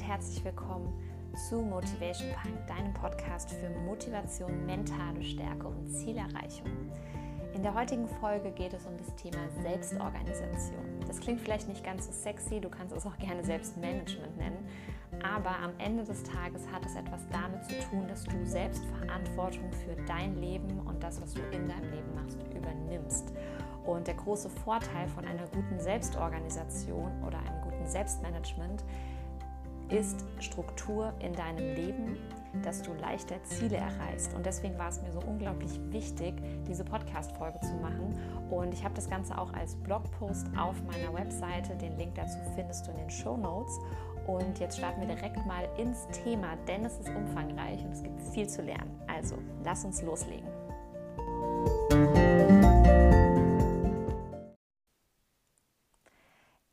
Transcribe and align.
und 0.00 0.06
herzlich 0.06 0.42
willkommen 0.44 0.88
zu 1.48 1.56
Motivation 1.60 2.30
Punk, 2.42 2.66
deinem 2.66 2.94
Podcast 2.94 3.50
für 3.50 3.68
Motivation, 3.80 4.64
mentale 4.64 5.22
Stärke 5.22 5.66
und 5.66 5.90
Zielerreichung. 5.90 6.70
In 7.54 7.62
der 7.62 7.74
heutigen 7.74 8.08
Folge 8.08 8.50
geht 8.52 8.72
es 8.72 8.86
um 8.86 8.96
das 8.96 9.14
Thema 9.16 9.38
Selbstorganisation. 9.62 11.00
Das 11.06 11.20
klingt 11.20 11.40
vielleicht 11.40 11.68
nicht 11.68 11.84
ganz 11.84 12.06
so 12.06 12.12
sexy, 12.12 12.60
du 12.60 12.70
kannst 12.70 12.96
es 12.96 13.04
auch 13.04 13.18
gerne 13.18 13.44
Selbstmanagement 13.44 14.38
nennen, 14.38 14.68
aber 15.22 15.58
am 15.58 15.72
Ende 15.78 16.04
des 16.04 16.22
Tages 16.22 16.66
hat 16.72 16.86
es 16.86 16.94
etwas 16.94 17.20
damit 17.30 17.64
zu 17.64 17.74
tun, 17.90 18.08
dass 18.08 18.24
du 18.24 18.46
selbst 18.46 18.82
Verantwortung 18.86 19.70
für 19.72 20.00
dein 20.06 20.40
Leben 20.40 20.80
und 20.86 21.02
das, 21.02 21.20
was 21.20 21.34
du 21.34 21.42
in 21.52 21.68
deinem 21.68 21.90
Leben 21.90 22.14
machst, 22.14 22.38
übernimmst. 22.54 23.34
Und 23.84 24.06
der 24.06 24.14
große 24.14 24.48
Vorteil 24.48 25.08
von 25.08 25.26
einer 25.26 25.46
guten 25.48 25.78
Selbstorganisation 25.78 27.22
oder 27.26 27.38
einem 27.38 27.60
guten 27.62 27.86
Selbstmanagement 27.86 28.84
ist 29.90 30.24
Struktur 30.38 31.12
in 31.20 31.32
deinem 31.32 31.74
Leben, 31.74 32.16
dass 32.62 32.82
du 32.82 32.92
leichter 32.94 33.42
Ziele 33.44 33.76
erreichst. 33.76 34.34
Und 34.34 34.44
deswegen 34.44 34.76
war 34.78 34.88
es 34.88 35.00
mir 35.02 35.12
so 35.12 35.20
unglaublich 35.20 35.80
wichtig, 35.90 36.34
diese 36.66 36.84
Podcast-Folge 36.84 37.60
zu 37.60 37.74
machen. 37.74 38.18
Und 38.50 38.74
ich 38.74 38.84
habe 38.84 38.94
das 38.94 39.08
Ganze 39.08 39.36
auch 39.38 39.52
als 39.52 39.76
Blogpost 39.76 40.46
auf 40.58 40.76
meiner 40.84 41.14
Webseite. 41.14 41.76
Den 41.76 41.96
Link 41.96 42.14
dazu 42.14 42.38
findest 42.54 42.86
du 42.86 42.90
in 42.92 42.98
den 42.98 43.10
Show 43.10 43.36
Notes. 43.36 43.78
Und 44.26 44.58
jetzt 44.58 44.78
starten 44.78 45.00
wir 45.00 45.08
direkt 45.14 45.44
mal 45.46 45.68
ins 45.76 46.06
Thema, 46.08 46.56
denn 46.68 46.84
es 46.84 46.98
ist 46.98 47.08
umfangreich 47.08 47.84
und 47.84 47.92
es 47.92 48.02
gibt 48.02 48.20
viel 48.20 48.48
zu 48.48 48.62
lernen. 48.62 49.00
Also, 49.06 49.36
lass 49.64 49.84
uns 49.84 50.02
loslegen. 50.02 50.48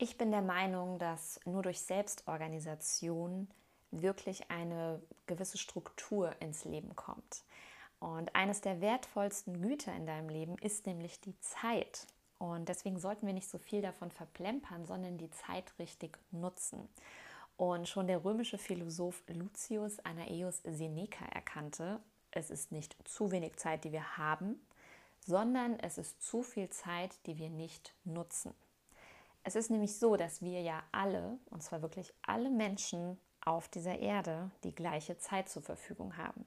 Ich 0.00 0.16
bin 0.16 0.30
der 0.30 0.42
Meinung, 0.42 1.00
dass 1.00 1.40
nur 1.44 1.62
durch 1.62 1.80
Selbstorganisation 1.80 3.48
wirklich 3.90 4.48
eine 4.48 5.02
gewisse 5.26 5.58
Struktur 5.58 6.40
ins 6.40 6.64
Leben 6.64 6.94
kommt. 6.94 7.42
Und 7.98 8.32
eines 8.32 8.60
der 8.60 8.80
wertvollsten 8.80 9.60
Güter 9.60 9.92
in 9.96 10.06
deinem 10.06 10.28
Leben 10.28 10.56
ist 10.58 10.86
nämlich 10.86 11.20
die 11.20 11.36
Zeit. 11.40 12.06
Und 12.38 12.68
deswegen 12.68 13.00
sollten 13.00 13.26
wir 13.26 13.34
nicht 13.34 13.50
so 13.50 13.58
viel 13.58 13.82
davon 13.82 14.12
verplempern, 14.12 14.86
sondern 14.86 15.18
die 15.18 15.32
Zeit 15.32 15.76
richtig 15.80 16.16
nutzen. 16.30 16.88
Und 17.56 17.88
schon 17.88 18.06
der 18.06 18.24
römische 18.24 18.56
Philosoph 18.56 19.24
Lucius 19.26 19.98
Anaeus 20.04 20.62
Seneca 20.62 21.24
erkannte, 21.24 21.98
es 22.30 22.50
ist 22.50 22.70
nicht 22.70 22.96
zu 23.08 23.32
wenig 23.32 23.56
Zeit, 23.56 23.82
die 23.82 23.90
wir 23.90 24.16
haben, 24.16 24.64
sondern 25.26 25.76
es 25.80 25.98
ist 25.98 26.22
zu 26.22 26.44
viel 26.44 26.70
Zeit, 26.70 27.18
die 27.26 27.36
wir 27.38 27.50
nicht 27.50 27.94
nutzen. 28.04 28.54
Es 29.48 29.56
ist 29.56 29.70
nämlich 29.70 29.96
so, 29.96 30.14
dass 30.18 30.42
wir 30.42 30.60
ja 30.60 30.82
alle, 30.92 31.38
und 31.48 31.62
zwar 31.62 31.80
wirklich 31.80 32.12
alle 32.20 32.50
Menschen 32.50 33.18
auf 33.42 33.66
dieser 33.66 33.98
Erde, 33.98 34.50
die 34.62 34.74
gleiche 34.74 35.16
Zeit 35.16 35.48
zur 35.48 35.62
Verfügung 35.62 36.18
haben. 36.18 36.44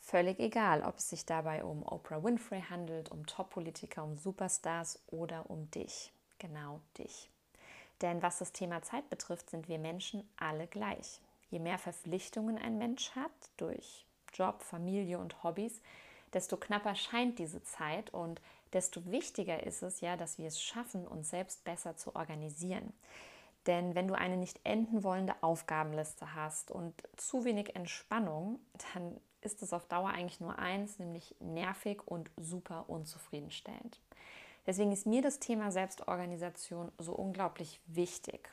Völlig 0.00 0.40
egal, 0.40 0.82
ob 0.82 0.96
es 0.96 1.10
sich 1.10 1.26
dabei 1.26 1.62
um 1.62 1.84
Oprah 1.86 2.24
Winfrey 2.24 2.60
handelt, 2.60 3.12
um 3.12 3.24
Top-Politiker, 3.24 4.02
um 4.02 4.16
Superstars 4.16 5.00
oder 5.06 5.48
um 5.48 5.70
dich, 5.70 6.12
genau 6.40 6.80
dich. 6.98 7.30
Denn 8.02 8.20
was 8.20 8.38
das 8.38 8.50
Thema 8.50 8.82
Zeit 8.82 9.08
betrifft, 9.10 9.50
sind 9.50 9.68
wir 9.68 9.78
Menschen 9.78 10.28
alle 10.36 10.66
gleich. 10.66 11.20
Je 11.50 11.60
mehr 11.60 11.78
Verpflichtungen 11.78 12.58
ein 12.58 12.78
Mensch 12.78 13.12
hat 13.12 13.30
durch 13.58 14.04
Job, 14.34 14.64
Familie 14.64 15.20
und 15.20 15.44
Hobbys, 15.44 15.80
desto 16.32 16.56
knapper 16.56 16.96
scheint 16.96 17.38
diese 17.38 17.62
Zeit 17.62 18.12
und 18.12 18.40
desto 18.72 19.04
wichtiger 19.10 19.64
ist 19.64 19.82
es 19.82 20.00
ja, 20.00 20.16
dass 20.16 20.38
wir 20.38 20.46
es 20.46 20.60
schaffen, 20.60 21.06
uns 21.06 21.30
selbst 21.30 21.64
besser 21.64 21.96
zu 21.96 22.14
organisieren. 22.14 22.92
Denn 23.66 23.94
wenn 23.94 24.08
du 24.08 24.14
eine 24.14 24.36
nicht 24.36 24.60
enden 24.64 25.04
wollende 25.04 25.34
Aufgabenliste 25.42 26.34
hast 26.34 26.70
und 26.70 26.94
zu 27.16 27.44
wenig 27.44 27.76
Entspannung, 27.76 28.60
dann 28.94 29.20
ist 29.40 29.62
es 29.62 29.72
auf 29.72 29.86
Dauer 29.86 30.10
eigentlich 30.10 30.40
nur 30.40 30.58
eins, 30.58 30.98
nämlich 30.98 31.34
nervig 31.40 32.06
und 32.06 32.30
super 32.36 32.88
unzufriedenstellend. 32.88 34.00
Deswegen 34.66 34.92
ist 34.92 35.06
mir 35.06 35.22
das 35.22 35.38
Thema 35.38 35.72
Selbstorganisation 35.72 36.92
so 36.98 37.12
unglaublich 37.12 37.80
wichtig. 37.86 38.50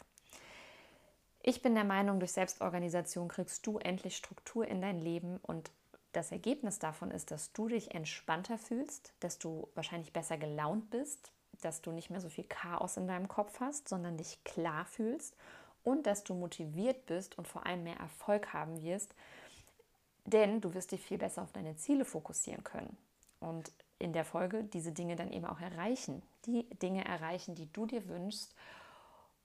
Ich 1.43 1.61
bin 1.61 1.75
der 1.75 1.83
Meinung, 1.83 2.19
durch 2.19 2.31
Selbstorganisation 2.31 3.27
kriegst 3.27 3.67
du 3.67 3.77
endlich 3.77 4.17
Struktur 4.17 4.67
in 4.67 4.81
dein 4.81 4.99
Leben 4.99 5.37
und 5.43 5.71
das 6.15 6.31
Ergebnis 6.31 6.79
davon 6.79 7.11
ist, 7.11 7.31
dass 7.31 7.51
du 7.51 7.67
dich 7.67 7.93
entspannter 7.93 8.57
fühlst, 8.57 9.13
dass 9.19 9.37
du 9.37 9.67
wahrscheinlich 9.75 10.13
besser 10.13 10.37
gelaunt 10.37 10.89
bist, 10.89 11.31
dass 11.61 11.81
du 11.81 11.91
nicht 11.91 12.09
mehr 12.09 12.21
so 12.21 12.29
viel 12.29 12.45
Chaos 12.45 12.97
in 12.97 13.07
deinem 13.07 13.27
Kopf 13.27 13.59
hast, 13.59 13.87
sondern 13.87 14.17
dich 14.17 14.43
klar 14.43 14.85
fühlst 14.85 15.35
und 15.83 16.05
dass 16.05 16.23
du 16.23 16.33
motiviert 16.33 17.05
bist 17.05 17.37
und 17.37 17.47
vor 17.47 17.65
allem 17.65 17.83
mehr 17.83 17.97
Erfolg 17.97 18.53
haben 18.53 18.81
wirst, 18.81 19.13
denn 20.25 20.61
du 20.61 20.73
wirst 20.73 20.91
dich 20.91 21.01
viel 21.01 21.17
besser 21.17 21.43
auf 21.43 21.51
deine 21.51 21.75
Ziele 21.75 22.05
fokussieren 22.05 22.63
können 22.63 22.97
und 23.39 23.71
in 23.99 24.13
der 24.13 24.25
Folge 24.25 24.63
diese 24.63 24.91
Dinge 24.91 25.15
dann 25.15 25.31
eben 25.31 25.45
auch 25.45 25.59
erreichen, 25.59 26.21
die 26.45 26.63
Dinge 26.81 27.05
erreichen, 27.05 27.55
die 27.55 27.71
du 27.71 27.85
dir 27.85 28.07
wünschst. 28.09 28.53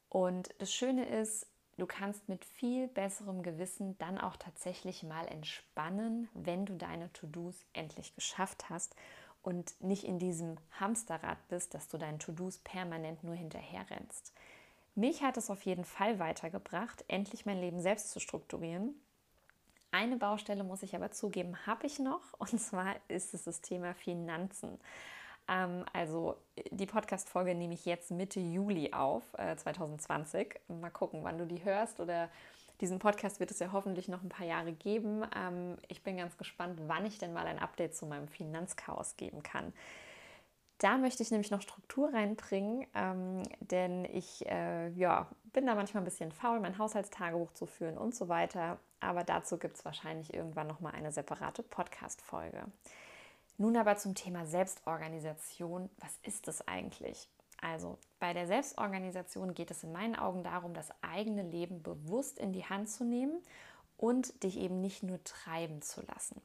Und 0.08 0.48
das 0.58 0.72
Schöne 0.72 1.06
ist, 1.06 1.46
Du 1.80 1.86
kannst 1.86 2.28
mit 2.28 2.44
viel 2.44 2.88
besserem 2.88 3.42
Gewissen 3.42 3.96
dann 3.96 4.18
auch 4.18 4.36
tatsächlich 4.36 5.02
mal 5.02 5.26
entspannen, 5.26 6.28
wenn 6.34 6.66
du 6.66 6.76
deine 6.76 7.10
To-Dos 7.14 7.64
endlich 7.72 8.14
geschafft 8.14 8.68
hast 8.68 8.94
und 9.42 9.72
nicht 9.82 10.04
in 10.04 10.18
diesem 10.18 10.58
Hamsterrad 10.78 11.38
bist, 11.48 11.72
dass 11.72 11.88
du 11.88 11.96
deinen 11.96 12.18
To-Dos 12.18 12.58
permanent 12.58 13.24
nur 13.24 13.34
hinterher 13.34 13.88
rennst. 13.88 14.34
Mich 14.94 15.22
hat 15.22 15.38
es 15.38 15.48
auf 15.48 15.62
jeden 15.62 15.86
Fall 15.86 16.18
weitergebracht, 16.18 17.02
endlich 17.08 17.46
mein 17.46 17.58
Leben 17.62 17.80
selbst 17.80 18.10
zu 18.10 18.20
strukturieren. 18.20 18.94
Eine 19.90 20.18
Baustelle 20.18 20.64
muss 20.64 20.82
ich 20.82 20.94
aber 20.94 21.12
zugeben, 21.12 21.66
habe 21.66 21.86
ich 21.86 21.98
noch, 21.98 22.34
und 22.38 22.60
zwar 22.60 22.96
ist 23.08 23.32
es 23.32 23.44
das 23.44 23.62
Thema 23.62 23.94
Finanzen. 23.94 24.78
Ähm, 25.48 25.84
also 25.92 26.36
die 26.70 26.86
Podcast-Folge 26.86 27.54
nehme 27.54 27.74
ich 27.74 27.84
jetzt 27.84 28.10
Mitte 28.10 28.40
Juli 28.40 28.92
auf, 28.92 29.22
äh, 29.38 29.56
2020. 29.56 30.60
Mal 30.68 30.90
gucken, 30.90 31.24
wann 31.24 31.38
du 31.38 31.46
die 31.46 31.64
hörst 31.64 32.00
oder 32.00 32.28
diesen 32.80 32.98
Podcast 32.98 33.40
wird 33.40 33.50
es 33.50 33.58
ja 33.58 33.72
hoffentlich 33.72 34.08
noch 34.08 34.22
ein 34.22 34.30
paar 34.30 34.46
Jahre 34.46 34.72
geben. 34.72 35.24
Ähm, 35.36 35.76
ich 35.88 36.02
bin 36.02 36.16
ganz 36.16 36.36
gespannt, 36.38 36.80
wann 36.86 37.04
ich 37.04 37.18
denn 37.18 37.32
mal 37.32 37.46
ein 37.46 37.58
Update 37.58 37.94
zu 37.94 38.06
meinem 38.06 38.28
Finanzchaos 38.28 39.16
geben 39.16 39.42
kann. 39.42 39.72
Da 40.78 40.96
möchte 40.96 41.22
ich 41.22 41.30
nämlich 41.30 41.50
noch 41.50 41.60
Struktur 41.60 42.10
reinbringen, 42.14 42.86
ähm, 42.94 43.42
denn 43.60 44.06
ich 44.06 44.46
äh, 44.48 44.88
ja, 44.92 45.28
bin 45.52 45.66
da 45.66 45.74
manchmal 45.74 46.02
ein 46.02 46.06
bisschen 46.06 46.32
faul, 46.32 46.58
mein 46.58 46.78
Haushaltstagebuch 46.78 47.52
zu 47.52 47.66
führen 47.66 47.98
und 47.98 48.14
so 48.14 48.28
weiter. 48.28 48.78
Aber 49.00 49.22
dazu 49.22 49.58
gibt 49.58 49.76
es 49.76 49.84
wahrscheinlich 49.84 50.32
irgendwann 50.32 50.68
noch 50.68 50.80
mal 50.80 50.92
eine 50.92 51.12
separate 51.12 51.62
Podcast-Folge. 51.62 52.64
Nun 53.60 53.76
aber 53.76 53.98
zum 53.98 54.14
Thema 54.14 54.46
Selbstorganisation. 54.46 55.90
Was 55.98 56.18
ist 56.22 56.48
das 56.48 56.66
eigentlich? 56.66 57.28
Also 57.60 57.98
bei 58.18 58.32
der 58.32 58.46
Selbstorganisation 58.46 59.52
geht 59.52 59.70
es 59.70 59.84
in 59.84 59.92
meinen 59.92 60.16
Augen 60.16 60.42
darum, 60.42 60.72
das 60.72 60.88
eigene 61.02 61.42
Leben 61.42 61.82
bewusst 61.82 62.38
in 62.38 62.54
die 62.54 62.64
Hand 62.64 62.88
zu 62.88 63.04
nehmen 63.04 63.38
und 63.98 64.42
dich 64.44 64.56
eben 64.56 64.80
nicht 64.80 65.02
nur 65.02 65.22
treiben 65.24 65.82
zu 65.82 66.00
lassen. 66.06 66.40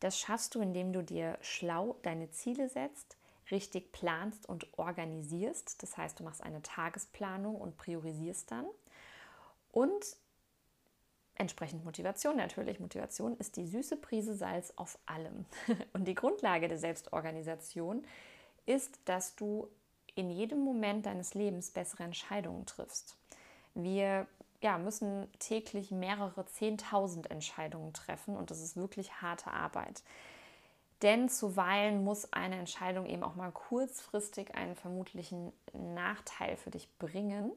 Das 0.00 0.18
schaffst 0.18 0.54
du, 0.54 0.60
indem 0.60 0.92
du 0.92 1.02
dir 1.02 1.38
schlau 1.40 1.96
deine 2.02 2.30
Ziele 2.32 2.68
setzt, 2.68 3.16
richtig 3.50 3.90
planst 3.90 4.46
und 4.46 4.78
organisierst. 4.78 5.82
Das 5.82 5.96
heißt, 5.96 6.20
du 6.20 6.24
machst 6.24 6.42
eine 6.42 6.60
Tagesplanung 6.60 7.56
und 7.56 7.78
priorisierst 7.78 8.50
dann. 8.50 8.66
Und 9.70 10.04
Entsprechend 11.34 11.84
Motivation 11.84 12.36
natürlich. 12.36 12.78
Motivation 12.78 13.36
ist 13.38 13.56
die 13.56 13.66
süße 13.66 13.96
Prise 13.96 14.34
Salz 14.34 14.72
auf 14.76 14.98
allem. 15.06 15.46
Und 15.92 16.06
die 16.06 16.14
Grundlage 16.14 16.68
der 16.68 16.78
Selbstorganisation 16.78 18.04
ist, 18.66 19.00
dass 19.06 19.34
du 19.34 19.68
in 20.14 20.30
jedem 20.30 20.60
Moment 20.60 21.06
deines 21.06 21.34
Lebens 21.34 21.70
bessere 21.70 22.02
Entscheidungen 22.02 22.66
triffst. 22.66 23.16
Wir 23.74 24.26
ja, 24.60 24.78
müssen 24.78 25.26
täglich 25.38 25.90
mehrere 25.90 26.46
Zehntausend 26.46 27.30
Entscheidungen 27.30 27.92
treffen 27.92 28.36
und 28.36 28.50
das 28.50 28.60
ist 28.60 28.76
wirklich 28.76 29.22
harte 29.22 29.50
Arbeit. 29.50 30.02
Denn 31.00 31.28
zuweilen 31.28 32.04
muss 32.04 32.32
eine 32.32 32.56
Entscheidung 32.56 33.06
eben 33.06 33.24
auch 33.24 33.34
mal 33.34 33.50
kurzfristig 33.50 34.54
einen 34.54 34.76
vermutlichen 34.76 35.52
Nachteil 35.72 36.56
für 36.56 36.70
dich 36.70 36.88
bringen 36.98 37.50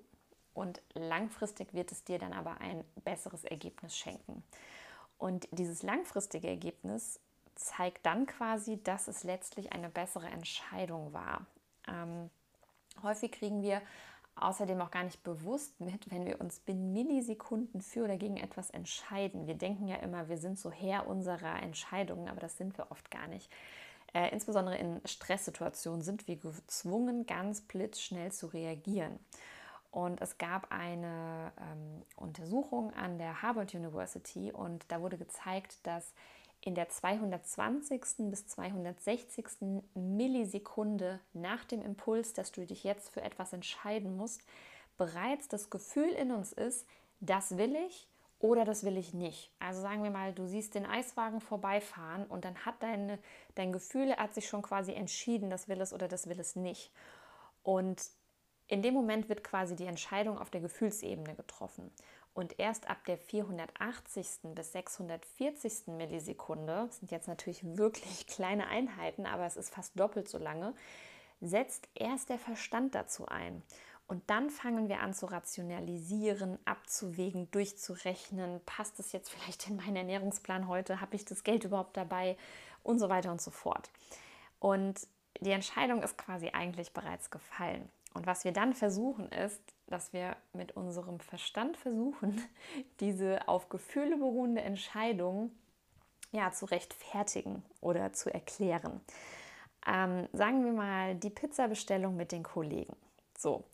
und 0.55 0.81
langfristig 0.93 1.73
wird 1.73 1.91
es 1.91 2.03
dir 2.03 2.17
dann 2.17 2.33
aber 2.33 2.59
ein 2.61 2.83
besseres 3.03 3.43
Ergebnis 3.43 3.95
schenken. 3.95 4.43
Und 5.17 5.47
dieses 5.51 5.83
langfristige 5.83 6.47
Ergebnis 6.47 7.19
zeigt 7.53 8.05
dann 8.05 8.25
quasi, 8.25 8.81
dass 8.83 9.07
es 9.07 9.23
letztlich 9.23 9.71
eine 9.73 9.89
bessere 9.89 10.27
Entscheidung 10.27 11.13
war. 11.13 11.45
Ähm, 11.87 12.29
häufig 13.03 13.31
kriegen 13.31 13.61
wir 13.61 13.81
außerdem 14.35 14.79
auch 14.81 14.91
gar 14.91 15.03
nicht 15.03 15.23
bewusst 15.23 15.79
mit, 15.79 16.11
wenn 16.11 16.25
wir 16.25 16.41
uns 16.41 16.59
binnen 16.59 16.91
Millisekunden 16.91 17.81
für 17.81 18.03
oder 18.03 18.17
gegen 18.17 18.37
etwas 18.37 18.69
entscheiden. 18.69 19.47
Wir 19.47 19.55
denken 19.55 19.87
ja 19.87 19.97
immer, 19.97 20.27
wir 20.27 20.37
sind 20.37 20.59
so 20.59 20.71
Herr 20.71 21.07
unserer 21.07 21.61
Entscheidungen, 21.63 22.27
aber 22.27 22.41
das 22.41 22.57
sind 22.57 22.77
wir 22.77 22.91
oft 22.91 23.09
gar 23.11 23.27
nicht. 23.27 23.49
Äh, 24.13 24.29
insbesondere 24.31 24.77
in 24.77 25.01
Stresssituationen 25.05 26.01
sind 26.01 26.27
wir 26.27 26.37
gezwungen, 26.37 27.25
ganz 27.25 27.61
blitzschnell 27.61 28.31
zu 28.31 28.47
reagieren. 28.47 29.19
Und 29.95 30.19
es 30.19 30.37
gab 30.37 30.73
eine 30.73 31.53
ähm, 31.57 32.01
Untersuchung 32.17 32.93
an 32.95 33.17
der 33.17 33.41
Harvard 33.41 33.73
University 33.73 34.51
und 34.51 34.83
da 34.89 34.99
wurde 34.99 35.17
gezeigt, 35.17 35.77
dass 35.87 36.13
in 36.59 36.75
der 36.75 36.89
220. 36.89 38.01
bis 38.29 38.45
260. 38.45 39.45
Millisekunde 39.93 41.21
nach 41.31 41.63
dem 41.63 41.81
Impuls, 41.81 42.33
dass 42.33 42.51
du 42.51 42.65
dich 42.65 42.83
jetzt 42.83 43.07
für 43.07 43.21
etwas 43.21 43.53
entscheiden 43.53 44.17
musst, 44.17 44.41
bereits 44.97 45.47
das 45.47 45.69
Gefühl 45.69 46.09
in 46.09 46.33
uns 46.33 46.51
ist, 46.51 46.85
das 47.21 47.57
will 47.57 47.77
ich 47.87 48.09
oder 48.39 48.65
das 48.65 48.83
will 48.83 48.97
ich 48.97 49.13
nicht. 49.13 49.49
Also 49.59 49.79
sagen 49.79 50.03
wir 50.03 50.11
mal, 50.11 50.33
du 50.33 50.45
siehst 50.45 50.75
den 50.75 50.85
Eiswagen 50.85 51.39
vorbeifahren 51.39 52.25
und 52.25 52.43
dann 52.43 52.65
hat 52.65 52.83
deine, 52.83 53.17
dein 53.55 53.71
Gefühl 53.71 54.13
hat 54.17 54.33
sich 54.33 54.49
schon 54.49 54.61
quasi 54.61 54.91
entschieden, 54.91 55.49
das 55.49 55.69
will 55.69 55.79
es 55.79 55.93
oder 55.93 56.09
das 56.09 56.27
will 56.27 56.41
es 56.41 56.57
nicht. 56.57 56.91
Und 57.63 58.11
in 58.67 58.81
dem 58.81 58.93
Moment 58.93 59.29
wird 59.29 59.43
quasi 59.43 59.75
die 59.75 59.85
Entscheidung 59.85 60.37
auf 60.37 60.49
der 60.49 60.61
Gefühlsebene 60.61 61.35
getroffen. 61.35 61.91
Und 62.33 62.59
erst 62.59 62.89
ab 62.89 62.97
der 63.05 63.17
480. 63.17 64.27
bis 64.55 64.73
640. 64.73 65.87
Millisekunde, 65.87 66.89
sind 66.91 67.11
jetzt 67.11 67.27
natürlich 67.27 67.63
wirklich 67.77 68.27
kleine 68.27 68.67
Einheiten, 68.67 69.25
aber 69.25 69.45
es 69.45 69.55
ist 69.55 69.73
fast 69.73 69.97
doppelt 69.97 70.27
so 70.27 70.37
lange, 70.37 70.73
setzt 71.39 71.87
erst 71.95 72.29
der 72.29 72.39
Verstand 72.39 72.95
dazu 72.95 73.27
ein. 73.27 73.63
Und 74.07 74.29
dann 74.29 74.49
fangen 74.49 74.87
wir 74.87 74.99
an 74.99 75.13
zu 75.13 75.25
rationalisieren, 75.25 76.59
abzuwägen, 76.65 77.49
durchzurechnen. 77.51 78.61
Passt 78.65 78.99
es 78.99 79.11
jetzt 79.13 79.29
vielleicht 79.29 79.67
in 79.67 79.77
meinen 79.77 79.95
Ernährungsplan 79.95 80.67
heute? 80.67 81.01
Habe 81.01 81.15
ich 81.15 81.25
das 81.25 81.43
Geld 81.43 81.63
überhaupt 81.63 81.97
dabei? 81.97 82.37
Und 82.83 82.99
so 82.99 83.09
weiter 83.09 83.31
und 83.31 83.41
so 83.41 83.49
fort. 83.49 83.89
Und 84.59 85.07
die 85.39 85.51
Entscheidung 85.51 86.03
ist 86.03 86.17
quasi 86.17 86.49
eigentlich 86.49 86.93
bereits 86.93 87.31
gefallen. 87.31 87.89
Und 88.15 88.25
was 88.25 88.45
wir 88.45 88.53
dann 88.53 88.73
versuchen 88.73 89.29
ist, 89.29 89.61
dass 89.87 90.13
wir 90.13 90.37
mit 90.53 90.71
unserem 90.71 91.19
Verstand 91.19 91.77
versuchen, 91.77 92.41
diese 93.01 93.47
auf 93.47 93.69
Gefühle 93.69 94.17
beruhende 94.17 94.61
Entscheidung 94.61 95.51
ja, 96.31 96.51
zu 96.51 96.65
rechtfertigen 96.65 97.63
oder 97.81 98.13
zu 98.13 98.33
erklären. 98.33 99.01
Ähm, 99.85 100.27
sagen 100.33 100.65
wir 100.65 100.71
mal 100.71 101.15
die 101.15 101.29
Pizzabestellung 101.29 102.15
mit 102.15 102.31
den 102.31 102.43
Kollegen. 102.43 102.95
So, 103.37 103.65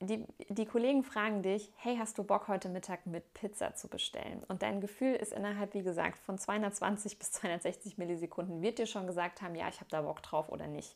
die, 0.00 0.26
die 0.50 0.66
Kollegen 0.66 1.02
fragen 1.02 1.42
dich, 1.42 1.72
hey, 1.76 1.96
hast 1.96 2.18
du 2.18 2.24
Bock 2.24 2.48
heute 2.48 2.68
Mittag 2.68 3.06
mit 3.06 3.32
Pizza 3.32 3.74
zu 3.74 3.88
bestellen? 3.88 4.44
Und 4.48 4.62
dein 4.62 4.82
Gefühl 4.82 5.14
ist 5.14 5.32
innerhalb, 5.32 5.72
wie 5.72 5.82
gesagt, 5.82 6.18
von 6.18 6.36
220 6.36 7.18
bis 7.18 7.32
260 7.32 7.96
Millisekunden 7.96 8.60
wird 8.60 8.78
dir 8.78 8.86
schon 8.86 9.06
gesagt 9.06 9.40
haben, 9.40 9.54
ja, 9.54 9.68
ich 9.68 9.80
habe 9.80 9.88
da 9.88 10.02
Bock 10.02 10.22
drauf 10.22 10.50
oder 10.50 10.66
nicht. 10.66 10.94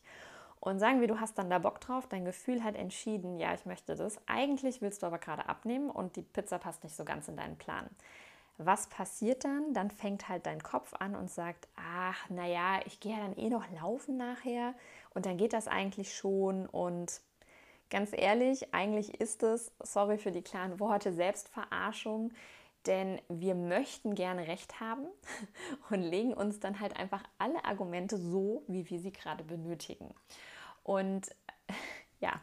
Und 0.61 0.79
sagen 0.79 1.01
wir, 1.01 1.07
du 1.07 1.19
hast 1.19 1.37
dann 1.37 1.49
da 1.49 1.59
Bock 1.59 1.81
drauf, 1.81 2.07
dein 2.07 2.23
Gefühl 2.23 2.63
hat 2.63 2.75
entschieden, 2.75 3.37
ja, 3.37 3.53
ich 3.53 3.65
möchte 3.65 3.95
das. 3.95 4.17
Eigentlich 4.27 4.81
willst 4.81 5.01
du 5.01 5.07
aber 5.07 5.17
gerade 5.17 5.49
abnehmen 5.49 5.89
und 5.89 6.15
die 6.15 6.21
Pizza 6.21 6.59
passt 6.59 6.83
nicht 6.83 6.95
so 6.95 7.03
ganz 7.03 7.27
in 7.27 7.35
deinen 7.35 7.57
Plan. 7.57 7.89
Was 8.57 8.87
passiert 8.87 9.43
dann? 9.43 9.73
Dann 9.73 9.89
fängt 9.89 10.29
halt 10.29 10.45
dein 10.45 10.61
Kopf 10.61 10.93
an 10.93 11.15
und 11.15 11.31
sagt, 11.31 11.67
ach, 11.75 12.29
naja, 12.29 12.79
ich 12.85 12.99
gehe 12.99 13.13
ja 13.13 13.19
dann 13.19 13.35
eh 13.35 13.49
noch 13.49 13.69
laufen 13.81 14.17
nachher 14.17 14.75
und 15.15 15.25
dann 15.25 15.37
geht 15.37 15.53
das 15.53 15.67
eigentlich 15.67 16.15
schon 16.15 16.67
und 16.67 17.21
Ganz 17.91 18.11
ehrlich, 18.13 18.73
eigentlich 18.73 19.19
ist 19.19 19.43
es, 19.43 19.73
sorry 19.81 20.17
für 20.17 20.31
die 20.31 20.41
klaren 20.41 20.79
Worte, 20.79 21.11
Selbstverarschung, 21.11 22.31
denn 22.87 23.21
wir 23.29 23.55
möchten 23.55 24.15
gerne 24.15 24.47
Recht 24.47 24.79
haben 24.79 25.07
und 25.89 26.01
legen 26.01 26.33
uns 26.33 26.59
dann 26.59 26.79
halt 26.79 26.97
einfach 26.97 27.23
alle 27.37 27.63
Argumente 27.65 28.17
so, 28.17 28.63
wie 28.67 28.89
wir 28.89 28.99
sie 28.99 29.11
gerade 29.11 29.43
benötigen. 29.43 30.13
Und 30.83 31.29
ja, 32.19 32.41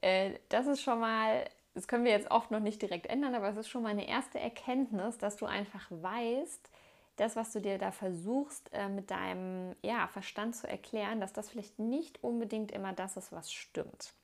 äh, 0.00 0.38
das 0.48 0.66
ist 0.66 0.82
schon 0.82 1.00
mal, 1.00 1.48
das 1.74 1.88
können 1.88 2.04
wir 2.04 2.12
jetzt 2.12 2.30
oft 2.30 2.50
noch 2.50 2.60
nicht 2.60 2.82
direkt 2.82 3.06
ändern, 3.06 3.34
aber 3.34 3.48
es 3.48 3.56
ist 3.56 3.68
schon 3.68 3.82
mal 3.82 3.90
eine 3.90 4.08
erste 4.08 4.38
Erkenntnis, 4.38 5.18
dass 5.18 5.36
du 5.36 5.46
einfach 5.46 5.86
weißt, 5.90 6.70
das, 7.16 7.36
was 7.36 7.52
du 7.52 7.60
dir 7.60 7.78
da 7.78 7.92
versuchst, 7.92 8.70
äh, 8.72 8.88
mit 8.88 9.10
deinem 9.10 9.76
ja, 9.82 10.08
Verstand 10.08 10.56
zu 10.56 10.66
erklären, 10.66 11.20
dass 11.20 11.32
das 11.32 11.50
vielleicht 11.50 11.78
nicht 11.78 12.22
unbedingt 12.24 12.72
immer 12.72 12.92
das 12.92 13.16
ist, 13.16 13.32
was 13.32 13.52
stimmt. 13.52 14.14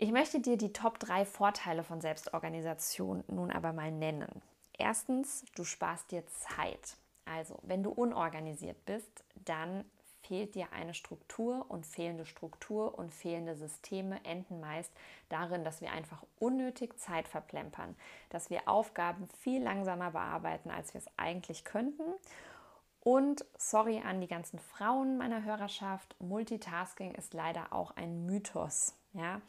Ich 0.00 0.12
möchte 0.12 0.38
dir 0.38 0.56
die 0.56 0.72
Top 0.72 1.00
3 1.00 1.24
Vorteile 1.24 1.82
von 1.82 2.00
Selbstorganisation 2.00 3.24
nun 3.26 3.50
aber 3.50 3.72
mal 3.72 3.90
nennen. 3.90 4.30
Erstens, 4.78 5.44
du 5.56 5.64
sparst 5.64 6.12
dir 6.12 6.24
Zeit. 6.28 6.96
Also, 7.24 7.58
wenn 7.62 7.82
du 7.82 7.90
unorganisiert 7.90 8.86
bist, 8.86 9.24
dann 9.44 9.84
fehlt 10.22 10.54
dir 10.54 10.72
eine 10.72 10.94
Struktur 10.94 11.66
und 11.68 11.84
fehlende 11.84 12.26
Struktur 12.26 12.96
und 12.96 13.12
fehlende 13.12 13.56
Systeme 13.56 14.24
enden 14.24 14.60
meist 14.60 14.92
darin, 15.30 15.64
dass 15.64 15.80
wir 15.80 15.90
einfach 15.90 16.22
unnötig 16.38 16.96
Zeit 17.00 17.26
verplempern, 17.26 17.96
dass 18.30 18.50
wir 18.50 18.68
Aufgaben 18.68 19.26
viel 19.40 19.64
langsamer 19.64 20.12
bearbeiten, 20.12 20.70
als 20.70 20.94
wir 20.94 21.00
es 21.00 21.10
eigentlich 21.16 21.64
könnten. 21.64 22.04
Und 23.00 23.44
sorry 23.56 24.00
an 24.04 24.20
die 24.20 24.28
ganzen 24.28 24.60
Frauen 24.60 25.18
meiner 25.18 25.42
Hörerschaft, 25.42 26.14
Multitasking 26.20 27.16
ist 27.16 27.34
leider 27.34 27.72
auch 27.72 27.96
ein 27.96 28.26
Mythos. 28.26 28.94
Ja? 29.12 29.40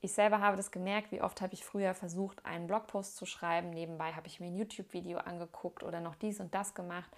Ich 0.00 0.12
selber 0.12 0.40
habe 0.40 0.56
das 0.56 0.70
gemerkt, 0.70 1.10
wie 1.10 1.22
oft 1.22 1.40
habe 1.40 1.54
ich 1.54 1.64
früher 1.64 1.94
versucht, 1.94 2.44
einen 2.44 2.66
Blogpost 2.66 3.16
zu 3.16 3.26
schreiben. 3.26 3.70
Nebenbei 3.70 4.12
habe 4.12 4.26
ich 4.26 4.40
mir 4.40 4.46
ein 4.46 4.56
YouTube-Video 4.56 5.18
angeguckt 5.18 5.82
oder 5.82 6.00
noch 6.00 6.14
dies 6.16 6.38
und 6.40 6.54
das 6.54 6.74
gemacht. 6.74 7.10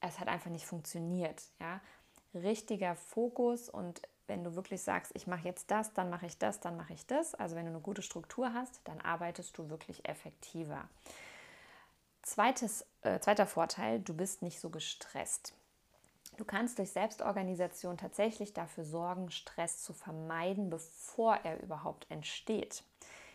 Es 0.00 0.20
hat 0.20 0.28
einfach 0.28 0.50
nicht 0.50 0.66
funktioniert. 0.66 1.42
Ja? 1.60 1.80
Richtiger 2.34 2.94
Fokus 2.94 3.68
und 3.68 4.02
wenn 4.28 4.44
du 4.44 4.54
wirklich 4.54 4.82
sagst, 4.82 5.12
ich 5.14 5.26
mache 5.26 5.46
jetzt 5.46 5.70
das, 5.70 5.92
dann 5.92 6.08
mache 6.08 6.26
ich 6.26 6.38
das, 6.38 6.60
dann 6.60 6.76
mache 6.76 6.92
ich 6.92 7.06
das. 7.06 7.34
Also 7.34 7.56
wenn 7.56 7.66
du 7.66 7.72
eine 7.72 7.80
gute 7.80 8.02
Struktur 8.02 8.54
hast, 8.54 8.80
dann 8.84 9.00
arbeitest 9.00 9.58
du 9.58 9.68
wirklich 9.68 10.08
effektiver. 10.08 10.88
Zweites, 12.22 12.86
äh, 13.02 13.18
zweiter 13.18 13.46
Vorteil, 13.46 14.00
du 14.00 14.14
bist 14.14 14.42
nicht 14.42 14.60
so 14.60 14.70
gestresst. 14.70 15.54
Du 16.42 16.46
kannst 16.46 16.80
durch 16.80 16.90
Selbstorganisation 16.90 17.96
tatsächlich 17.96 18.52
dafür 18.52 18.82
sorgen, 18.82 19.30
Stress 19.30 19.80
zu 19.80 19.92
vermeiden, 19.92 20.70
bevor 20.70 21.36
er 21.44 21.62
überhaupt 21.62 22.10
entsteht. 22.10 22.82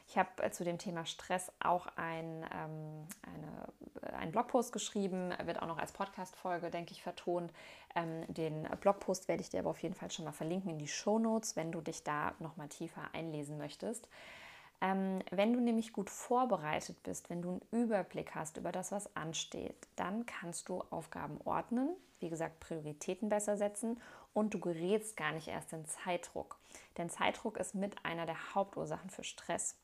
Ich 0.10 0.18
habe 0.18 0.44
äh, 0.44 0.52
zu 0.52 0.66
dem 0.66 0.78
Thema 0.78 1.06
Stress 1.06 1.50
auch 1.62 1.88
ein, 1.96 2.46
ähm, 2.54 3.08
eine, 3.22 4.12
äh, 4.12 4.14
einen 4.18 4.34
Blogpost 4.34 4.74
geschrieben, 4.74 5.34
wird 5.46 5.62
auch 5.62 5.68
noch 5.68 5.78
als 5.78 5.94
Podcast-Folge, 5.94 6.70
denke 6.70 6.92
ich, 6.92 7.02
vertont. 7.02 7.54
Ähm, 7.96 8.26
den 8.28 8.64
Blogpost 8.82 9.30
werde 9.30 9.42
ich 9.42 9.50
dir 9.50 9.62
aber 9.62 9.70
auf 9.70 9.82
jeden 9.82 9.96
Fall 9.96 10.12
schon 10.12 10.26
mal 10.26 10.34
verlinken 10.34 10.72
in 10.72 10.78
die 10.78 10.90
Show 10.90 11.18
Notes, 11.18 11.56
wenn 11.56 11.72
du 11.72 11.80
dich 11.80 12.04
da 12.04 12.34
nochmal 12.40 12.68
tiefer 12.68 13.04
einlesen 13.14 13.58
möchtest. 13.58 14.10
Ähm, 14.80 15.24
wenn 15.32 15.54
du 15.54 15.60
nämlich 15.60 15.92
gut 15.92 16.10
vorbereitet 16.10 17.02
bist, 17.04 17.30
wenn 17.30 17.42
du 17.42 17.50
einen 17.50 17.62
Überblick 17.72 18.36
hast 18.36 18.58
über 18.58 18.72
das, 18.72 18.92
was 18.92 19.16
ansteht, 19.16 19.88
dann 19.96 20.26
kannst 20.26 20.70
du 20.70 20.84
Aufgaben 20.92 21.40
ordnen, 21.46 21.90
wie 22.20 22.30
gesagt, 22.30 22.60
Prioritäten 22.60 23.30
besser 23.30 23.58
setzen 23.58 24.00
und 24.34 24.54
du 24.54 24.60
gerätst 24.60 25.18
gar 25.18 25.32
nicht 25.32 25.48
erst 25.48 25.74
in 25.74 25.86
Zeitdruck. 25.86 26.58
Denn 26.98 27.10
Zeitdruck 27.10 27.58
ist 27.58 27.74
mit 27.74 28.06
einer 28.06 28.28
der 28.28 28.54
Hauptursachen 28.54 29.10
für 29.10 29.24
Stress. 29.24 29.78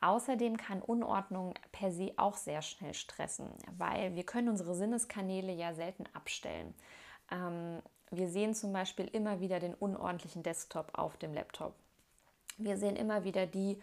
Außerdem 0.00 0.56
kann 0.56 0.82
Unordnung 0.82 1.54
per 1.72 1.90
se 1.90 2.12
auch 2.16 2.36
sehr 2.36 2.62
schnell 2.62 2.94
stressen, 2.94 3.48
weil 3.76 4.14
wir 4.14 4.24
können 4.24 4.48
unsere 4.48 4.74
Sinneskanäle 4.74 5.52
ja 5.52 5.74
selten 5.74 6.04
abstellen. 6.12 6.74
Ähm, 7.30 7.82
wir 8.10 8.28
sehen 8.28 8.54
zum 8.54 8.72
Beispiel 8.72 9.06
immer 9.06 9.40
wieder 9.40 9.60
den 9.60 9.74
unordentlichen 9.74 10.42
Desktop 10.42 10.96
auf 10.96 11.16
dem 11.16 11.34
Laptop. 11.34 11.74
Wir 12.56 12.76
sehen 12.76 12.96
immer 12.96 13.24
wieder 13.24 13.46
die 13.46 13.80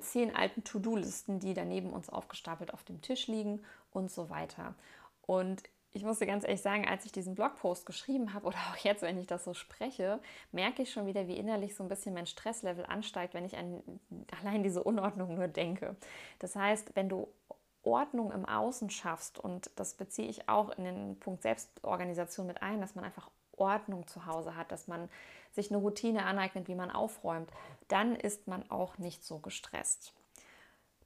zehn 0.00 0.34
alten 0.34 0.64
To-Do-Listen, 0.64 1.40
die 1.40 1.54
daneben 1.54 1.92
uns 1.92 2.08
aufgestapelt 2.08 2.72
auf 2.72 2.84
dem 2.84 3.00
Tisch 3.02 3.26
liegen 3.26 3.62
und 3.90 4.10
so 4.10 4.30
weiter. 4.30 4.74
Und 5.26 5.62
ich 5.92 6.02
muss 6.02 6.18
dir 6.18 6.26
ganz 6.26 6.42
ehrlich 6.42 6.60
sagen, 6.60 6.88
als 6.88 7.06
ich 7.06 7.12
diesen 7.12 7.36
Blogpost 7.36 7.86
geschrieben 7.86 8.34
habe 8.34 8.46
oder 8.46 8.56
auch 8.70 8.76
jetzt, 8.78 9.02
wenn 9.02 9.16
ich 9.16 9.28
das 9.28 9.44
so 9.44 9.54
spreche, 9.54 10.20
merke 10.50 10.82
ich 10.82 10.90
schon 10.90 11.06
wieder, 11.06 11.28
wie 11.28 11.36
innerlich 11.36 11.76
so 11.76 11.84
ein 11.84 11.88
bisschen 11.88 12.14
mein 12.14 12.26
Stresslevel 12.26 12.84
ansteigt, 12.84 13.32
wenn 13.32 13.44
ich 13.44 13.56
an 13.56 13.80
allein 14.40 14.64
diese 14.64 14.82
Unordnung 14.82 15.36
nur 15.36 15.46
denke. 15.46 15.94
Das 16.40 16.56
heißt, 16.56 16.96
wenn 16.96 17.08
du 17.08 17.28
Ordnung 17.84 18.32
im 18.32 18.44
Außen 18.44 18.90
schaffst, 18.90 19.38
und 19.38 19.70
das 19.76 19.94
beziehe 19.94 20.28
ich 20.28 20.48
auch 20.48 20.70
in 20.70 20.84
den 20.84 21.20
Punkt 21.20 21.42
Selbstorganisation 21.42 22.46
mit 22.46 22.60
ein, 22.62 22.80
dass 22.80 22.96
man 22.96 23.04
einfach 23.04 23.30
Ordnung 23.58 24.06
zu 24.06 24.26
Hause 24.26 24.56
hat, 24.56 24.72
dass 24.72 24.88
man 24.88 25.08
sich 25.52 25.70
eine 25.70 25.78
Routine 25.78 26.26
aneignet, 26.26 26.68
wie 26.68 26.74
man 26.74 26.90
aufräumt, 26.90 27.50
dann 27.88 28.16
ist 28.16 28.48
man 28.48 28.68
auch 28.70 28.98
nicht 28.98 29.24
so 29.24 29.38
gestresst. 29.38 30.12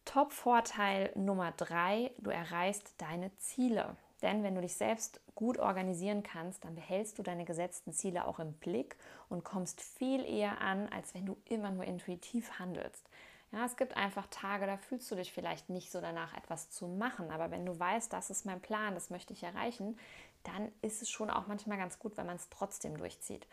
Top-Vorteil 0.04 1.12
Nummer 1.16 1.52
drei, 1.52 2.12
du 2.18 2.30
erreichst 2.30 2.94
deine 2.98 3.36
Ziele. 3.36 3.96
Denn 4.22 4.42
wenn 4.42 4.54
du 4.54 4.60
dich 4.60 4.74
selbst 4.74 5.20
gut 5.34 5.58
organisieren 5.58 6.22
kannst, 6.22 6.64
dann 6.64 6.74
behältst 6.74 7.18
du 7.18 7.22
deine 7.22 7.44
gesetzten 7.44 7.92
Ziele 7.92 8.26
auch 8.26 8.40
im 8.40 8.54
Blick 8.54 8.96
und 9.28 9.44
kommst 9.44 9.80
viel 9.80 10.24
eher 10.24 10.60
an, 10.60 10.88
als 10.88 11.14
wenn 11.14 11.26
du 11.26 11.36
immer 11.44 11.70
nur 11.70 11.84
intuitiv 11.84 12.58
handelst. 12.58 13.08
Ja, 13.52 13.64
es 13.64 13.76
gibt 13.76 13.96
einfach 13.96 14.26
Tage, 14.30 14.66
da 14.66 14.76
fühlst 14.76 15.10
du 15.10 15.14
dich 15.14 15.32
vielleicht 15.32 15.70
nicht 15.70 15.90
so 15.90 16.00
danach, 16.00 16.36
etwas 16.36 16.68
zu 16.68 16.86
machen. 16.86 17.30
Aber 17.30 17.50
wenn 17.50 17.64
du 17.64 17.78
weißt, 17.78 18.12
das 18.12 18.28
ist 18.28 18.44
mein 18.44 18.60
Plan, 18.60 18.94
das 18.94 19.08
möchte 19.08 19.32
ich 19.32 19.42
erreichen, 19.42 19.98
dann 20.44 20.70
ist 20.82 21.02
es 21.02 21.10
schon 21.10 21.30
auch 21.30 21.46
manchmal 21.46 21.78
ganz 21.78 21.98
gut, 21.98 22.16
wenn 22.16 22.26
man 22.26 22.36
es 22.36 22.48
trotzdem 22.50 22.96
durchzieht. 22.96 23.46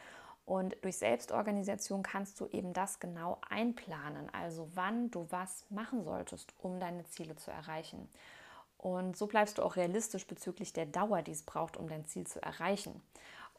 Und 0.45 0.75
durch 0.83 0.97
Selbstorganisation 0.97 2.03
kannst 2.03 2.39
du 2.39 2.45
eben 2.47 2.73
das 2.73 2.99
genau 2.99 3.39
einplanen, 3.49 4.29
also 4.31 4.69
wann 4.75 5.09
du 5.09 5.25
was 5.31 5.65
machen 5.69 6.03
solltest, 6.03 6.53
um 6.61 6.79
deine 6.79 7.03
Ziele 7.05 7.35
zu 7.35 7.49
erreichen. 7.49 8.07
Und 8.77 9.17
so 9.17 9.25
bleibst 9.25 9.57
du 9.57 9.63
auch 9.63 9.75
realistisch 9.75 10.27
bezüglich 10.27 10.71
der 10.71 10.85
Dauer, 10.85 11.23
die 11.23 11.31
es 11.31 11.41
braucht, 11.41 11.77
um 11.77 11.87
dein 11.87 12.05
Ziel 12.05 12.27
zu 12.27 12.39
erreichen. 12.41 13.01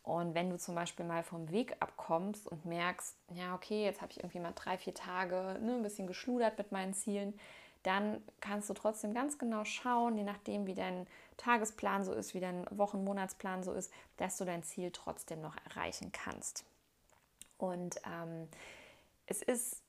Und 0.05 0.37
wenn 0.37 0.51
du 0.51 0.57
zum 0.57 0.77
Beispiel 0.77 1.05
mal 1.05 1.25
vom 1.25 1.51
Weg 1.51 1.75
abkommst 1.81 2.47
und 2.47 2.65
merkst, 2.65 3.17
ja, 3.35 3.57
okay, 3.57 3.83
jetzt 3.85 4.01
habe 4.01 4.13
ich 4.13 4.19
irgendwie 4.19 4.39
mal 4.39 4.53
drei, 4.55 4.79
vier 4.79 4.95
Tage 4.95 5.59
ne, 5.61 5.75
ein 5.75 5.83
bisschen 5.83 6.07
geschludert 6.07 6.57
mit 6.59 6.71
meinen 6.71 6.95
Zielen, 6.95 7.37
dann 7.87 8.23
kannst 8.41 8.69
du 8.69 8.75
trotzdem 8.75 9.15
ganz 9.15 9.39
genau 9.39 9.65
schauen, 9.65 10.17
je 10.17 10.25
nachdem, 10.25 10.67
wie 10.67 10.75
dein 10.75 11.07
Tagesplan 11.37 12.05
so 12.05 12.13
ist, 12.13 12.35
wie 12.35 12.41
dein 12.41 12.67
Wochen-, 12.71 13.05
Monatsplan 13.05 13.63
so 13.63 13.73
ist, 13.73 13.93
dass 14.17 14.37
du 14.37 14.45
dein 14.45 14.63
Ziel 14.63 14.91
trotzdem 14.91 15.41
noch 15.41 15.57
erreichen 15.69 16.11
kannst. 16.13 16.65
Und 17.59 17.97
ähm, 18.05 18.49
es 19.27 19.43
ist 19.43 19.83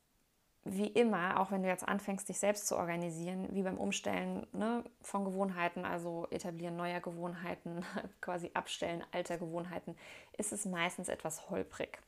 wie 0.70 0.88
immer, 0.88 1.40
auch 1.40 1.52
wenn 1.52 1.64
du 1.64 1.70
jetzt 1.70 1.88
anfängst, 1.88 2.28
dich 2.28 2.40
selbst 2.40 2.68
zu 2.68 2.78
organisieren, 2.78 3.48
wie 3.52 3.64
beim 3.64 3.78
Umstellen 3.78 4.46
ne, 4.52 4.84
von 5.02 5.24
Gewohnheiten, 5.24 5.86
also 5.86 6.28
etablieren 6.30 6.76
neuer 6.76 7.00
Gewohnheiten, 7.00 7.86
quasi 8.22 8.52
abstellen 8.54 9.04
alter 9.12 9.38
Gewohnheiten, 9.38 9.96
ist 10.38 10.52
es 10.52 10.66
meistens 10.66 11.10
etwas 11.10 11.50
holprig. 11.50 12.00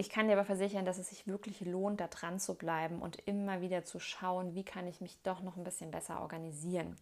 Ich 0.00 0.08
kann 0.08 0.28
dir 0.28 0.32
aber 0.32 0.46
versichern, 0.46 0.86
dass 0.86 0.96
es 0.96 1.10
sich 1.10 1.26
wirklich 1.26 1.60
lohnt, 1.60 2.00
da 2.00 2.08
dran 2.08 2.40
zu 2.40 2.54
bleiben 2.54 3.02
und 3.02 3.18
immer 3.26 3.60
wieder 3.60 3.84
zu 3.84 4.00
schauen, 4.00 4.54
wie 4.54 4.64
kann 4.64 4.86
ich 4.86 5.02
mich 5.02 5.20
doch 5.24 5.42
noch 5.42 5.58
ein 5.58 5.62
bisschen 5.62 5.90
besser 5.90 6.22
organisieren. 6.22 6.96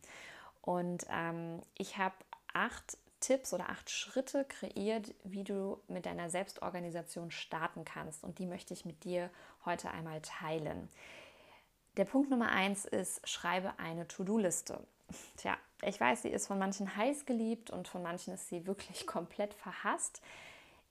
Und 0.62 1.06
ähm, 1.08 1.62
ich 1.76 1.96
habe 1.96 2.16
acht 2.52 2.98
Tipps 3.20 3.54
oder 3.54 3.68
acht 3.68 3.88
Schritte 3.88 4.44
kreiert, 4.44 5.14
wie 5.22 5.44
du 5.44 5.80
mit 5.86 6.06
deiner 6.06 6.28
Selbstorganisation 6.28 7.30
starten 7.30 7.84
kannst. 7.84 8.24
Und 8.24 8.40
die 8.40 8.46
möchte 8.46 8.74
ich 8.74 8.84
mit 8.84 9.04
dir 9.04 9.30
heute 9.64 9.92
einmal 9.92 10.20
teilen. 10.20 10.88
Der 11.98 12.04
Punkt 12.04 12.30
Nummer 12.30 12.50
eins 12.50 12.84
ist, 12.84 13.28
schreibe 13.28 13.78
eine 13.78 14.08
To-Do-Liste. 14.08 14.84
Tja, 15.36 15.56
ich 15.82 16.00
weiß, 16.00 16.22
sie 16.22 16.30
ist 16.30 16.48
von 16.48 16.58
manchen 16.58 16.96
heiß 16.96 17.26
geliebt 17.26 17.70
und 17.70 17.86
von 17.86 18.02
manchen 18.02 18.34
ist 18.34 18.48
sie 18.48 18.66
wirklich 18.66 19.06
komplett 19.06 19.54
verhasst. 19.54 20.20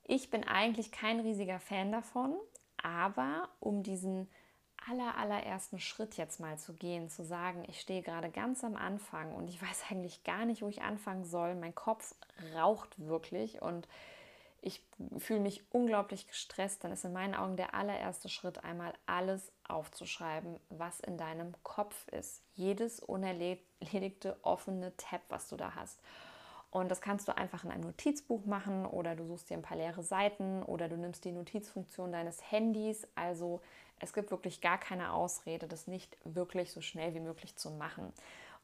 Ich 0.08 0.30
bin 0.30 0.46
eigentlich 0.46 0.92
kein 0.92 1.20
riesiger 1.20 1.60
Fan 1.60 1.92
davon, 1.92 2.34
aber 2.82 3.50
um 3.60 3.84
diesen 3.84 4.30
aller, 4.90 5.18
allerersten 5.18 5.80
Schritt 5.80 6.16
jetzt 6.16 6.40
mal 6.40 6.58
zu 6.58 6.74
gehen, 6.74 7.10
zu 7.10 7.26
sagen, 7.26 7.66
ich 7.68 7.82
stehe 7.82 8.02
gerade 8.02 8.30
ganz 8.30 8.64
am 8.64 8.78
Anfang 8.78 9.34
und 9.36 9.50
ich 9.50 9.62
weiß 9.62 9.84
eigentlich 9.92 10.24
gar 10.24 10.46
nicht, 10.46 10.62
wo 10.62 10.70
ich 10.70 10.82
anfangen 10.82 11.26
soll. 11.26 11.56
Mein 11.56 11.76
Kopf 11.76 12.16
raucht 12.56 12.98
wirklich 12.98 13.62
und 13.62 13.88
ich 14.62 14.82
fühle 15.18 15.42
mich 15.42 15.64
unglaublich 15.72 16.28
gestresst, 16.28 16.84
dann 16.84 16.92
ist 16.92 17.06
in 17.06 17.14
meinen 17.14 17.36
Augen 17.36 17.58
der 17.58 17.74
allererste 17.74 18.28
Schritt 18.28 18.64
einmal 18.64 18.94
alles 19.06 19.52
aufzuschreiben, 19.68 20.60
was 20.70 21.00
in 21.02 21.18
deinem 21.18 21.54
Kopf 21.64 22.08
ist. 22.10 22.42
Jedes 22.54 23.00
unerledigte 23.00 24.38
offene 24.42 24.96
Tab, 24.98 25.22
was 25.30 25.48
du 25.48 25.58
da 25.58 25.76
hast. 25.76 26.00
Und 26.70 26.90
das 26.90 27.02
kannst 27.02 27.28
du 27.28 27.38
einfach 27.38 27.64
in 27.64 27.72
einem 27.72 27.84
Notizbuch 27.84 28.46
machen 28.46 28.86
oder 28.86 29.16
du 29.16 29.26
suchst 29.26 29.50
dir 29.50 29.56
ein 29.56 29.62
paar 29.62 29.78
leere 29.78 30.04
Seiten 30.04 30.64
oder 30.64 30.90
du 30.90 30.98
nimmst 30.98 31.24
die 31.24 31.32
Notizfunktion 31.32 32.12
deines 32.12 32.52
Handys. 32.52 33.08
Also 33.16 33.62
es 34.00 34.14
gibt 34.14 34.32
wirklich 34.32 34.62
gar 34.62 34.78
keine 34.78 35.14
Ausrede, 35.14 35.68
das 35.68 35.88
nicht 35.88 36.18
wirklich 36.24 36.72
so 36.72 36.82
schnell 36.82 37.14
wie 37.16 37.20
möglich 37.20 37.56
zu 37.56 37.72
machen. 37.72 38.12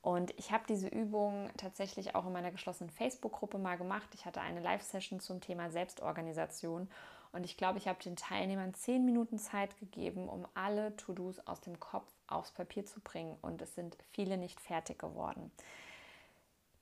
Und 0.02 0.38
ich 0.38 0.52
habe 0.52 0.66
diese 0.68 0.90
Übung 0.90 1.50
tatsächlich 1.56 2.14
auch 2.14 2.26
in 2.26 2.34
meiner 2.34 2.52
geschlossenen 2.52 2.90
Facebook-Gruppe 2.90 3.58
mal 3.58 3.78
gemacht. 3.78 4.10
Ich 4.14 4.26
hatte 4.26 4.42
eine 4.42 4.60
Live-Session 4.60 5.22
zum 5.22 5.40
Thema 5.40 5.72
Selbstorganisation 5.72 6.90
und 7.32 7.46
ich 7.46 7.56
glaube, 7.56 7.80
ich 7.80 7.88
habe 7.88 8.04
den 8.04 8.18
Teilnehmern 8.18 8.74
zehn 8.74 9.06
Minuten 9.06 9.40
Zeit 9.40 9.80
gegeben, 9.80 10.28
um 10.28 10.46
alle 10.54 10.96
To-Dos 10.98 11.48
aus 11.48 11.62
dem 11.62 11.80
Kopf 11.80 12.06
aufs 12.28 12.52
Papier 12.52 12.86
zu 12.86 13.00
bringen 13.00 13.38
und 13.42 13.62
es 13.62 13.76
sind 13.76 13.98
viele 14.12 14.38
nicht 14.38 14.60
fertig 14.60 15.00
geworden. 15.00 15.52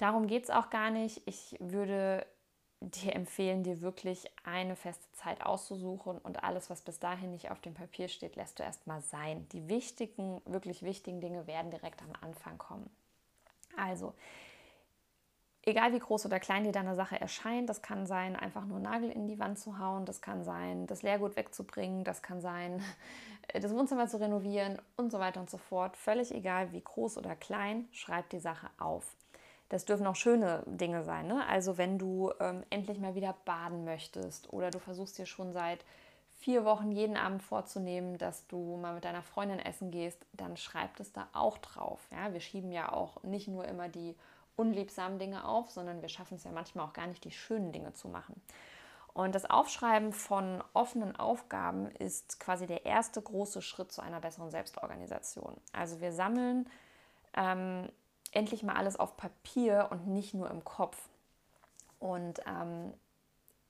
Darum 0.01 0.25
geht 0.25 0.45
es 0.45 0.49
auch 0.49 0.71
gar 0.71 0.89
nicht. 0.89 1.21
Ich 1.27 1.55
würde 1.59 2.25
dir 2.79 3.13
empfehlen, 3.13 3.61
dir 3.61 3.81
wirklich 3.81 4.25
eine 4.43 4.75
feste 4.75 5.05
Zeit 5.11 5.45
auszusuchen 5.45 6.17
und 6.17 6.43
alles, 6.43 6.71
was 6.71 6.81
bis 6.81 6.97
dahin 6.97 7.29
nicht 7.29 7.51
auf 7.51 7.61
dem 7.61 7.75
Papier 7.75 8.07
steht, 8.07 8.35
lässt 8.35 8.57
du 8.57 8.63
erstmal 8.63 9.01
sein. 9.03 9.47
Die 9.49 9.69
wichtigen, 9.69 10.41
wirklich 10.45 10.81
wichtigen 10.81 11.21
Dinge 11.21 11.45
werden 11.45 11.69
direkt 11.69 12.01
am 12.01 12.13
Anfang 12.19 12.57
kommen. 12.57 12.89
Also, 13.77 14.15
egal 15.61 15.93
wie 15.93 15.99
groß 15.99 16.25
oder 16.25 16.39
klein 16.39 16.63
dir 16.63 16.71
deine 16.71 16.95
Sache 16.95 17.21
erscheint, 17.21 17.69
das 17.69 17.83
kann 17.83 18.07
sein, 18.07 18.35
einfach 18.35 18.65
nur 18.65 18.79
Nagel 18.79 19.11
in 19.11 19.27
die 19.27 19.37
Wand 19.37 19.59
zu 19.59 19.77
hauen, 19.77 20.07
das 20.07 20.19
kann 20.19 20.43
sein, 20.43 20.87
das 20.87 21.03
Leergut 21.03 21.35
wegzubringen, 21.35 22.03
das 22.03 22.23
kann 22.23 22.41
sein, 22.41 22.81
das 23.53 23.71
Wohnzimmer 23.71 24.07
zu 24.07 24.19
renovieren 24.19 24.81
und 24.97 25.11
so 25.11 25.19
weiter 25.19 25.41
und 25.41 25.51
so 25.51 25.59
fort. 25.59 25.95
Völlig 25.95 26.33
egal, 26.33 26.71
wie 26.71 26.81
groß 26.81 27.19
oder 27.19 27.35
klein, 27.35 27.87
schreib 27.91 28.31
die 28.31 28.39
Sache 28.39 28.67
auf. 28.79 29.15
Das 29.71 29.85
dürfen 29.85 30.05
auch 30.05 30.17
schöne 30.17 30.63
Dinge 30.65 31.05
sein. 31.05 31.27
Ne? 31.27 31.47
Also 31.47 31.77
wenn 31.77 31.97
du 31.97 32.33
ähm, 32.41 32.65
endlich 32.69 32.99
mal 32.99 33.15
wieder 33.15 33.33
baden 33.45 33.85
möchtest 33.85 34.51
oder 34.51 34.69
du 34.69 34.79
versuchst 34.79 35.17
dir 35.17 35.25
schon 35.25 35.53
seit 35.53 35.79
vier 36.39 36.65
Wochen 36.65 36.91
jeden 36.91 37.15
Abend 37.15 37.41
vorzunehmen, 37.41 38.17
dass 38.17 38.45
du 38.47 38.75
mal 38.75 38.93
mit 38.93 39.05
deiner 39.05 39.23
Freundin 39.23 39.59
essen 39.59 39.89
gehst, 39.89 40.25
dann 40.33 40.57
schreib 40.57 40.99
es 40.99 41.13
da 41.13 41.29
auch 41.31 41.57
drauf. 41.57 42.01
Ja? 42.11 42.33
Wir 42.33 42.41
schieben 42.41 42.73
ja 42.73 42.91
auch 42.91 43.23
nicht 43.23 43.47
nur 43.47 43.63
immer 43.63 43.87
die 43.87 44.13
unliebsamen 44.57 45.19
Dinge 45.19 45.47
auf, 45.47 45.71
sondern 45.71 46.01
wir 46.01 46.09
schaffen 46.09 46.35
es 46.35 46.43
ja 46.43 46.51
manchmal 46.51 46.85
auch 46.85 46.93
gar 46.93 47.07
nicht, 47.07 47.23
die 47.23 47.31
schönen 47.31 47.71
Dinge 47.71 47.93
zu 47.93 48.09
machen. 48.09 48.41
Und 49.13 49.35
das 49.35 49.49
Aufschreiben 49.49 50.11
von 50.11 50.61
offenen 50.73 51.15
Aufgaben 51.15 51.87
ist 51.91 52.41
quasi 52.41 52.67
der 52.67 52.85
erste 52.85 53.21
große 53.21 53.61
Schritt 53.61 53.93
zu 53.93 54.01
einer 54.01 54.19
besseren 54.19 54.51
Selbstorganisation. 54.51 55.55
Also 55.71 56.01
wir 56.01 56.11
sammeln 56.11 56.69
ähm, 57.37 57.87
endlich 58.31 58.63
mal 58.63 58.75
alles 58.75 58.97
auf 58.97 59.17
Papier 59.17 59.87
und 59.91 60.07
nicht 60.07 60.33
nur 60.33 60.49
im 60.49 60.63
Kopf. 60.63 60.97
Und 61.99 62.39
ähm, 62.47 62.93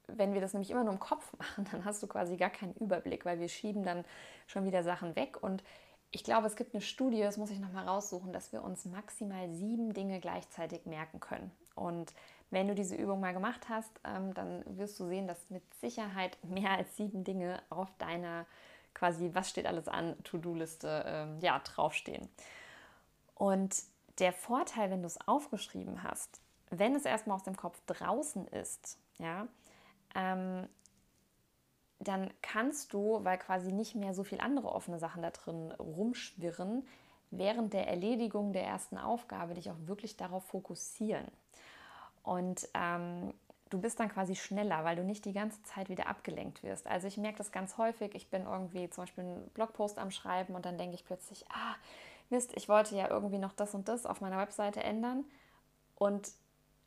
wenn 0.07 0.33
wir 0.33 0.41
das 0.41 0.53
nämlich 0.53 0.71
immer 0.71 0.83
nur 0.83 0.93
im 0.93 0.99
Kopf 0.99 1.31
machen, 1.37 1.67
dann 1.71 1.85
hast 1.85 2.01
du 2.03 2.07
quasi 2.07 2.37
gar 2.37 2.49
keinen 2.49 2.73
Überblick, 2.73 3.25
weil 3.25 3.39
wir 3.39 3.49
schieben 3.49 3.83
dann 3.83 4.05
schon 4.47 4.65
wieder 4.65 4.83
Sachen 4.83 5.15
weg. 5.15 5.41
Und 5.41 5.63
ich 6.11 6.23
glaube, 6.23 6.47
es 6.47 6.55
gibt 6.55 6.73
eine 6.73 6.81
Studie, 6.81 7.21
das 7.21 7.37
muss 7.37 7.51
ich 7.51 7.59
nochmal 7.59 7.87
raussuchen, 7.87 8.33
dass 8.33 8.51
wir 8.51 8.63
uns 8.63 8.85
maximal 8.85 9.49
sieben 9.49 9.93
Dinge 9.93 10.19
gleichzeitig 10.19 10.85
merken 10.85 11.19
können. 11.19 11.51
Und 11.75 12.13
wenn 12.49 12.67
du 12.67 12.75
diese 12.75 12.95
Übung 12.95 13.21
mal 13.21 13.33
gemacht 13.33 13.69
hast, 13.69 13.91
ähm, 14.03 14.33
dann 14.33 14.63
wirst 14.77 14.99
du 14.99 15.07
sehen, 15.07 15.27
dass 15.27 15.49
mit 15.49 15.63
Sicherheit 15.75 16.37
mehr 16.43 16.71
als 16.71 16.95
sieben 16.97 17.23
Dinge 17.23 17.61
auf 17.69 17.89
deiner 17.97 18.45
quasi, 18.93 19.31
was 19.33 19.49
steht 19.49 19.65
alles 19.65 19.87
an, 19.87 20.21
To-Do-Liste 20.25 21.03
ähm, 21.07 21.39
ja, 21.39 21.59
draufstehen. 21.59 22.27
Und 23.35 23.73
der 24.19 24.33
Vorteil, 24.33 24.91
wenn 24.91 25.01
du 25.01 25.07
es 25.07 25.19
aufgeschrieben 25.27 26.03
hast, 26.03 26.41
wenn 26.69 26.95
es 26.95 27.05
erstmal 27.05 27.35
aus 27.35 27.43
dem 27.43 27.57
Kopf 27.57 27.81
draußen 27.85 28.47
ist, 28.47 28.97
ja, 29.17 29.47
ähm, 30.15 30.67
dann 31.99 32.33
kannst 32.41 32.93
du, 32.93 33.23
weil 33.23 33.37
quasi 33.37 33.71
nicht 33.71 33.95
mehr 33.95 34.13
so 34.13 34.23
viele 34.23 34.41
andere 34.41 34.73
offene 34.73 34.97
Sachen 34.97 35.21
da 35.21 35.29
drin 35.29 35.71
rumschwirren, 35.73 36.87
während 37.29 37.73
der 37.73 37.87
Erledigung 37.87 38.53
der 38.53 38.63
ersten 38.63 38.97
Aufgabe 38.97 39.53
dich 39.53 39.69
auch 39.69 39.77
wirklich 39.85 40.17
darauf 40.17 40.43
fokussieren. 40.45 41.27
Und 42.23 42.67
ähm, 42.73 43.33
du 43.69 43.79
bist 43.79 43.99
dann 43.99 44.09
quasi 44.09 44.35
schneller, 44.35 44.83
weil 44.83 44.95
du 44.95 45.03
nicht 45.03 45.25
die 45.25 45.33
ganze 45.33 45.61
Zeit 45.63 45.89
wieder 45.89 46.07
abgelenkt 46.07 46.63
wirst. 46.63 46.87
Also 46.87 47.07
ich 47.07 47.17
merke 47.17 47.37
das 47.37 47.51
ganz 47.51 47.77
häufig. 47.77 48.15
Ich 48.15 48.29
bin 48.29 48.45
irgendwie 48.45 48.89
zum 48.89 49.03
Beispiel 49.03 49.23
einen 49.23 49.49
Blogpost 49.49 49.97
am 49.97 50.11
Schreiben 50.11 50.55
und 50.55 50.65
dann 50.65 50.77
denke 50.77 50.95
ich 50.95 51.05
plötzlich, 51.05 51.45
ah, 51.49 51.75
Mist, 52.31 52.53
ich 52.55 52.69
wollte 52.69 52.95
ja 52.95 53.09
irgendwie 53.09 53.37
noch 53.37 53.53
das 53.53 53.75
und 53.75 53.87
das 53.87 54.05
auf 54.05 54.21
meiner 54.21 54.37
Webseite 54.37 54.83
ändern. 54.83 55.25
Und 55.95 56.31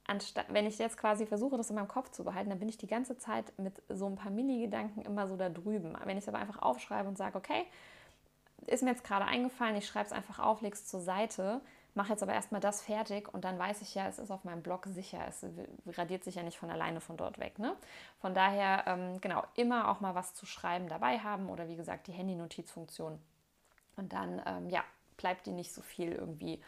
anstatt, 0.06 0.46
wenn 0.48 0.66
ich 0.66 0.78
jetzt 0.78 0.96
quasi 0.96 1.26
versuche, 1.26 1.56
das 1.56 1.70
in 1.70 1.76
meinem 1.76 1.88
Kopf 1.88 2.10
zu 2.10 2.24
behalten, 2.24 2.50
dann 2.50 2.58
bin 2.58 2.68
ich 2.68 2.78
die 2.78 2.86
ganze 2.86 3.16
Zeit 3.16 3.52
mit 3.58 3.82
so 3.88 4.06
ein 4.06 4.16
paar 4.16 4.30
Mini-Gedanken 4.30 5.02
immer 5.02 5.28
so 5.28 5.36
da 5.36 5.48
drüben. 5.48 5.96
Wenn 6.04 6.16
ich 6.16 6.24
es 6.24 6.28
aber 6.28 6.38
einfach 6.38 6.60
aufschreibe 6.60 7.08
und 7.08 7.16
sage, 7.16 7.38
okay, 7.38 7.64
ist 8.66 8.82
mir 8.82 8.90
jetzt 8.90 9.04
gerade 9.04 9.26
eingefallen, 9.26 9.76
ich 9.76 9.86
schreibe 9.86 10.06
es 10.06 10.12
einfach 10.12 10.38
auf, 10.38 10.62
lege 10.62 10.74
es 10.74 10.86
zur 10.86 11.00
Seite, 11.00 11.60
mache 11.94 12.10
jetzt 12.10 12.22
aber 12.22 12.32
erstmal 12.32 12.60
das 12.60 12.82
fertig 12.82 13.32
und 13.32 13.44
dann 13.44 13.58
weiß 13.58 13.82
ich 13.82 13.94
ja, 13.94 14.08
es 14.08 14.18
ist 14.18 14.30
auf 14.30 14.44
meinem 14.44 14.62
Blog 14.62 14.86
sicher. 14.86 15.20
Es 15.28 15.46
radiert 15.96 16.24
sich 16.24 16.34
ja 16.34 16.42
nicht 16.42 16.58
von 16.58 16.70
alleine 16.70 17.00
von 17.00 17.16
dort 17.16 17.38
weg. 17.38 17.58
Ne? 17.58 17.76
Von 18.18 18.34
daher, 18.34 18.84
ähm, 18.86 19.20
genau, 19.20 19.44
immer 19.54 19.88
auch 19.88 20.00
mal 20.00 20.14
was 20.14 20.34
zu 20.34 20.46
schreiben 20.46 20.88
dabei 20.88 21.18
haben 21.18 21.48
oder 21.48 21.68
wie 21.68 21.76
gesagt 21.76 22.06
die 22.06 22.12
Handy-Notizfunktion. 22.12 23.18
Und 23.96 24.12
dann, 24.12 24.42
ähm, 24.44 24.70
ja, 24.70 24.82
bleibt 25.16 25.46
dir 25.46 25.52
nicht 25.52 25.72
so 25.72 25.82
viel 25.82 26.12
irgendwie 26.12 26.60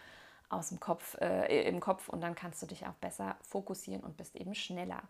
aus 0.48 0.68
dem 0.68 0.80
Kopf, 0.80 1.16
äh, 1.20 1.68
im 1.68 1.80
Kopf 1.80 2.08
und 2.08 2.20
dann 2.20 2.34
kannst 2.34 2.62
du 2.62 2.66
dich 2.66 2.86
auch 2.86 2.94
besser 2.94 3.36
fokussieren 3.42 4.02
und 4.02 4.16
bist 4.16 4.36
eben 4.36 4.54
schneller. 4.54 5.02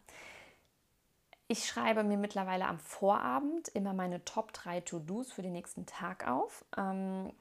Ich 1.48 1.66
schreibe 1.66 2.02
mir 2.02 2.16
mittlerweile 2.16 2.66
am 2.66 2.78
Vorabend 2.78 3.68
immer 3.68 3.92
meine 3.92 4.24
Top 4.24 4.52
3 4.52 4.80
To-Dos 4.80 5.32
für 5.32 5.42
den 5.42 5.52
nächsten 5.52 5.86
Tag 5.86 6.26
auf. 6.26 6.64
Ähm, 6.76 7.32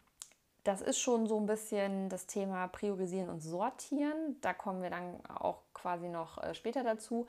das 0.63 0.81
ist 0.81 0.99
schon 0.99 1.27
so 1.27 1.39
ein 1.39 1.45
bisschen 1.45 2.09
das 2.09 2.27
Thema 2.27 2.67
Priorisieren 2.67 3.29
und 3.29 3.41
Sortieren. 3.41 4.39
Da 4.41 4.53
kommen 4.53 4.81
wir 4.81 4.89
dann 4.89 5.25
auch 5.27 5.61
quasi 5.73 6.07
noch 6.09 6.41
äh, 6.43 6.53
später 6.53 6.83
dazu. 6.83 7.27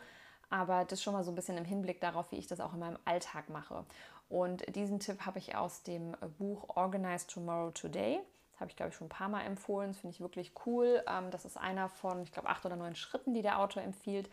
aber 0.48 0.84
das 0.84 1.02
schon 1.02 1.12
mal 1.12 1.24
so 1.24 1.32
ein 1.32 1.34
bisschen 1.34 1.58
im 1.58 1.64
Hinblick 1.64 2.00
darauf, 2.00 2.30
wie 2.30 2.36
ich 2.36 2.46
das 2.46 2.60
auch 2.60 2.72
in 2.72 2.78
meinem 2.78 2.98
Alltag 3.04 3.48
mache. 3.48 3.84
Und 4.28 4.74
diesen 4.74 5.00
Tipp 5.00 5.26
habe 5.26 5.38
ich 5.38 5.56
aus 5.56 5.82
dem 5.82 6.16
Buch 6.38 6.76
Organize 6.76 7.26
Tomorrow 7.26 7.70
Today. 7.72 8.20
Das 8.56 8.62
habe 8.62 8.70
ich, 8.70 8.76
glaube 8.76 8.88
ich, 8.88 8.96
schon 8.96 9.08
ein 9.08 9.10
paar 9.10 9.28
Mal 9.28 9.42
empfohlen. 9.42 9.90
Das 9.90 9.98
finde 9.98 10.14
ich 10.14 10.20
wirklich 10.22 10.52
cool. 10.64 11.04
Ähm, 11.06 11.30
das 11.30 11.44
ist 11.44 11.58
einer 11.58 11.90
von, 11.90 12.22
ich 12.22 12.32
glaube, 12.32 12.48
acht 12.48 12.64
oder 12.64 12.76
neun 12.76 12.94
Schritten, 12.94 13.34
die 13.34 13.42
der 13.42 13.60
Autor 13.60 13.82
empfiehlt. 13.82 14.30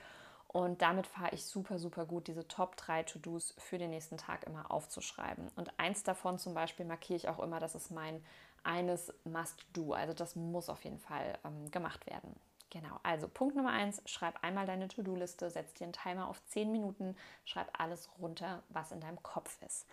Und 0.47 0.81
damit 0.81 1.07
fahre 1.07 1.33
ich 1.33 1.43
super, 1.43 1.77
super 1.77 2.05
gut, 2.05 2.27
diese 2.27 2.47
Top 2.47 2.77
3 2.77 3.03
To-Dos 3.03 3.53
für 3.57 3.77
den 3.77 3.89
nächsten 3.89 4.17
Tag 4.17 4.45
immer 4.45 4.71
aufzuschreiben. 4.71 5.49
Und 5.57 5.77
eins 5.77 6.03
davon 6.03 6.39
zum 6.39 6.53
Beispiel 6.53 6.85
markiere 6.85 7.17
ich 7.17 7.27
auch 7.27 7.39
immer, 7.39 7.59
das 7.59 7.75
ist 7.75 7.91
mein 7.91 8.23
eines 8.63 9.13
Must-Do. 9.25 9.91
Also 9.91 10.13
das 10.13 10.37
muss 10.37 10.69
auf 10.69 10.85
jeden 10.85 10.99
Fall 10.99 11.37
ähm, 11.43 11.69
gemacht 11.69 12.05
werden. 12.07 12.33
Genau, 12.69 12.97
also 13.03 13.27
Punkt 13.27 13.57
Nummer 13.57 13.71
eins, 13.71 14.01
schreib 14.05 14.41
einmal 14.41 14.65
deine 14.65 14.87
To-Do-Liste, 14.87 15.49
setz 15.49 15.73
dir 15.73 15.83
einen 15.83 15.93
Timer 15.93 16.29
auf 16.29 16.41
10 16.45 16.71
Minuten, 16.71 17.17
schreib 17.45 17.67
alles 17.77 18.09
runter, 18.19 18.63
was 18.69 18.93
in 18.93 19.01
deinem 19.01 19.21
Kopf 19.21 19.61
ist. 19.63 19.85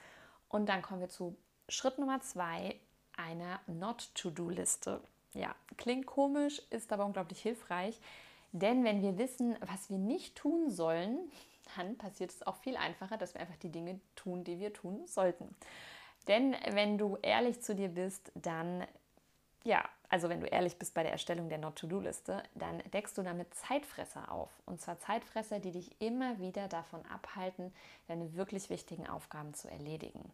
Und 0.49 0.69
dann 0.69 0.83
kommen 0.83 1.01
wir 1.01 1.09
zu 1.09 1.37
Schritt 1.69 1.99
Nummer 1.99 2.21
zwei, 2.21 2.79
einer 3.21 3.61
Not-To-Do-Liste. 3.67 5.01
Ja, 5.35 5.55
klingt 5.77 6.07
komisch, 6.07 6.61
ist 6.71 6.93
aber 6.93 7.05
unglaublich 7.05 7.41
hilfreich, 7.41 8.01
denn 8.53 8.85
wenn 8.85 9.03
wir 9.03 9.17
wissen, 9.19 9.57
was 9.61 9.91
wir 9.91 9.99
nicht 9.99 10.35
tun 10.37 10.71
sollen, 10.71 11.31
dann 11.77 11.97
passiert 11.97 12.31
es 12.31 12.47
auch 12.47 12.57
viel 12.57 12.77
einfacher, 12.77 13.17
dass 13.17 13.35
wir 13.35 13.41
einfach 13.41 13.57
die 13.57 13.71
Dinge 13.71 14.01
tun, 14.17 14.43
die 14.43 14.59
wir 14.59 14.73
tun 14.73 15.07
sollten. 15.07 15.55
Denn 16.27 16.57
wenn 16.73 16.99
du 16.99 17.17
ehrlich 17.23 17.61
zu 17.63 17.75
dir 17.75 17.89
bist, 17.89 18.33
dann 18.35 18.85
ja, 19.65 19.85
also 20.09 20.29
wenn 20.29 20.41
du 20.41 20.47
ehrlich 20.47 20.77
bist 20.77 20.95
bei 20.95 21.03
der 21.03 21.13
Erstellung 21.13 21.49
der 21.49 21.59
Not-to-Do-Liste, 21.59 22.43
dann 22.55 22.83
deckst 22.93 23.17
du 23.17 23.23
damit 23.23 23.55
Zeitfresser 23.55 24.31
auf. 24.33 24.51
Und 24.67 24.81
zwar 24.81 24.99
Zeitfresser, 24.99 25.61
die 25.61 25.71
dich 25.71 26.01
immer 26.01 26.39
wieder 26.39 26.69
davon 26.69 27.05
abhalten, 27.07 27.73
deine 28.09 28.35
wirklich 28.35 28.71
wichtigen 28.71 29.07
Aufgaben 29.07 29.55
zu 29.55 29.71
erledigen. 29.71 30.33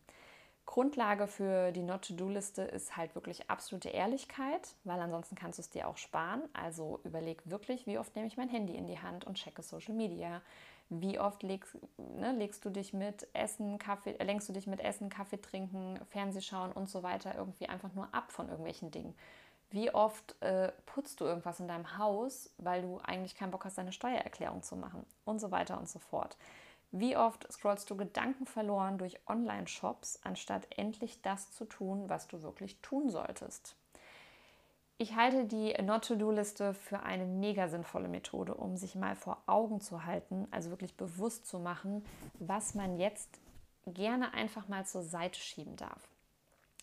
Grundlage 0.66 1.28
für 1.28 1.70
die 1.70 1.82
Not-to-Do-Liste 1.82 2.62
ist 2.62 2.96
halt 2.96 3.14
wirklich 3.14 3.48
absolute 3.48 3.88
Ehrlichkeit, 3.88 4.74
weil 4.84 5.00
ansonsten 5.00 5.36
kannst 5.36 5.58
du 5.58 5.62
es 5.62 5.70
dir 5.70 5.88
auch 5.88 5.96
sparen. 5.96 6.42
Also 6.52 7.00
überleg 7.04 7.40
wirklich, 7.44 7.86
wie 7.86 7.98
oft 7.98 8.14
nehme 8.16 8.26
ich 8.26 8.36
mein 8.36 8.48
Handy 8.48 8.74
in 8.74 8.86
die 8.86 8.98
Hand 8.98 9.24
und 9.24 9.36
checke 9.36 9.62
Social 9.62 9.94
Media. 9.94 10.42
Wie 10.88 11.18
oft 11.18 11.42
legst, 11.42 11.78
ne, 11.96 12.32
legst 12.32 12.64
du 12.64 12.70
dich 12.70 12.92
mit 12.92 13.26
Essen, 13.32 13.78
Kaffee, 13.78 14.16
äh, 14.18 14.24
lenkst 14.24 14.48
du 14.48 14.52
dich 14.52 14.66
mit 14.66 14.80
Essen, 14.80 15.08
Kaffee 15.08 15.40
trinken, 15.40 15.98
Fernsehschauen 16.10 16.72
und 16.72 16.88
so 16.88 17.02
weiter 17.02 17.34
irgendwie 17.36 17.68
einfach 17.68 17.92
nur 17.94 18.12
ab 18.12 18.30
von 18.30 18.48
irgendwelchen 18.48 18.90
Dingen? 18.90 19.14
Wie 19.70 19.92
oft 19.92 20.40
äh, 20.42 20.72
putzt 20.84 21.20
du 21.20 21.24
irgendwas 21.24 21.58
in 21.58 21.68
deinem 21.68 21.98
Haus, 21.98 22.52
weil 22.58 22.82
du 22.82 22.98
eigentlich 22.98 23.34
keinen 23.34 23.50
Bock 23.50 23.64
hast, 23.64 23.78
deine 23.78 23.92
Steuererklärung 23.92 24.62
zu 24.62 24.76
machen 24.76 25.04
und 25.24 25.40
so 25.40 25.50
weiter 25.50 25.78
und 25.78 25.88
so 25.88 25.98
fort? 25.98 26.36
Wie 26.92 27.16
oft 27.16 27.50
scrollst 27.52 27.90
du 27.90 27.96
Gedanken 27.96 28.46
verloren 28.46 28.98
durch 28.98 29.18
Online-Shops, 29.28 30.20
anstatt 30.22 30.66
endlich 30.76 31.20
das 31.22 31.52
zu 31.52 31.64
tun, 31.64 32.08
was 32.08 32.28
du 32.28 32.42
wirklich 32.42 32.80
tun 32.80 33.10
solltest? 33.10 33.76
Ich 34.98 35.14
halte 35.14 35.44
die 35.44 35.74
Not-to-Do-Liste 35.74 36.72
für 36.72 37.00
eine 37.00 37.26
mega 37.26 37.68
sinnvolle 37.68 38.08
Methode, 38.08 38.54
um 38.54 38.78
sich 38.78 38.94
mal 38.94 39.14
vor 39.14 39.42
Augen 39.46 39.80
zu 39.82 40.06
halten, 40.06 40.48
also 40.50 40.70
wirklich 40.70 40.96
bewusst 40.96 41.46
zu 41.46 41.58
machen, 41.58 42.02
was 42.38 42.74
man 42.74 42.96
jetzt 42.96 43.28
gerne 43.86 44.32
einfach 44.32 44.68
mal 44.68 44.86
zur 44.86 45.02
Seite 45.02 45.38
schieben 45.38 45.76
darf. 45.76 46.08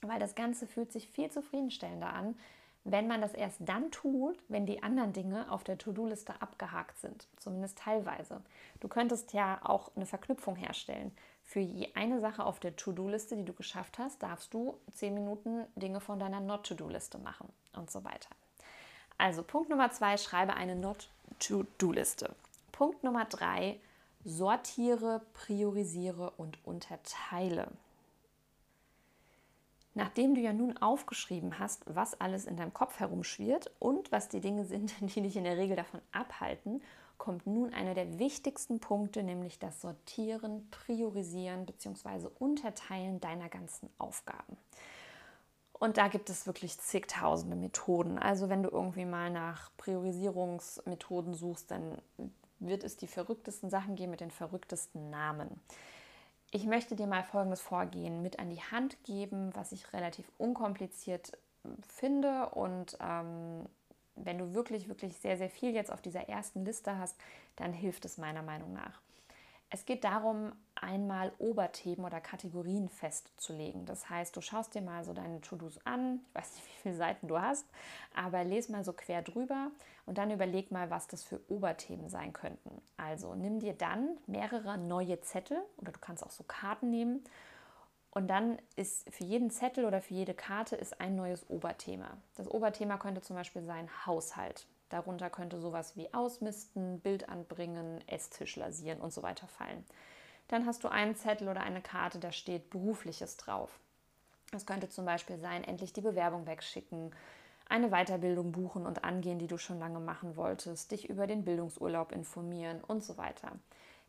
Weil 0.04 0.20
das 0.20 0.36
Ganze 0.36 0.68
fühlt 0.68 0.92
sich 0.92 1.08
viel 1.08 1.32
zufriedenstellender 1.32 2.14
an, 2.14 2.38
wenn 2.86 3.08
man 3.08 3.22
das 3.22 3.34
erst 3.34 3.58
dann 3.60 3.92
tut, 3.92 4.38
wenn 4.50 4.66
die 4.66 4.84
anderen 4.84 5.13
Dinge 5.13 5.50
auf 5.52 5.63
der 5.63 5.78
To-Do-Liste 5.78 6.42
abgehakt 6.42 7.00
sind, 7.00 7.28
zumindest 7.38 7.78
teilweise. 7.78 8.42
Du 8.82 8.88
könntest 8.88 9.34
ja 9.34 9.60
auch 9.63 9.92
eine 9.96 10.06
Verknüpfung 10.06 10.56
herstellen. 10.56 11.16
Für 11.44 11.60
je 11.60 11.90
eine 11.96 12.20
Sache 12.20 12.46
auf 12.46 12.60
der 12.60 12.75
To-Do-Liste, 12.75 13.38
die 13.38 13.46
du 13.46 13.54
geschafft 13.54 14.00
hast, 14.00 14.22
darfst 14.22 14.54
du 14.54 14.78
10 14.94 15.13
Minuten 15.13 15.66
Dinge 15.75 16.02
von 16.02 16.20
deiner 16.20 16.42
Not-To-Do-Liste 16.42 17.18
machen 17.20 17.50
und 17.74 17.90
so 17.90 18.04
weiter. 18.04 18.30
Also 19.18 19.43
Punkt 19.43 19.69
Nummer 19.69 19.91
zwei, 19.91 20.17
schreibe 20.17 20.56
eine 20.56 20.76
Not-To-Do-Liste. 20.76 22.36
Punkt 22.72 23.04
Nummer 23.04 23.26
drei, 23.26 23.80
sortiere, 24.26 25.22
priorisiere 25.34 26.32
und 26.32 26.58
unterteile. 26.65 27.67
Nachdem 29.95 30.34
du 30.34 30.41
ja 30.41 30.53
nun 30.53 30.77
aufgeschrieben 30.77 31.60
hast, 31.60 31.84
was 31.86 32.19
alles 32.19 32.45
in 32.45 32.58
deinem 32.58 32.73
Kopf 32.73 32.99
herumschwirrt 32.99 33.71
und 33.79 34.12
was 34.12 34.29
die 34.29 34.41
Dinge 34.41 34.65
sind, 34.65 34.93
die 35.15 35.21
dich 35.21 35.36
in 35.36 35.43
der 35.43 35.58
Regel 35.58 35.75
davon 35.75 36.01
abhalten, 36.12 36.82
kommt 37.17 37.45
nun 37.45 37.73
einer 37.73 37.93
der 37.93 38.19
wichtigsten 38.19 38.79
Punkte, 38.79 39.23
nämlich 39.23 39.60
das 39.60 39.79
Sortieren, 39.82 40.67
Priorisieren 40.71 41.65
bzw. 41.65 42.27
Unterteilen 42.39 43.21
deiner 43.21 43.49
ganzen 43.49 43.89
Aufgaben. 43.97 44.58
Und 45.73 45.97
da 45.97 46.08
gibt 46.08 46.29
es 46.29 46.47
wirklich 46.47 46.79
zigtausende 46.79 47.56
Methoden. 47.56 48.17
Also 48.17 48.49
wenn 48.49 48.63
du 48.63 48.69
irgendwie 48.69 49.06
mal 49.06 49.29
nach 49.29 49.71
Priorisierungsmethoden 49.77 51.34
suchst, 51.34 51.71
dann 51.71 51.97
wird 52.60 52.84
es 52.84 52.97
die 52.97 53.08
verrücktesten 53.08 53.69
Sachen 53.69 53.95
geben 53.95 54.12
mit 54.12 54.21
den 54.21 54.32
verrücktesten 54.32 55.10
Namen. 55.10 55.62
Ich 56.56 56.68
möchte 56.68 56.96
dir 56.96 57.08
mal 57.08 57.24
folgendes 57.24 57.62
Vorgehen 57.62 58.22
mit 58.22 58.38
an 58.38 58.52
die 58.52 58.62
Hand 58.62 59.04
geben, 59.06 59.50
was 59.56 59.72
ich 59.72 59.92
relativ 59.92 60.32
unkompliziert 60.38 61.34
äh, 61.63 61.70
finde. 61.82 62.50
Und 62.50 62.96
ähm, 63.02 63.66
wenn 64.16 64.38
du 64.38 64.54
wirklich, 64.54 64.88
wirklich 64.88 65.18
sehr, 65.18 65.36
sehr 65.36 65.50
viel 65.50 65.74
jetzt 65.74 65.92
auf 65.92 66.00
dieser 66.00 66.30
ersten 66.30 66.63
Liste 66.63 67.00
hast, 67.00 67.18
dann 67.56 67.74
hilft 67.74 68.06
es 68.06 68.20
meiner 68.20 68.44
Meinung 68.44 68.72
nach. 68.72 69.02
Es 69.76 69.86
geht 69.86 70.04
darum, 70.04 70.52
einmal 70.76 71.34
Oberthemen 71.40 72.06
oder 72.06 72.22
Kategorien 72.22 72.90
festzulegen. 72.90 73.88
Das 73.88 74.08
heißt, 74.08 74.36
du 74.36 74.40
schaust 74.40 74.76
dir 74.76 74.84
mal 74.84 75.04
so 75.04 75.14
deine 75.14 75.42
To-Dos 75.42 75.84
an. 75.84 76.20
Ich 76.28 76.36
weiß 76.36 76.54
nicht, 76.54 76.66
wie 76.68 76.82
viele 76.84 76.96
Seiten 76.96 77.28
du 77.28 77.42
hast, 77.42 77.66
aber 78.14 78.44
lese 78.44 78.72
mal 78.72 78.84
so 78.84 78.94
quer 78.94 79.24
drüber 79.24 79.72
und 80.06 80.20
dann 80.20 80.30
überleg 80.30 80.70
mal, 80.70 80.92
was 80.92 81.08
das 81.08 81.24
für 81.24 81.40
Oberthemen 81.50 82.08
sein 82.08 82.34
könnten. 82.34 82.84
Also 82.98 83.34
nimm 83.34 83.60
dir 83.60 83.74
dann 83.74 84.16
mehrere 84.28 84.78
neue 84.78 85.20
Zettel 85.22 85.58
oder 85.78 85.92
du 85.92 86.00
kannst 86.00 86.24
auch 86.24 86.30
so 86.30 86.44
Karten 86.44 86.92
nehmen. 86.92 87.24
Und 88.12 88.28
dann 88.28 88.60
ist 88.76 89.12
für 89.12 89.24
jeden 89.24 89.50
Zettel 89.50 89.86
oder 89.86 90.04
für 90.04 90.14
jede 90.14 90.36
Karte 90.36 90.76
ist 90.76 91.02
ein 91.02 91.16
neues 91.16 91.50
Oberthema. 91.50 92.18
Das 92.36 92.48
Oberthema 92.48 92.98
könnte 92.98 93.22
zum 93.22 93.36
Beispiel 93.36 93.64
sein 93.64 93.90
Haushalt. 94.06 94.68
Darunter 94.93 95.32
könnte 95.32 95.60
sowas 95.60 95.97
wie 95.97 96.13
Ausmisten, 96.13 96.99
Bild 96.99 97.27
anbringen, 97.27 98.08
Esstisch 98.08 98.56
lasieren 98.58 99.01
und 99.01 99.12
so 99.12 99.23
weiter 99.23 99.47
fallen. 99.47 99.84
Dann 100.49 100.67
hast 100.67 100.84
du 100.84 100.88
einen 100.88 101.15
Zettel 101.15 101.49
oder 101.49 101.62
eine 101.62 101.82
Karte, 101.82 102.19
da 102.19 102.32
steht 102.32 102.69
Berufliches 102.69 103.38
drauf. 103.38 103.79
Es 104.51 104.67
könnte 104.67 104.89
zum 104.89 105.06
Beispiel 105.06 105.39
sein, 105.39 105.63
endlich 105.63 105.93
die 105.93 106.01
Bewerbung 106.01 106.45
wegschicken, 106.45 107.12
eine 107.67 107.89
Weiterbildung 107.89 108.51
buchen 108.51 108.86
und 108.86 109.03
angehen, 109.03 109.39
die 109.39 109.47
du 109.47 109.58
schon 109.58 109.79
lange 109.79 109.99
machen 109.99 110.36
wolltest, 110.36 110.91
dich 110.91 111.10
über 111.10 111.25
den 111.25 111.43
Bildungsurlaub 111.43 112.12
informieren 112.12 112.84
und 112.84 113.03
so 113.03 113.17
weiter. 113.17 113.53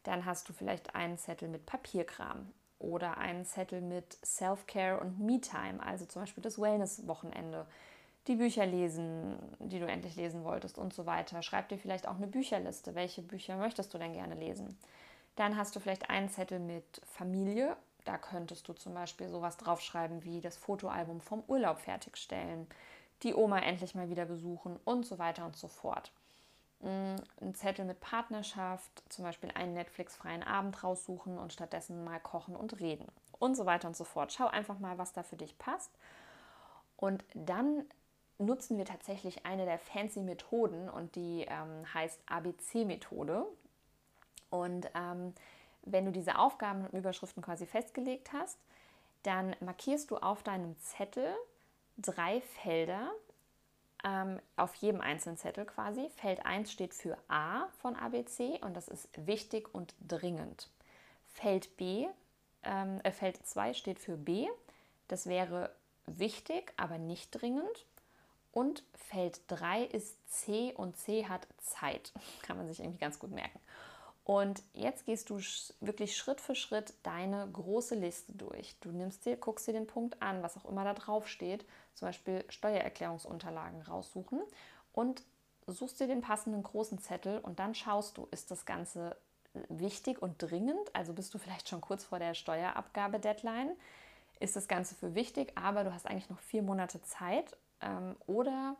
Dann 0.03 0.27
hast 0.27 0.51
du 0.51 0.53
vielleicht 0.53 0.95
einen 0.95 1.17
Zettel 1.17 1.49
mit 1.49 1.65
Papierkram 1.65 2.53
oder 2.79 3.17
einen 3.17 3.47
Zettel 3.47 3.81
mit 3.81 4.19
Self-Care 4.23 5.01
und 5.01 5.19
Me-Time, 5.19 5.83
also 5.83 6.05
zum 6.05 6.23
Beispiel 6.23 6.43
das 6.43 6.61
Wellness-Wochenende, 6.61 7.65
die 8.27 8.37
Bücher 8.37 8.65
lesen, 8.65 9.37
die 9.59 9.79
du 9.79 9.87
endlich 9.87 10.17
lesen 10.17 10.45
wolltest 10.45 10.79
und 10.79 10.95
so 10.95 11.07
weiter. 11.07 11.43
Schreib 11.43 11.69
dir 11.69 11.79
vielleicht 11.79 12.09
auch 12.09 12.17
eine 12.17 12.27
Bücherliste. 12.27 12.95
Welche 12.95 13.23
Bücher 13.23 13.57
möchtest 13.57 13.93
du 13.93 13.99
denn 13.99 14.15
gerne 14.15 14.35
lesen? 14.35 14.79
Dann 15.37 15.57
hast 15.57 15.77
du 15.77 15.81
vielleicht 15.81 16.09
einen 16.09 16.31
Zettel 16.31 16.59
mit 16.59 17.01
Familie. 17.05 17.77
Da 18.05 18.17
könntest 18.19 18.69
du 18.69 18.73
zum 18.73 18.95
Beispiel 18.95 19.29
sowas 19.29 19.57
draufschreiben 19.57 20.25
wie 20.25 20.41
das 20.41 20.57
Fotoalbum 20.57 21.21
vom 21.21 21.43
Urlaub 21.49 21.81
fertigstellen, 21.81 22.67
die 23.23 23.35
Oma 23.35 23.59
endlich 23.59 23.95
mal 23.95 24.11
wieder 24.11 24.27
besuchen 24.27 24.79
und 24.85 25.07
so 25.07 25.19
weiter 25.19 25.45
und 25.45 25.57
so 25.57 25.69
fort. 25.69 26.13
Mm, 26.81 27.17
ein 27.41 27.55
Zettel 27.55 27.85
mit 27.85 28.01
Partnerschaft, 28.01 29.03
zum 29.09 29.25
Beispiel 29.25 29.51
einen 29.55 29.75
Netflix-freien 29.75 30.43
Abend 30.43 30.83
raussuchen 30.85 31.39
und 31.39 31.53
stattdessen 31.53 32.05
mal 32.05 32.21
kochen 32.21 32.57
und 32.57 32.81
reden 32.81 33.07
und 33.39 33.55
so 33.57 33.67
weiter 33.67 33.89
und 33.89 33.97
so 33.97 34.05
fort. 34.05 34.33
Schau 34.33 34.47
einfach 34.47 34.79
mal, 34.79 34.99
was 34.99 35.13
da 35.13 35.23
für 35.23 35.37
dich 35.37 35.59
passt. 35.59 35.91
Und 36.97 37.25
dann 37.35 37.85
nutzen 38.45 38.79
wir 38.79 38.85
tatsächlich 38.85 39.47
eine 39.47 39.65
der 39.65 39.79
fancy 39.79 40.21
Methoden 40.21 40.89
und 40.89 41.15
die 41.17 41.47
ähm, 41.49 41.95
heißt 41.95 42.21
ABC-Methode. 42.27 43.47
Und 44.51 44.89
ähm, 44.95 45.35
wenn 45.83 46.05
du 46.05 46.13
diese 46.13 46.39
Aufgaben 46.39 46.87
und 46.87 46.99
Überschriften 46.99 47.43
quasi 47.43 47.67
festgelegt 47.67 48.33
hast, 48.33 48.59
dann 49.23 49.57
markierst 49.61 50.11
du 50.11 50.17
auf 50.17 50.43
deinem 50.43 50.79
Zettel 50.79 51.35
drei 51.97 52.41
Felder, 52.41 53.11
ähm, 54.05 54.39
auf 54.57 54.75
jedem 54.77 55.01
einzelnen 55.01 55.37
Zettel 55.37 55.65
quasi. 55.65 56.09
Feld 56.17 56.45
1 56.45 56.71
steht 56.71 56.95
für 56.95 57.17
A 57.29 57.67
von 57.81 57.97
ABC 57.97 58.61
und 58.63 58.75
das 58.75 58.89
ist 58.89 59.09
wichtig 59.17 59.75
und 59.75 59.95
dringend. 60.07 60.69
Feld 61.27 61.77
B, 61.77 62.07
ähm, 62.63 63.01
äh, 63.03 63.13
Feld 63.13 63.45
2 63.45 63.75
steht 63.75 63.99
für 63.99 64.17
B, 64.17 64.47
das 65.09 65.27
wäre 65.27 65.71
wichtig, 66.07 66.73
aber 66.77 66.99
nicht 66.99 67.31
dringend. 67.31 67.87
Und 68.55 68.85
Feld 68.95 69.41
3 69.49 69.83
ist 69.83 70.31
C 70.31 70.73
und 70.77 70.97
C 70.97 71.27
hat 71.27 71.49
Zeit. 71.59 72.13
Kann 72.43 72.57
man 72.57 72.69
sich 72.69 72.79
irgendwie 72.79 73.01
ganz 73.01 73.19
gut 73.19 73.33
merken. 73.33 73.59
Und 74.23 74.63
jetzt 74.73 75.05
gehst 75.05 75.29
du 75.29 75.41
wirklich 75.81 76.17
Schritt 76.17 76.41
für 76.41 76.55
Schritt 76.55 76.95
deine 77.03 77.47
große 77.53 77.97
Liste 77.97 78.33
durch. 78.33 78.77
Du 78.81 78.91
nimmst 78.91 79.27
dir, 79.27 79.37
guckst 79.37 79.67
dir 79.67 79.73
den 79.73 79.89
Punkt 79.89 80.23
an, 80.23 80.43
was 80.43 80.57
auch 80.57 80.65
immer 80.67 80.85
da 80.85 80.95
drauf 80.95 81.29
steht, 81.29 81.67
zum 81.95 82.09
Beispiel 82.09 82.45
Steuererklärungsunterlagen 82.49 83.83
raussuchen 83.83 84.41
und 84.93 85.25
suchst 85.67 85.99
dir 85.99 86.07
den 86.07 86.23
passenden 86.23 86.63
großen 86.63 87.01
Zettel 87.01 87.41
und 87.41 87.59
dann 87.59 87.75
schaust 87.75 88.17
du, 88.17 88.29
ist 88.31 88.51
das 88.51 88.65
Ganze 88.65 89.17
wichtig 89.69 90.23
und 90.23 90.41
dringend? 90.41 90.95
Also 90.95 91.13
bist 91.13 91.35
du 91.35 91.39
vielleicht 91.39 91.69
schon 91.69 91.81
kurz 91.81 92.05
vor 92.05 92.19
der 92.19 92.35
Steuerabgabe-Deadline? 92.35 93.73
Ist 94.41 94.57
das 94.57 94.69
Ganze 94.69 94.95
für 94.95 95.15
wichtig, 95.15 95.53
aber 95.57 95.85
du 95.85 95.93
hast 95.93 96.07
eigentlich 96.07 96.31
noch 96.31 96.41
vier 96.41 96.63
Monate 96.63 97.03
Zeit? 97.03 97.57
Ähm, 97.81 98.17
oder 98.27 98.77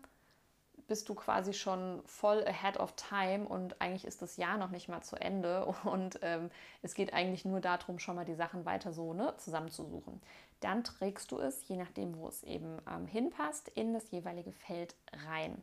bist 0.87 1.09
du 1.09 1.15
quasi 1.15 1.55
schon 1.55 2.03
voll 2.05 2.45
ahead 2.47 2.79
of 2.79 2.93
time 2.97 3.49
und 3.49 3.81
eigentlich 3.81 4.05
ist 4.05 4.23
das 4.23 4.37
Jahr 4.37 4.59
noch 4.59 4.71
nicht 4.71 4.89
mal 4.89 5.03
zu 5.03 5.17
Ende 5.17 5.65
und 5.85 6.19
ähm, 6.23 6.51
es 6.83 6.95
geht 6.95 7.13
eigentlich 7.15 7.45
nur 7.45 7.61
darum, 7.61 7.99
schon 7.99 8.17
mal 8.17 8.25
die 8.25 8.35
Sachen 8.35 8.65
weiter 8.65 8.93
so 8.93 9.15
ne, 9.15 9.35
zusammenzusuchen. 9.39 10.21
Dann 10.61 10.85
trägst 10.85 11.31
du 11.33 11.39
es, 11.39 11.67
je 11.69 11.77
nachdem, 11.77 12.17
wo 12.17 12.29
es 12.29 12.43
eben 12.43 12.79
ähm, 12.91 13.07
hinpasst, 13.07 13.69
in 13.69 13.93
das 13.93 14.11
jeweilige 14.11 14.53
Feld 14.53 14.95
rein. 15.27 15.63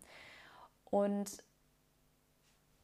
Und 0.86 1.44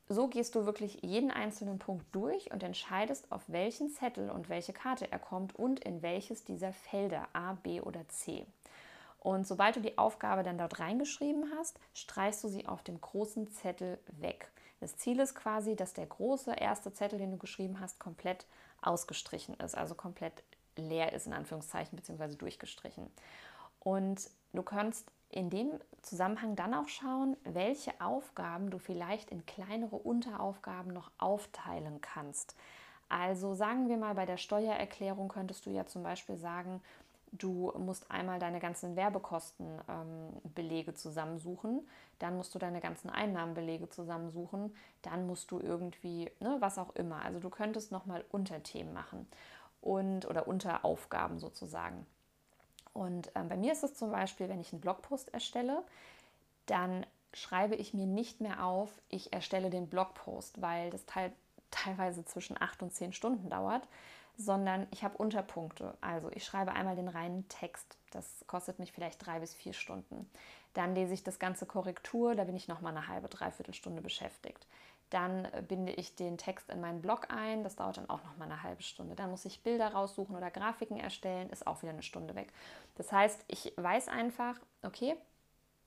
so 0.09 0.27
gehst 0.27 0.55
du 0.55 0.65
wirklich 0.65 1.01
jeden 1.03 1.31
einzelnen 1.31 1.79
Punkt 1.79 2.05
durch 2.15 2.51
und 2.51 2.63
entscheidest, 2.63 3.31
auf 3.31 3.43
welchen 3.47 3.89
Zettel 3.89 4.29
und 4.29 4.47
welche 4.47 4.71
Karte 4.71 5.11
er 5.11 5.19
kommt 5.19 5.53
und 5.55 5.81
in 5.81 6.01
welches 6.01 6.45
dieser 6.45 6.71
Felder 6.71 7.27
A, 7.33 7.53
B 7.53 7.81
oder 7.81 8.07
C. 8.07 8.45
Und 9.19 9.47
sobald 9.47 9.75
du 9.75 9.81
die 9.81 9.97
Aufgabe 9.97 10.43
dann 10.43 10.57
dort 10.57 10.79
reingeschrieben 10.79 11.51
hast, 11.57 11.79
streichst 11.93 12.43
du 12.43 12.47
sie 12.47 12.67
auf 12.67 12.83
dem 12.83 13.01
großen 13.01 13.49
Zettel 13.51 13.99
weg. 14.19 14.51
Das 14.79 14.95
Ziel 14.95 15.19
ist 15.19 15.35
quasi, 15.35 15.75
dass 15.75 15.93
der 15.93 16.05
große 16.05 16.53
erste 16.53 16.93
Zettel, 16.93 17.17
den 17.17 17.31
du 17.31 17.37
geschrieben 17.37 17.79
hast, 17.79 17.99
komplett 17.99 18.45
ausgestrichen 18.81 19.55
ist, 19.55 19.75
also 19.75 19.95
komplett 19.95 20.43
leer 20.75 21.13
ist 21.13 21.25
in 21.25 21.33
Anführungszeichen 21.33 21.95
beziehungsweise 21.95 22.37
durchgestrichen. 22.37 23.09
Und 23.79 24.29
du 24.53 24.61
kannst 24.61 25.11
in 25.29 25.49
dem 25.49 25.71
Zusammenhang 26.01 26.55
dann 26.55 26.73
auch 26.73 26.87
schauen, 26.87 27.35
welche 27.43 27.99
Aufgaben 27.99 28.69
du 28.69 28.77
vielleicht 28.77 29.31
in 29.31 29.45
kleinere 29.45 29.95
Unteraufgaben 29.95 30.93
noch 30.93 31.11
aufteilen 31.17 31.99
kannst. 32.01 32.55
Also 33.09 33.53
sagen 33.53 33.89
wir 33.89 33.97
mal, 33.97 34.15
bei 34.15 34.25
der 34.25 34.37
Steuererklärung 34.37 35.29
könntest 35.29 35.65
du 35.65 35.69
ja 35.69 35.85
zum 35.85 36.03
Beispiel 36.03 36.37
sagen, 36.37 36.81
Du 37.31 37.71
musst 37.77 38.09
einmal 38.09 38.39
deine 38.39 38.59
ganzen 38.59 38.95
Werbekostenbelege 38.95 40.91
ähm, 40.91 40.97
zusammensuchen, 40.97 41.87
dann 42.19 42.37
musst 42.37 42.55
du 42.55 42.59
deine 42.59 42.79
ganzen 42.79 43.09
Einnahmenbelege 43.09 43.89
zusammensuchen, 43.89 44.75
dann 45.01 45.27
musst 45.27 45.51
du 45.51 45.59
irgendwie, 45.59 46.31
ne, 46.39 46.57
was 46.59 46.77
auch 46.77 46.95
immer. 46.95 47.23
Also 47.23 47.39
du 47.39 47.49
könntest 47.49 47.91
nochmal 47.91 48.23
Unterthemen 48.31 48.93
machen 48.93 49.27
und 49.81 50.25
oder 50.25 50.47
Unteraufgaben 50.47 51.39
sozusagen. 51.39 52.05
Und 52.93 53.29
ähm, 53.35 53.49
bei 53.49 53.57
mir 53.57 53.73
ist 53.73 53.83
es 53.83 53.93
zum 53.93 54.11
Beispiel, 54.11 54.49
wenn 54.49 54.61
ich 54.61 54.71
einen 54.71 54.81
Blogpost 54.81 55.33
erstelle, 55.33 55.83
dann 56.65 57.05
schreibe 57.33 57.75
ich 57.75 57.93
mir 57.93 58.07
nicht 58.07 58.41
mehr 58.41 58.63
auf, 58.63 58.89
ich 59.09 59.33
erstelle 59.33 59.69
den 59.69 59.87
Blogpost, 59.87 60.61
weil 60.61 60.89
das 60.89 61.05
teil 61.05 61.31
teilweise 61.69 62.23
zwischen 62.23 62.59
acht 62.59 62.81
und 62.81 62.93
zehn 62.93 63.11
Stunden 63.11 63.49
dauert 63.49 63.87
sondern 64.37 64.87
ich 64.91 65.03
habe 65.03 65.17
Unterpunkte. 65.17 65.97
Also 65.99 66.29
ich 66.31 66.45
schreibe 66.45 66.73
einmal 66.73 66.95
den 66.95 67.07
reinen 67.07 67.47
Text. 67.49 67.97
Das 68.11 68.45
kostet 68.45 68.77
mich 68.77 68.91
vielleicht 68.91 69.25
drei 69.25 69.39
bis 69.39 69.53
vier 69.53 69.73
Stunden. 69.73 70.29
Dann 70.73 70.93
lese 70.93 71.15
ich 71.15 71.23
das 71.23 71.39
ganze 71.39 71.65
Korrektur, 71.65 72.35
da 72.35 72.43
bin 72.43 72.55
ich 72.55 72.67
nochmal 72.67 72.95
eine 72.95 73.07
halbe, 73.07 73.29
dreiviertel 73.29 73.73
Stunde 73.73 74.01
beschäftigt. 74.01 74.67
Dann 75.09 75.45
äh, 75.45 75.63
binde 75.67 75.91
ich 75.91 76.15
den 76.15 76.37
Text 76.37 76.69
in 76.69 76.81
meinen 76.81 77.01
Blog 77.01 77.33
ein, 77.33 77.63
das 77.63 77.75
dauert 77.75 77.97
dann 77.97 78.09
auch 78.09 78.23
nochmal 78.23 78.51
eine 78.51 78.61
halbe 78.61 78.83
Stunde. 78.83 79.15
Dann 79.15 79.31
muss 79.31 79.45
ich 79.45 79.63
Bilder 79.63 79.93
raussuchen 79.93 80.35
oder 80.35 80.51
Grafiken 80.51 80.99
erstellen, 80.99 81.49
ist 81.49 81.65
auch 81.65 81.81
wieder 81.81 81.93
eine 81.93 82.03
Stunde 82.03 82.35
weg. 82.35 82.53
Das 82.95 83.11
heißt, 83.11 83.43
ich 83.47 83.73
weiß 83.75 84.07
einfach, 84.07 84.59
okay, 84.83 85.15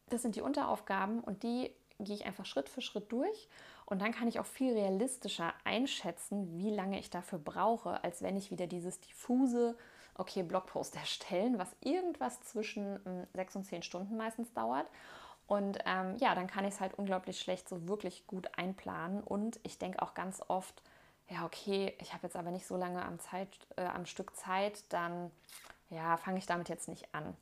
das 0.09 0.23
sind 0.23 0.35
die 0.35 0.41
Unteraufgaben 0.41 1.21
und 1.21 1.45
die 1.45 1.73
gehe 2.01 2.17
ich 2.17 2.27
einfach 2.27 2.47
Schritt 2.47 2.69
für 2.69 2.81
Schritt 2.81 3.13
durch 3.13 3.49
und 3.91 4.01
dann 4.01 4.13
kann 4.13 4.29
ich 4.29 4.39
auch 4.39 4.47
viel 4.47 4.73
realistischer 4.73 5.53
einschätzen, 5.65 6.57
wie 6.57 6.71
lange 6.71 6.99
ich 6.99 7.11
dafür 7.11 7.41
brauche, 7.41 8.03
als 8.05 8.23
wenn 8.23 8.37
ich 8.37 8.53
wieder 8.53 8.69
dieses 8.69 9.01
diffuse, 9.01 9.77
okay, 10.15 10.45
Blogpost 10.45 10.95
erstellen, 10.97 11.59
was 11.59 11.75
irgendwas 11.81 12.41
zwischen 12.43 13.05
hm, 13.05 13.27
sechs 13.35 13.57
und 13.57 13.65
zehn 13.65 13.83
Stunden 13.83 14.17
meistens 14.17 14.53
dauert. 14.55 14.87
Und 15.49 15.81
ähm, 15.85 16.17
ja, 16.19 16.37
dann 16.37 16.47
kann 16.47 16.65
ich 16.65 16.75
es 16.75 16.81
halt 16.81 16.95
unglaublich 16.95 17.41
schlecht 17.41 17.69
so 17.69 17.89
wirklich 17.89 18.29
gut 18.29 18.57
einplanen. 18.57 19.21
Und 19.25 19.59
ich 19.65 19.79
denke 19.79 20.01
auch 20.01 20.15
ganz 20.15 20.41
oft, 20.47 20.81
ja, 21.29 21.45
okay, 21.45 21.93
ich 21.99 22.13
habe 22.13 22.29
jetzt 22.29 22.37
aber 22.37 22.53
nicht 22.53 22.69
so 22.69 22.77
lange 22.77 23.05
am, 23.05 23.19
Zeit, 23.19 23.49
äh, 23.77 23.83
am 23.83 24.07
Stück 24.07 24.37
Zeit, 24.37 24.85
dann 24.91 25.33
ja, 25.89 26.17
fange 26.17 26.39
ich 26.39 26.47
damit 26.47 26.69
jetzt 26.69 26.89
nicht 26.89 27.13
an. 27.13 27.37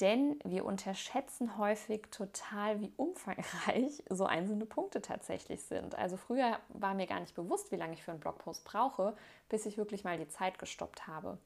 Denn 0.00 0.38
wir 0.44 0.64
unterschätzen 0.64 1.58
häufig 1.58 2.06
total, 2.10 2.80
wie 2.80 2.92
umfangreich 2.96 4.02
so 4.10 4.24
einzelne 4.24 4.66
Punkte 4.66 5.02
tatsächlich 5.02 5.62
sind. 5.62 5.96
Also 5.96 6.16
früher 6.16 6.58
war 6.70 6.94
mir 6.94 7.06
gar 7.06 7.20
nicht 7.20 7.34
bewusst, 7.34 7.70
wie 7.70 7.76
lange 7.76 7.94
ich 7.94 8.02
für 8.02 8.10
einen 8.10 8.20
Blogpost 8.20 8.64
brauche, 8.64 9.14
bis 9.48 9.66
ich 9.66 9.76
wirklich 9.76 10.02
mal 10.02 10.18
die 10.18 10.28
Zeit 10.28 10.58
gestoppt 10.58 11.06
habe. 11.06 11.38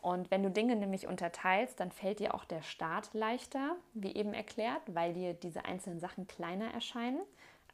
Und 0.00 0.32
wenn 0.32 0.42
du 0.42 0.50
Dinge 0.50 0.74
nämlich 0.74 1.06
unterteilst, 1.06 1.78
dann 1.78 1.92
fällt 1.92 2.18
dir 2.18 2.34
auch 2.34 2.44
der 2.44 2.62
Start 2.62 3.14
leichter, 3.14 3.76
wie 3.94 4.14
eben 4.14 4.34
erklärt, 4.34 4.82
weil 4.88 5.14
dir 5.14 5.32
diese 5.32 5.64
einzelnen 5.64 6.00
Sachen 6.00 6.26
kleiner 6.26 6.74
erscheinen. 6.74 7.20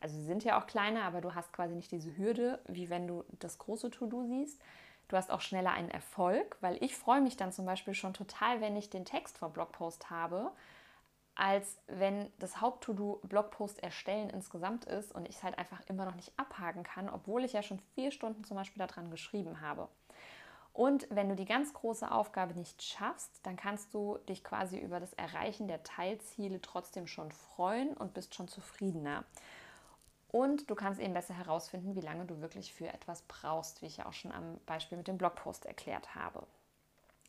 Also 0.01 0.15
sie 0.15 0.27
sind 0.27 0.45
ja 0.45 0.61
auch 0.61 0.67
kleiner, 0.67 1.05
aber 1.05 1.23
du 1.23 1.35
hast 1.35 1.53
quasi 1.55 1.75
nicht 1.75 1.91
diese 1.91 2.17
Hürde, 2.19 2.61
wie 2.69 2.91
wenn 2.91 3.09
du 3.09 3.25
das 3.39 3.59
große 3.59 3.91
To-Do 3.91 4.25
siehst. 4.25 4.61
Du 5.09 5.17
hast 5.17 5.31
auch 5.31 5.41
schneller 5.41 5.73
einen 5.73 5.91
Erfolg, 5.91 6.57
weil 6.61 6.83
ich 6.83 6.95
freue 6.95 7.23
mich 7.23 7.37
dann 7.37 7.53
zum 7.53 7.65
Beispiel 7.65 7.95
schon 7.95 8.15
total, 8.15 8.61
wenn 8.61 8.77
ich 8.77 8.91
den 8.91 9.07
Text 9.07 9.39
vom 9.39 9.53
Blogpost 9.53 10.11
habe, 10.11 10.53
als 11.35 11.79
wenn 11.87 12.31
das 12.39 12.61
Haupt-To-Do 12.61 13.21
Blogpost 13.23 13.83
erstellen 13.83 14.29
insgesamt 14.29 14.85
ist 14.85 15.15
und 15.15 15.27
ich 15.29 15.37
es 15.37 15.43
halt 15.43 15.57
einfach 15.57 15.81
immer 15.87 16.05
noch 16.05 16.15
nicht 16.15 16.33
abhaken 16.37 16.83
kann, 16.83 17.09
obwohl 17.09 17.45
ich 17.45 17.55
ja 17.55 17.63
schon 17.63 17.79
vier 17.95 18.11
Stunden 18.11 18.45
zum 18.45 18.57
Beispiel 18.57 18.85
daran 18.85 19.11
geschrieben 19.11 19.61
habe. 19.61 19.89
Und 20.73 21.09
wenn 21.11 21.29
du 21.29 21.35
die 21.35 21.45
ganz 21.45 21.73
große 21.73 22.11
Aufgabe 22.11 22.55
nicht 22.55 22.83
schaffst, 22.83 23.41
dann 23.45 23.57
kannst 23.57 23.95
du 23.95 24.19
dich 24.29 24.45
quasi 24.45 24.79
über 24.79 25.01
das 25.01 25.13
Erreichen 25.15 25.69
der 25.69 25.83
Teilziele 25.83 26.61
trotzdem 26.61 27.07
schon 27.07 27.33
freuen 27.33 27.97
und 27.97 28.15
bist 28.15 28.35
schon 28.35 28.47
zufriedener. 28.47 29.25
Und 30.31 30.69
du 30.69 30.75
kannst 30.75 31.01
eben 31.01 31.15
besser 31.15 31.35
herausfinden, 31.35 31.97
wie 31.97 32.01
lange 32.01 32.27
du 32.27 32.41
wirklich 32.41 32.75
für 32.75 32.89
etwas 32.89 33.23
brauchst, 33.23 33.81
wie 33.81 33.87
ich 33.87 33.97
ja 33.97 34.07
auch 34.07 34.13
schon 34.13 34.33
am 34.33 34.59
Beispiel 34.67 34.99
mit 34.99 35.09
dem 35.09 35.17
Blogpost 35.17 35.65
erklärt 35.65 36.15
habe. 36.15 36.47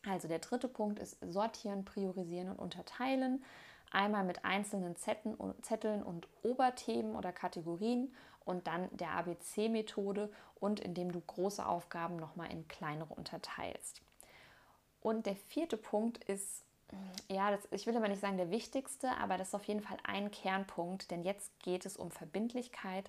Also 0.06 0.28
der 0.28 0.38
dritte 0.38 0.68
Punkt 0.68 0.98
ist 0.98 1.16
sortieren, 1.20 1.84
priorisieren 1.84 2.50
und 2.50 2.58
unterteilen. 2.58 3.42
Einmal 3.90 4.24
mit 4.24 4.44
einzelnen 4.44 4.96
Zetteln 4.96 6.02
und 6.02 6.28
Oberthemen 6.42 7.16
oder 7.16 7.32
Kategorien 7.32 8.14
und 8.44 8.66
dann 8.66 8.88
der 8.96 9.12
ABC-Methode 9.12 10.30
und 10.60 10.80
indem 10.80 11.10
du 11.10 11.20
große 11.20 11.64
Aufgaben 11.64 12.16
nochmal 12.16 12.52
in 12.52 12.68
kleinere 12.68 13.12
unterteilst. 13.14 14.02
Und 15.00 15.26
der 15.26 15.36
vierte 15.36 15.76
Punkt 15.76 16.22
ist 16.24 16.64
ja, 17.28 17.50
das, 17.50 17.60
ich 17.70 17.86
will 17.86 17.96
aber 17.96 18.08
nicht 18.08 18.20
sagen 18.20 18.36
der 18.36 18.50
wichtigste, 18.50 19.10
aber 19.18 19.36
das 19.36 19.48
ist 19.48 19.54
auf 19.54 19.64
jeden 19.64 19.80
Fall 19.80 19.98
ein 20.04 20.30
Kernpunkt, 20.30 21.10
denn 21.10 21.22
jetzt 21.22 21.50
geht 21.60 21.86
es 21.86 21.96
um 21.96 22.10
Verbindlichkeit. 22.10 23.08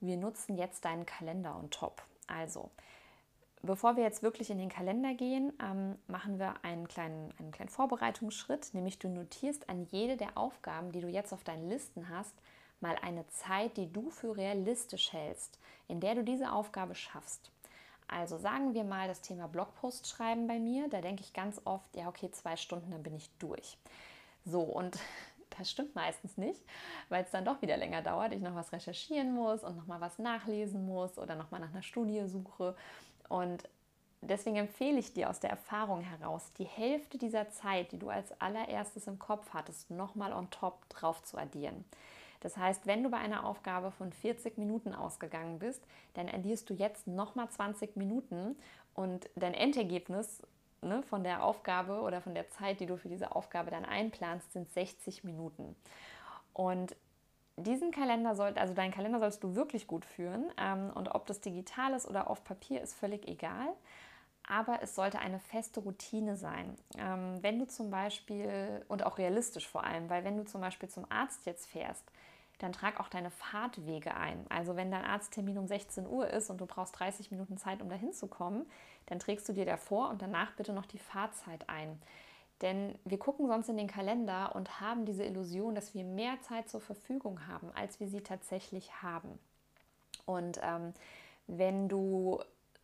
Wir 0.00 0.16
nutzen 0.16 0.56
jetzt 0.56 0.84
deinen 0.84 1.06
Kalender 1.06 1.56
on 1.56 1.70
top. 1.70 2.02
Also, 2.26 2.70
bevor 3.62 3.96
wir 3.96 4.02
jetzt 4.02 4.22
wirklich 4.22 4.50
in 4.50 4.58
den 4.58 4.70
Kalender 4.70 5.14
gehen, 5.14 5.52
ähm, 5.62 5.96
machen 6.06 6.38
wir 6.38 6.64
einen 6.64 6.88
kleinen, 6.88 7.32
einen 7.38 7.52
kleinen 7.52 7.68
Vorbereitungsschritt, 7.68 8.74
nämlich 8.74 8.98
du 8.98 9.08
notierst 9.08 9.68
an 9.68 9.86
jede 9.90 10.16
der 10.16 10.36
Aufgaben, 10.36 10.90
die 10.90 11.00
du 11.00 11.08
jetzt 11.08 11.32
auf 11.32 11.44
deinen 11.44 11.68
Listen 11.68 12.08
hast, 12.08 12.34
mal 12.80 12.96
eine 13.02 13.26
Zeit, 13.28 13.76
die 13.76 13.92
du 13.92 14.10
für 14.10 14.36
realistisch 14.36 15.12
hältst, 15.12 15.58
in 15.88 16.00
der 16.00 16.16
du 16.16 16.24
diese 16.24 16.52
Aufgabe 16.52 16.94
schaffst. 16.94 17.51
Also 18.12 18.36
sagen 18.36 18.74
wir 18.74 18.84
mal 18.84 19.08
das 19.08 19.22
Thema 19.22 19.48
Blogpost 19.48 20.06
schreiben 20.06 20.46
bei 20.46 20.58
mir, 20.58 20.88
da 20.88 21.00
denke 21.00 21.22
ich 21.22 21.32
ganz 21.32 21.60
oft, 21.64 21.96
ja 21.96 22.08
okay, 22.08 22.30
zwei 22.30 22.56
Stunden, 22.56 22.90
dann 22.90 23.02
bin 23.02 23.14
ich 23.14 23.30
durch. 23.38 23.78
So, 24.44 24.60
und 24.60 24.98
das 25.58 25.70
stimmt 25.70 25.94
meistens 25.94 26.36
nicht, 26.36 26.60
weil 27.08 27.24
es 27.24 27.30
dann 27.30 27.44
doch 27.44 27.62
wieder 27.62 27.76
länger 27.76 28.02
dauert, 28.02 28.32
ich 28.32 28.40
noch 28.40 28.54
was 28.54 28.72
recherchieren 28.72 29.34
muss 29.34 29.64
und 29.64 29.76
nochmal 29.76 30.00
was 30.00 30.18
nachlesen 30.18 30.86
muss 30.86 31.18
oder 31.18 31.34
nochmal 31.34 31.60
nach 31.60 31.70
einer 31.70 31.82
Studie 31.82 32.26
suche. 32.26 32.76
Und 33.28 33.68
deswegen 34.20 34.56
empfehle 34.56 34.98
ich 34.98 35.14
dir 35.14 35.30
aus 35.30 35.40
der 35.40 35.50
Erfahrung 35.50 36.02
heraus, 36.02 36.52
die 36.58 36.64
Hälfte 36.64 37.16
dieser 37.18 37.50
Zeit, 37.50 37.92
die 37.92 37.98
du 37.98 38.10
als 38.10 38.38
allererstes 38.40 39.06
im 39.06 39.18
Kopf 39.18 39.54
hattest, 39.54 39.90
nochmal 39.90 40.32
on 40.32 40.50
top 40.50 40.88
drauf 40.90 41.22
zu 41.22 41.38
addieren. 41.38 41.84
Das 42.42 42.56
heißt, 42.56 42.86
wenn 42.86 43.04
du 43.04 43.08
bei 43.08 43.18
einer 43.18 43.46
Aufgabe 43.46 43.92
von 43.92 44.12
40 44.12 44.58
Minuten 44.58 44.94
ausgegangen 44.94 45.60
bist, 45.60 45.82
dann 46.14 46.28
addierst 46.28 46.68
du 46.68 46.74
jetzt 46.74 47.06
nochmal 47.06 47.48
20 47.48 47.96
Minuten 47.96 48.56
und 48.94 49.30
dein 49.36 49.54
Endergebnis 49.54 50.42
ne, 50.82 51.02
von 51.04 51.22
der 51.22 51.44
Aufgabe 51.44 52.00
oder 52.00 52.20
von 52.20 52.34
der 52.34 52.50
Zeit, 52.50 52.80
die 52.80 52.86
du 52.86 52.96
für 52.96 53.08
diese 53.08 53.34
Aufgabe 53.34 53.70
dann 53.70 53.84
einplanst, 53.84 54.52
sind 54.52 54.70
60 54.72 55.22
Minuten. 55.22 55.76
Und 56.52 56.96
diesen 57.56 57.92
Kalender 57.92 58.34
sollte, 58.34 58.60
also 58.60 58.74
deinen 58.74 58.92
Kalender 58.92 59.20
sollst 59.20 59.42
du 59.44 59.54
wirklich 59.54 59.86
gut 59.86 60.04
führen. 60.04 60.50
Ähm, 60.58 60.90
und 60.94 61.14
ob 61.14 61.26
das 61.26 61.40
digital 61.40 61.94
ist 61.94 62.08
oder 62.08 62.28
auf 62.28 62.44
Papier, 62.44 62.82
ist 62.82 62.94
völlig 62.94 63.28
egal. 63.28 63.68
Aber 64.48 64.82
es 64.82 64.96
sollte 64.96 65.20
eine 65.20 65.38
feste 65.38 65.80
Routine 65.80 66.36
sein. 66.36 66.76
Ähm, 66.98 67.38
wenn 67.42 67.60
du 67.60 67.66
zum 67.66 67.90
Beispiel, 67.90 68.84
und 68.88 69.06
auch 69.06 69.18
realistisch 69.18 69.68
vor 69.68 69.84
allem, 69.84 70.10
weil 70.10 70.24
wenn 70.24 70.36
du 70.36 70.44
zum 70.44 70.60
Beispiel 70.60 70.88
zum 70.88 71.06
Arzt 71.10 71.46
jetzt 71.46 71.70
fährst, 71.70 72.10
dann 72.62 72.72
trag 72.72 73.00
auch 73.00 73.08
deine 73.08 73.30
Fahrtwege 73.30 74.14
ein. 74.14 74.46
Also 74.48 74.76
wenn 74.76 74.90
dein 74.90 75.04
Arzttermin 75.04 75.58
um 75.58 75.66
16 75.66 76.06
Uhr 76.06 76.28
ist 76.28 76.48
und 76.50 76.60
du 76.60 76.66
brauchst 76.66 76.98
30 76.98 77.30
Minuten 77.30 77.56
Zeit, 77.56 77.82
um 77.82 77.88
dahin 77.88 78.12
zu 78.12 78.28
kommen, 78.28 78.66
dann 79.06 79.18
trägst 79.18 79.48
du 79.48 79.52
dir 79.52 79.66
davor 79.66 80.10
und 80.10 80.22
danach 80.22 80.52
bitte 80.52 80.72
noch 80.72 80.86
die 80.86 80.98
Fahrzeit 80.98 81.68
ein. 81.68 82.00
Denn 82.60 82.96
wir 83.04 83.18
gucken 83.18 83.48
sonst 83.48 83.68
in 83.68 83.76
den 83.76 83.88
Kalender 83.88 84.54
und 84.54 84.80
haben 84.80 85.04
diese 85.04 85.24
Illusion, 85.24 85.74
dass 85.74 85.94
wir 85.94 86.04
mehr 86.04 86.40
Zeit 86.42 86.68
zur 86.68 86.80
Verfügung 86.80 87.48
haben, 87.48 87.70
als 87.74 87.98
wir 87.98 88.06
sie 88.06 88.20
tatsächlich 88.20 89.02
haben. 89.02 89.38
Und 90.24 90.60
ähm, 90.62 90.94
wenn 91.48 91.88
du 91.88 92.40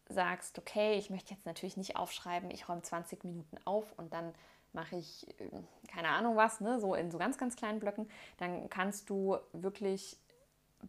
sagst, 0.08 0.58
okay, 0.58 0.94
ich 0.94 1.10
möchte 1.10 1.32
jetzt 1.32 1.46
natürlich 1.46 1.76
nicht 1.76 1.96
aufschreiben, 1.96 2.50
ich 2.50 2.68
räume 2.68 2.82
20 2.82 3.22
Minuten 3.24 3.56
auf 3.64 3.92
und 3.96 4.12
dann 4.12 4.34
mache 4.78 4.96
ich 4.96 5.26
äh, 5.40 5.50
keine 5.88 6.10
Ahnung 6.10 6.36
was, 6.36 6.60
ne, 6.60 6.78
so 6.78 6.94
in 6.94 7.10
so 7.10 7.18
ganz, 7.18 7.36
ganz 7.36 7.56
kleinen 7.56 7.80
Blöcken, 7.80 8.08
dann 8.38 8.70
kannst 8.70 9.10
du 9.10 9.36
wirklich 9.52 10.16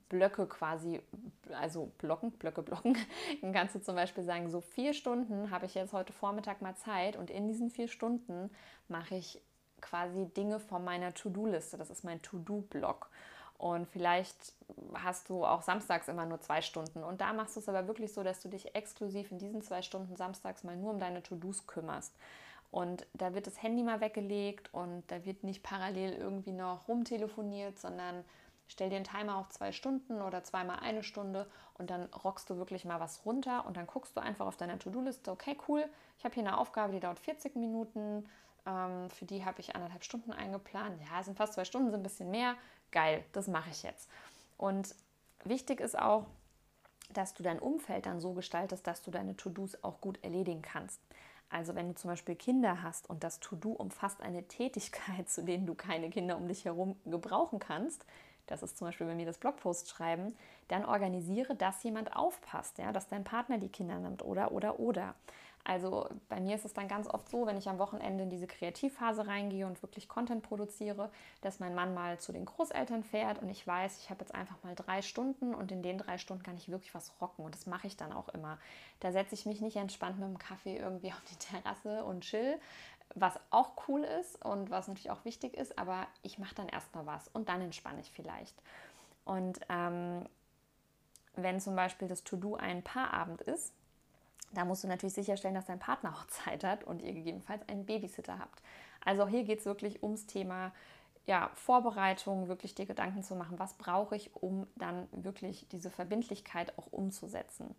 Blöcke 0.07 0.45
quasi, 0.45 1.01
also 1.51 1.91
Blocken, 1.97 2.31
Blöcke 2.33 2.61
blocken. 2.61 2.95
Dann 3.41 3.53
kannst 3.53 3.73
du 3.73 3.81
zum 3.81 3.95
Beispiel 3.95 4.23
sagen, 4.23 4.47
so 4.51 4.61
vier 4.61 4.93
Stunden 4.93 5.49
habe 5.49 5.65
ich 5.65 5.73
jetzt 5.73 5.93
heute 5.93 6.13
Vormittag 6.13 6.61
mal 6.61 6.75
Zeit 6.75 7.15
und 7.15 7.31
in 7.31 7.47
diesen 7.47 7.71
vier 7.71 7.87
Stunden 7.87 8.51
mache 8.87 9.15
ich 9.15 9.41
quasi 9.81 10.27
Dinge 10.27 10.59
von 10.59 10.83
meiner 10.83 11.15
To-Do-Liste. 11.15 11.79
Das 11.79 11.89
ist 11.89 12.03
mein 12.03 12.21
To-Do-Block. 12.21 13.09
Und 13.57 13.87
vielleicht 13.87 14.53
hast 14.93 15.27
du 15.29 15.43
auch 15.43 15.63
samstags 15.63 16.07
immer 16.07 16.27
nur 16.27 16.39
zwei 16.39 16.61
Stunden. 16.61 17.03
Und 17.03 17.19
da 17.19 17.33
machst 17.33 17.55
du 17.55 17.59
es 17.59 17.67
aber 17.67 17.87
wirklich 17.87 18.13
so, 18.13 18.21
dass 18.21 18.41
du 18.41 18.47
dich 18.47 18.75
exklusiv 18.75 19.31
in 19.31 19.39
diesen 19.39 19.63
zwei 19.63 19.81
Stunden 19.81 20.15
samstags 20.15 20.63
mal 20.63 20.77
nur 20.77 20.91
um 20.91 20.99
deine 20.99 21.23
To-Dos 21.23 21.65
kümmerst. 21.65 22.13
Und 22.71 23.07
da 23.13 23.33
wird 23.33 23.47
das 23.47 23.61
Handy 23.61 23.81
mal 23.83 23.99
weggelegt 23.99 24.73
und 24.73 25.03
da 25.07 25.25
wird 25.25 25.43
nicht 25.43 25.63
parallel 25.63 26.13
irgendwie 26.13 26.51
noch 26.51 26.87
rumtelefoniert, 26.87 27.79
sondern 27.79 28.23
stell 28.67 28.89
dir 28.89 28.97
einen 28.97 29.05
Timer 29.05 29.37
auf 29.37 29.49
zwei 29.49 29.71
Stunden 29.71 30.21
oder 30.21 30.43
zweimal 30.43 30.79
eine 30.79 31.03
Stunde 31.03 31.49
und 31.79 31.89
dann 31.89 32.05
rockst 32.23 32.49
du 32.49 32.57
wirklich 32.57 32.85
mal 32.85 32.99
was 32.99 33.25
runter 33.25 33.65
und 33.65 33.75
dann 33.75 33.87
guckst 33.87 34.15
du 34.15 34.21
einfach 34.21 34.45
auf 34.45 34.55
deiner 34.55 34.77
To-Do-Liste, 34.77 35.31
okay, 35.31 35.57
cool, 35.67 35.83
ich 36.19 36.25
habe 36.25 36.35
hier 36.35 36.43
eine 36.43 36.59
Aufgabe, 36.59 36.93
die 36.93 36.99
dauert 36.99 37.19
40 37.19 37.55
Minuten, 37.55 38.29
ähm, 38.65 39.09
für 39.09 39.25
die 39.25 39.45
habe 39.45 39.59
ich 39.61 39.75
anderthalb 39.75 40.03
Stunden 40.03 40.31
eingeplant. 40.31 41.01
Ja, 41.09 41.23
sind 41.23 41.37
fast 41.37 41.53
zwei 41.53 41.65
Stunden, 41.65 41.89
sind 41.89 42.01
ein 42.01 42.03
bisschen 42.03 42.29
mehr. 42.29 42.55
Geil, 42.91 43.23
das 43.31 43.47
mache 43.47 43.69
ich 43.69 43.83
jetzt. 43.83 44.09
Und 44.57 44.95
wichtig 45.43 45.79
ist 45.79 45.97
auch, 45.97 46.25
dass 47.13 47.33
du 47.33 47.41
dein 47.41 47.59
Umfeld 47.59 48.05
dann 48.05 48.19
so 48.19 48.33
gestaltest, 48.33 48.85
dass 48.85 49.01
du 49.01 49.09
deine 49.09 49.35
To-Dos 49.35 49.83
auch 49.83 49.99
gut 50.01 50.23
erledigen 50.23 50.61
kannst. 50.61 51.01
Also 51.49 51.75
wenn 51.75 51.87
du 51.89 51.95
zum 51.95 52.09
Beispiel 52.09 52.35
Kinder 52.35 52.83
hast 52.83 53.09
und 53.09 53.23
das 53.23 53.39
To-Do 53.39 53.71
umfasst 53.71 54.21
eine 54.21 54.43
Tätigkeit, 54.47 55.29
zu 55.29 55.43
denen 55.43 55.65
du 55.65 55.75
keine 55.75 56.09
Kinder 56.09 56.37
um 56.37 56.47
dich 56.47 56.65
herum 56.65 56.95
gebrauchen 57.05 57.59
kannst, 57.59 58.05
das 58.49 58.63
ist 58.63 58.77
zum 58.77 58.87
Beispiel 58.87 59.05
bei 59.05 59.13
mir 59.13 59.27
das 59.27 59.37
Blogpost 59.37 59.89
schreiben, 59.89 60.35
dann 60.69 60.83
organisiere, 60.83 61.55
dass 61.55 61.83
jemand 61.83 62.15
aufpasst, 62.15 62.79
ja, 62.79 62.91
dass 62.91 63.07
dein 63.07 63.23
Partner 63.23 63.59
die 63.59 63.69
Kinder 63.69 63.99
nimmt 63.99 64.23
oder 64.23 64.51
oder 64.51 64.79
oder. 64.79 65.13
Also 65.63 66.09
bei 66.29 66.39
mir 66.39 66.55
ist 66.55 66.65
es 66.65 66.73
dann 66.73 66.87
ganz 66.87 67.07
oft 67.07 67.29
so, 67.29 67.45
wenn 67.45 67.57
ich 67.57 67.69
am 67.69 67.79
Wochenende 67.79 68.23
in 68.23 68.29
diese 68.29 68.47
Kreativphase 68.47 69.27
reingehe 69.27 69.67
und 69.67 69.81
wirklich 69.83 70.07
Content 70.07 70.41
produziere, 70.41 71.11
dass 71.41 71.59
mein 71.59 71.75
Mann 71.75 71.93
mal 71.93 72.19
zu 72.19 72.31
den 72.31 72.45
Großeltern 72.45 73.03
fährt 73.03 73.41
und 73.41 73.49
ich 73.49 73.65
weiß, 73.67 73.99
ich 73.99 74.09
habe 74.09 74.21
jetzt 74.21 74.33
einfach 74.33 74.55
mal 74.63 74.73
drei 74.75 75.01
Stunden 75.01 75.53
und 75.53 75.71
in 75.71 75.83
den 75.83 75.97
drei 75.97 76.17
Stunden 76.17 76.43
kann 76.43 76.57
ich 76.57 76.69
wirklich 76.69 76.95
was 76.95 77.13
rocken 77.21 77.45
und 77.45 77.53
das 77.53 77.65
mache 77.67 77.87
ich 77.87 77.97
dann 77.97 78.13
auch 78.13 78.29
immer. 78.29 78.57
Da 78.99 79.11
setze 79.11 79.35
ich 79.35 79.45
mich 79.45 79.61
nicht 79.61 79.75
entspannt 79.75 80.19
mit 80.19 80.27
dem 80.27 80.39
Kaffee 80.39 80.77
irgendwie 80.77 81.11
auf 81.13 81.23
die 81.29 81.35
Terrasse 81.35 82.03
und 82.03 82.21
chill, 82.21 82.59
was 83.15 83.39
auch 83.49 83.71
cool 83.87 84.03
ist 84.03 84.43
und 84.43 84.69
was 84.69 84.87
natürlich 84.87 85.11
auch 85.11 85.25
wichtig 85.25 85.55
ist, 85.55 85.77
aber 85.77 86.07
ich 86.21 86.39
mache 86.39 86.55
dann 86.55 86.69
erstmal 86.69 87.05
was 87.05 87.27
und 87.27 87.49
dann 87.49 87.61
entspanne 87.61 87.99
ich 88.01 88.11
vielleicht. 88.11 88.55
Und 89.25 89.59
ähm, 89.69 90.25
wenn 91.35 91.59
zum 91.59 91.75
Beispiel 91.75 92.07
das 92.07 92.23
To-Do 92.23 92.55
ein 92.55 92.83
Paarabend 92.83 93.41
ist, 93.41 93.73
da 94.51 94.65
musst 94.65 94.83
du 94.83 94.87
natürlich 94.87 95.13
sicherstellen, 95.13 95.55
dass 95.55 95.65
dein 95.65 95.79
Partner 95.79 96.11
auch 96.11 96.25
Zeit 96.27 96.63
hat 96.63 96.83
und 96.83 97.01
ihr 97.01 97.13
gegebenenfalls 97.13 97.67
einen 97.67 97.85
Babysitter 97.85 98.39
habt. 98.39 98.61
Also 99.03 99.27
hier 99.27 99.43
geht 99.43 99.59
es 99.59 99.65
wirklich 99.65 100.03
ums 100.03 100.25
Thema 100.25 100.71
ja, 101.25 101.51
Vorbereitung, 101.53 102.47
wirklich 102.47 102.73
dir 102.73 102.87
Gedanken 102.87 103.21
zu 103.21 103.35
machen, 103.35 103.59
was 103.59 103.73
brauche 103.73 104.15
ich, 104.15 104.35
um 104.35 104.65
dann 104.75 105.07
wirklich 105.11 105.67
diese 105.69 105.91
Verbindlichkeit 105.91 106.77
auch 106.77 106.87
umzusetzen. 106.91 107.75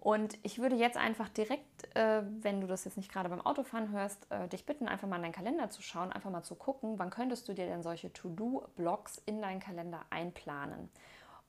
Und 0.00 0.38
ich 0.42 0.58
würde 0.58 0.76
jetzt 0.76 0.96
einfach 0.96 1.28
direkt, 1.28 1.94
äh, 1.94 2.22
wenn 2.40 2.62
du 2.62 2.66
das 2.66 2.86
jetzt 2.86 2.96
nicht 2.96 3.12
gerade 3.12 3.28
beim 3.28 3.42
Autofahren 3.42 3.90
hörst, 3.90 4.26
äh, 4.30 4.48
dich 4.48 4.64
bitten, 4.64 4.88
einfach 4.88 5.06
mal 5.06 5.16
in 5.16 5.22
deinen 5.22 5.32
Kalender 5.32 5.68
zu 5.68 5.82
schauen, 5.82 6.10
einfach 6.10 6.30
mal 6.30 6.42
zu 6.42 6.54
gucken, 6.54 6.98
wann 6.98 7.10
könntest 7.10 7.46
du 7.48 7.52
dir 7.52 7.66
denn 7.66 7.82
solche 7.82 8.10
To-Do-Blocks 8.10 9.20
in 9.26 9.42
deinen 9.42 9.60
Kalender 9.60 10.00
einplanen. 10.08 10.88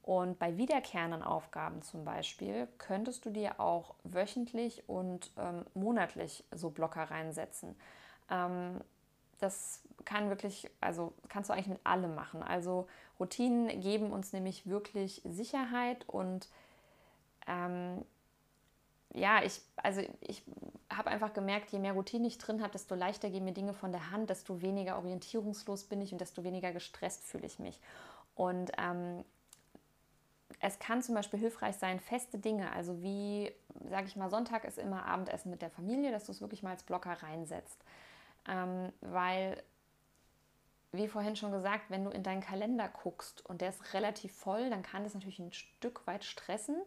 Und 0.04 0.40
bei 0.40 0.58
wiederkehrenden 0.58 1.22
Aufgaben 1.22 1.82
zum 1.84 2.04
Beispiel 2.04 2.68
könntest 2.80 3.26
du 3.26 3.30
dir 3.30 3.60
auch 3.60 3.94
wöchentlich 4.04 4.88
und 4.90 5.32
ähm, 5.38 5.64
monatlich 5.76 6.44
so 6.52 6.72
Blocker 6.72 7.04
reinsetzen. 7.04 7.76
Ähm, 8.30 8.82
das 9.40 9.82
kann 10.06 10.30
wirklich, 10.30 10.70
also 10.82 11.14
kannst 11.30 11.50
du 11.50 11.54
eigentlich 11.54 11.68
mit 11.68 11.86
allem 11.86 12.16
machen. 12.16 12.42
Also 12.42 12.88
Routinen 13.20 13.80
geben 13.82 14.12
uns 14.12 14.34
nämlich 14.34 14.68
wirklich 14.68 15.22
Sicherheit 15.26 16.08
und 16.08 16.48
ähm, 17.48 18.04
ja, 19.14 19.44
ich, 19.44 19.62
also 19.76 20.02
ich 20.22 20.44
habe 20.90 21.10
einfach 21.10 21.34
gemerkt, 21.34 21.72
je 21.72 21.80
mehr 21.80 21.94
Routine 21.94 22.28
ich 22.28 22.38
drin 22.38 22.62
habe, 22.62 22.72
desto 22.72 22.96
leichter 22.96 23.30
gehen 23.30 23.44
mir 23.44 23.54
Dinge 23.54 23.74
von 23.74 23.92
der 23.92 24.12
Hand, 24.12 24.30
desto 24.30 24.62
weniger 24.62 24.98
orientierungslos 24.98 25.84
bin 25.84 26.02
ich 26.02 26.12
und 26.12 26.22
desto 26.22 26.44
weniger 26.44 26.72
gestresst 26.72 27.24
fühle 27.24 27.46
ich 27.46 27.60
mich. 27.60 27.80
Und 28.36 28.72
ähm, 28.78 29.26
es 30.60 30.80
kann 30.80 31.02
zum 31.02 31.16
Beispiel 31.16 31.40
hilfreich 31.40 31.76
sein, 31.76 32.00
feste 32.00 32.38
Dinge, 32.38 32.72
also 32.72 33.02
wie, 33.02 33.52
sage 33.90 34.08
ich 34.08 34.16
mal, 34.16 34.30
Sonntag 34.30 34.66
ist 34.66 34.78
immer 34.78 35.06
Abendessen 35.06 35.50
mit 35.50 35.62
der 35.62 35.70
Familie, 35.70 36.12
dass 36.12 36.26
du 36.26 36.32
es 36.32 36.42
wirklich 36.42 36.64
mal 36.64 36.72
als 36.72 36.84
Blocker 36.84 37.14
reinsetzt. 37.24 37.84
Ähm, 38.48 38.92
weil, 39.02 39.62
wie 40.92 41.08
vorhin 41.08 41.36
schon 41.36 41.52
gesagt, 41.52 41.90
wenn 41.90 42.04
du 42.04 42.12
in 42.12 42.24
deinen 42.24 42.42
Kalender 42.42 42.90
guckst 42.90 43.46
und 43.46 43.62
der 43.62 43.70
ist 43.70 43.94
relativ 43.94 44.34
voll, 44.34 44.70
dann 44.70 44.84
kann 44.84 45.04
das 45.04 45.14
natürlich 45.14 45.40
ein 45.40 45.54
Stück 45.54 46.06
weit 46.08 46.24
stressen. 46.24 46.78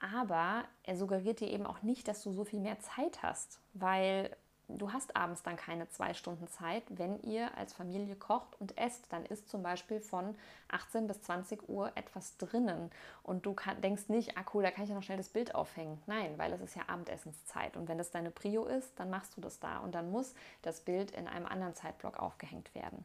Aber 0.00 0.64
er 0.84 0.96
suggeriert 0.96 1.40
dir 1.40 1.48
eben 1.48 1.66
auch 1.66 1.82
nicht, 1.82 2.06
dass 2.06 2.22
du 2.22 2.32
so 2.32 2.44
viel 2.44 2.60
mehr 2.60 2.78
Zeit 2.78 3.22
hast, 3.22 3.60
weil 3.74 4.36
du 4.68 4.92
hast 4.92 5.16
abends 5.16 5.42
dann 5.42 5.56
keine 5.56 5.88
zwei 5.88 6.14
Stunden 6.14 6.46
Zeit, 6.48 6.82
wenn 6.88 7.20
ihr 7.22 7.56
als 7.56 7.72
Familie 7.72 8.14
kocht 8.14 8.60
und 8.60 8.76
esst. 8.76 9.06
Dann 9.10 9.24
ist 9.24 9.48
zum 9.48 9.62
Beispiel 9.62 10.00
von 10.00 10.36
18 10.68 11.06
bis 11.06 11.22
20 11.22 11.68
Uhr 11.68 11.90
etwas 11.94 12.36
drinnen 12.36 12.90
und 13.22 13.46
du 13.46 13.54
kann, 13.54 13.80
denkst 13.80 14.08
nicht, 14.08 14.36
ah 14.36 14.44
cool, 14.52 14.62
da 14.62 14.70
kann 14.70 14.84
ich 14.84 14.90
ja 14.90 14.96
noch 14.96 15.02
schnell 15.02 15.18
das 15.18 15.30
Bild 15.30 15.54
aufhängen. 15.54 16.00
Nein, 16.06 16.34
weil 16.36 16.52
es 16.52 16.60
ist 16.60 16.76
ja 16.76 16.82
Abendessenszeit 16.86 17.76
und 17.76 17.88
wenn 17.88 17.98
das 17.98 18.10
deine 18.10 18.30
Prio 18.30 18.66
ist, 18.66 18.92
dann 18.96 19.10
machst 19.10 19.36
du 19.36 19.40
das 19.40 19.58
da 19.58 19.78
und 19.78 19.94
dann 19.94 20.10
muss 20.10 20.34
das 20.62 20.80
Bild 20.80 21.10
in 21.12 21.26
einem 21.26 21.46
anderen 21.46 21.74
Zeitblock 21.74 22.18
aufgehängt 22.18 22.74
werden. 22.74 23.04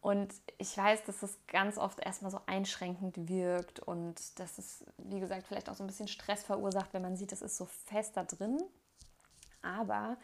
Und 0.00 0.32
ich 0.58 0.76
weiß, 0.76 1.02
dass 1.04 1.24
es 1.24 1.36
ganz 1.48 1.78
oft 1.78 1.98
erstmal 1.98 2.30
so 2.30 2.40
einschränkend 2.46 3.28
wirkt 3.28 3.80
und 3.80 4.38
dass 4.38 4.56
es, 4.56 4.84
wie 4.98 5.18
gesagt, 5.18 5.48
vielleicht 5.48 5.68
auch 5.68 5.74
so 5.74 5.82
ein 5.82 5.88
bisschen 5.88 6.06
Stress 6.06 6.44
verursacht, 6.44 6.94
wenn 6.94 7.02
man 7.02 7.16
sieht, 7.16 7.32
es 7.32 7.42
ist 7.42 7.56
so 7.56 7.64
fest 7.64 8.16
da 8.16 8.22
drin. 8.22 8.62
Aber 9.62 10.16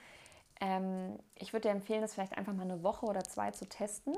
ähm, 0.62 1.18
ich 1.34 1.52
würde 1.52 1.68
dir 1.68 1.74
empfehlen, 1.74 2.02
das 2.02 2.14
vielleicht 2.14 2.38
einfach 2.38 2.54
mal 2.54 2.62
eine 2.62 2.84
Woche 2.84 3.04
oder 3.04 3.24
zwei 3.24 3.50
zu 3.50 3.68
testen, 3.68 4.14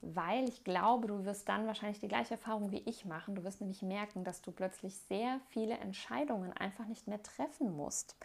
weil 0.00 0.48
ich 0.48 0.62
glaube, 0.62 1.08
du 1.08 1.24
wirst 1.24 1.48
dann 1.48 1.66
wahrscheinlich 1.66 1.98
die 1.98 2.06
gleiche 2.06 2.34
Erfahrung 2.34 2.70
wie 2.70 2.82
ich 2.86 3.04
machen. 3.04 3.34
Du 3.34 3.42
wirst 3.42 3.60
nämlich 3.60 3.82
merken, 3.82 4.22
dass 4.22 4.40
du 4.40 4.52
plötzlich 4.52 4.96
sehr 4.96 5.40
viele 5.48 5.76
Entscheidungen 5.78 6.52
einfach 6.52 6.86
nicht 6.86 7.08
mehr 7.08 7.20
treffen 7.20 7.76
musst 7.76 8.16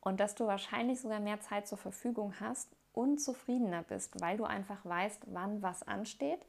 und 0.00 0.18
dass 0.18 0.34
du 0.34 0.48
wahrscheinlich 0.48 1.00
sogar 1.00 1.20
mehr 1.20 1.40
Zeit 1.40 1.68
zur 1.68 1.78
Verfügung 1.78 2.34
hast 2.40 2.74
und 2.92 3.20
zufriedener 3.20 3.84
bist, 3.84 4.20
weil 4.20 4.36
du 4.36 4.44
einfach 4.44 4.84
weißt, 4.84 5.22
wann 5.26 5.62
was 5.62 5.84
ansteht 5.84 6.40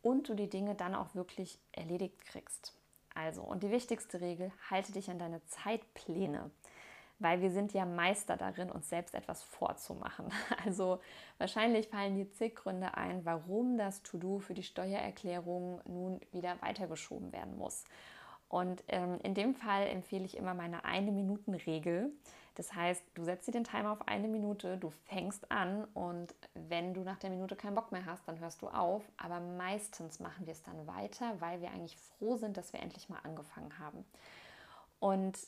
und 0.00 0.30
du 0.30 0.34
die 0.34 0.48
Dinge 0.48 0.74
dann 0.74 0.94
auch 0.94 1.14
wirklich 1.14 1.60
erledigt 1.70 2.24
kriegst. 2.24 2.74
Also, 3.14 3.42
und 3.42 3.62
die 3.62 3.70
wichtigste 3.70 4.22
Regel, 4.22 4.50
halte 4.70 4.92
dich 4.92 5.10
an 5.10 5.18
deine 5.18 5.44
Zeitpläne 5.44 6.50
weil 7.22 7.40
wir 7.40 7.50
sind 7.50 7.72
ja 7.72 7.84
Meister 7.84 8.36
darin, 8.36 8.70
uns 8.70 8.88
selbst 8.88 9.14
etwas 9.14 9.42
vorzumachen. 9.42 10.26
Also 10.64 11.00
wahrscheinlich 11.38 11.88
fallen 11.88 12.14
dir 12.14 12.30
zig 12.30 12.54
Gründe 12.54 12.94
ein, 12.94 13.24
warum 13.24 13.78
das 13.78 14.02
To-Do 14.02 14.38
für 14.38 14.54
die 14.54 14.62
Steuererklärung 14.62 15.80
nun 15.86 16.20
wieder 16.30 16.60
weitergeschoben 16.60 17.32
werden 17.32 17.56
muss. 17.56 17.84
Und 18.48 18.84
ähm, 18.88 19.18
in 19.22 19.34
dem 19.34 19.54
Fall 19.54 19.86
empfehle 19.86 20.24
ich 20.24 20.36
immer 20.36 20.54
meine 20.54 20.84
eine 20.84 21.10
Minuten 21.10 21.54
Regel. 21.54 22.12
Das 22.54 22.74
heißt, 22.74 23.02
du 23.14 23.24
setzt 23.24 23.48
dir 23.48 23.52
den 23.52 23.64
Timer 23.64 23.92
auf 23.92 24.06
eine 24.06 24.28
Minute, 24.28 24.76
du 24.76 24.90
fängst 24.90 25.50
an 25.50 25.84
und 25.94 26.34
wenn 26.52 26.92
du 26.92 27.00
nach 27.00 27.18
der 27.18 27.30
Minute 27.30 27.56
keinen 27.56 27.74
Bock 27.74 27.92
mehr 27.92 28.04
hast, 28.04 28.28
dann 28.28 28.40
hörst 28.40 28.60
du 28.60 28.68
auf. 28.68 29.02
Aber 29.16 29.40
meistens 29.40 30.20
machen 30.20 30.44
wir 30.44 30.52
es 30.52 30.62
dann 30.62 30.86
weiter, 30.86 31.40
weil 31.40 31.62
wir 31.62 31.70
eigentlich 31.70 31.96
froh 31.96 32.36
sind, 32.36 32.58
dass 32.58 32.74
wir 32.74 32.80
endlich 32.80 33.08
mal 33.08 33.20
angefangen 33.24 33.78
haben. 33.78 34.04
Und 35.00 35.38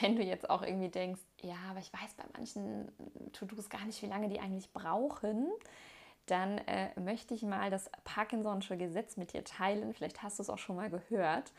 wenn 0.00 0.16
du 0.16 0.22
jetzt 0.22 0.48
auch 0.48 0.62
irgendwie 0.62 0.88
denkst, 0.88 1.20
ja, 1.42 1.56
aber 1.70 1.80
ich 1.80 1.92
weiß 1.92 2.14
bei 2.14 2.24
manchen 2.36 2.90
To-Dos 3.32 3.68
gar 3.68 3.84
nicht, 3.84 4.02
wie 4.02 4.06
lange 4.06 4.28
die 4.28 4.40
eigentlich 4.40 4.72
brauchen, 4.72 5.48
dann 6.26 6.58
äh, 6.58 6.98
möchte 7.00 7.34
ich 7.34 7.42
mal 7.42 7.70
das 7.70 7.90
Parkinson'sche 8.04 8.76
Gesetz 8.76 9.16
mit 9.16 9.32
dir 9.32 9.44
teilen. 9.44 9.94
Vielleicht 9.94 10.22
hast 10.22 10.38
du 10.38 10.42
es 10.42 10.50
auch 10.50 10.58
schon 10.58 10.76
mal 10.76 10.90
gehört. 10.90 11.52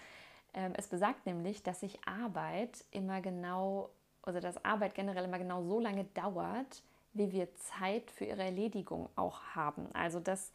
Ähm, 0.53 0.73
es 0.77 0.87
besagt 0.87 1.25
nämlich, 1.25 1.63
dass 1.63 1.81
sich 1.81 1.99
Arbeit 2.05 2.83
immer 2.91 3.21
genau, 3.21 3.89
also 4.21 4.39
dass 4.39 4.63
Arbeit 4.63 4.95
generell 4.95 5.25
immer 5.25 5.39
genau 5.39 5.63
so 5.63 5.79
lange 5.79 6.05
dauert, 6.13 6.83
wie 7.13 7.31
wir 7.31 7.53
Zeit 7.55 8.09
für 8.11 8.25
ihre 8.25 8.43
Erledigung 8.43 9.09
auch 9.15 9.41
haben. 9.55 9.89
Also 9.93 10.19
dass 10.19 10.51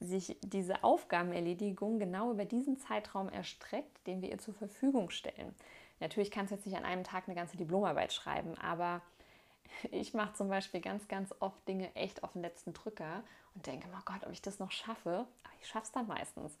sich 0.00 0.36
diese 0.42 0.84
Aufgabenerledigung 0.84 1.98
genau 1.98 2.30
über 2.30 2.44
diesen 2.44 2.78
Zeitraum 2.78 3.28
erstreckt, 3.28 4.06
den 4.06 4.22
wir 4.22 4.30
ihr 4.30 4.38
zur 4.38 4.54
Verfügung 4.54 5.10
stellen. 5.10 5.54
Natürlich 6.00 6.30
kannst 6.30 6.50
du 6.50 6.56
jetzt 6.56 6.66
nicht 6.66 6.76
an 6.76 6.84
einem 6.84 7.04
Tag 7.04 7.24
eine 7.26 7.34
ganze 7.34 7.56
Diplomarbeit 7.56 8.12
schreiben, 8.12 8.56
aber 8.58 9.02
ich 9.90 10.14
mache 10.14 10.34
zum 10.34 10.48
Beispiel 10.48 10.80
ganz, 10.80 11.08
ganz 11.08 11.34
oft 11.40 11.66
Dinge 11.68 11.94
echt 11.94 12.22
auf 12.24 12.32
den 12.32 12.42
letzten 12.42 12.72
Drücker 12.72 13.22
und 13.54 13.66
denke, 13.66 13.88
oh 13.92 14.02
Gott, 14.04 14.24
ob 14.24 14.32
ich 14.32 14.42
das 14.42 14.58
noch 14.58 14.70
schaffe. 14.70 15.26
Aber 15.42 15.54
ich 15.60 15.66
schaffe 15.66 15.86
es 15.86 15.92
dann 15.92 16.06
meistens. 16.06 16.56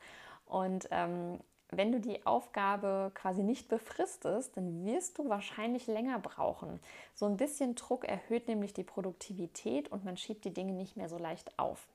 Und 0.46 0.88
ähm, 0.90 1.38
wenn 1.70 1.92
du 1.92 2.00
die 2.00 2.24
Aufgabe 2.26 3.12
quasi 3.14 3.42
nicht 3.42 3.68
befristest, 3.68 4.56
dann 4.56 4.86
wirst 4.86 5.18
du 5.18 5.28
wahrscheinlich 5.28 5.86
länger 5.86 6.18
brauchen. 6.18 6.80
So 7.14 7.26
ein 7.26 7.36
bisschen 7.36 7.74
Druck 7.74 8.06
erhöht 8.06 8.48
nämlich 8.48 8.72
die 8.72 8.84
Produktivität 8.84 9.92
und 9.92 10.04
man 10.04 10.16
schiebt 10.16 10.44
die 10.44 10.54
Dinge 10.54 10.72
nicht 10.72 10.96
mehr 10.96 11.10
so 11.10 11.18
leicht 11.18 11.58
auf. 11.58 11.86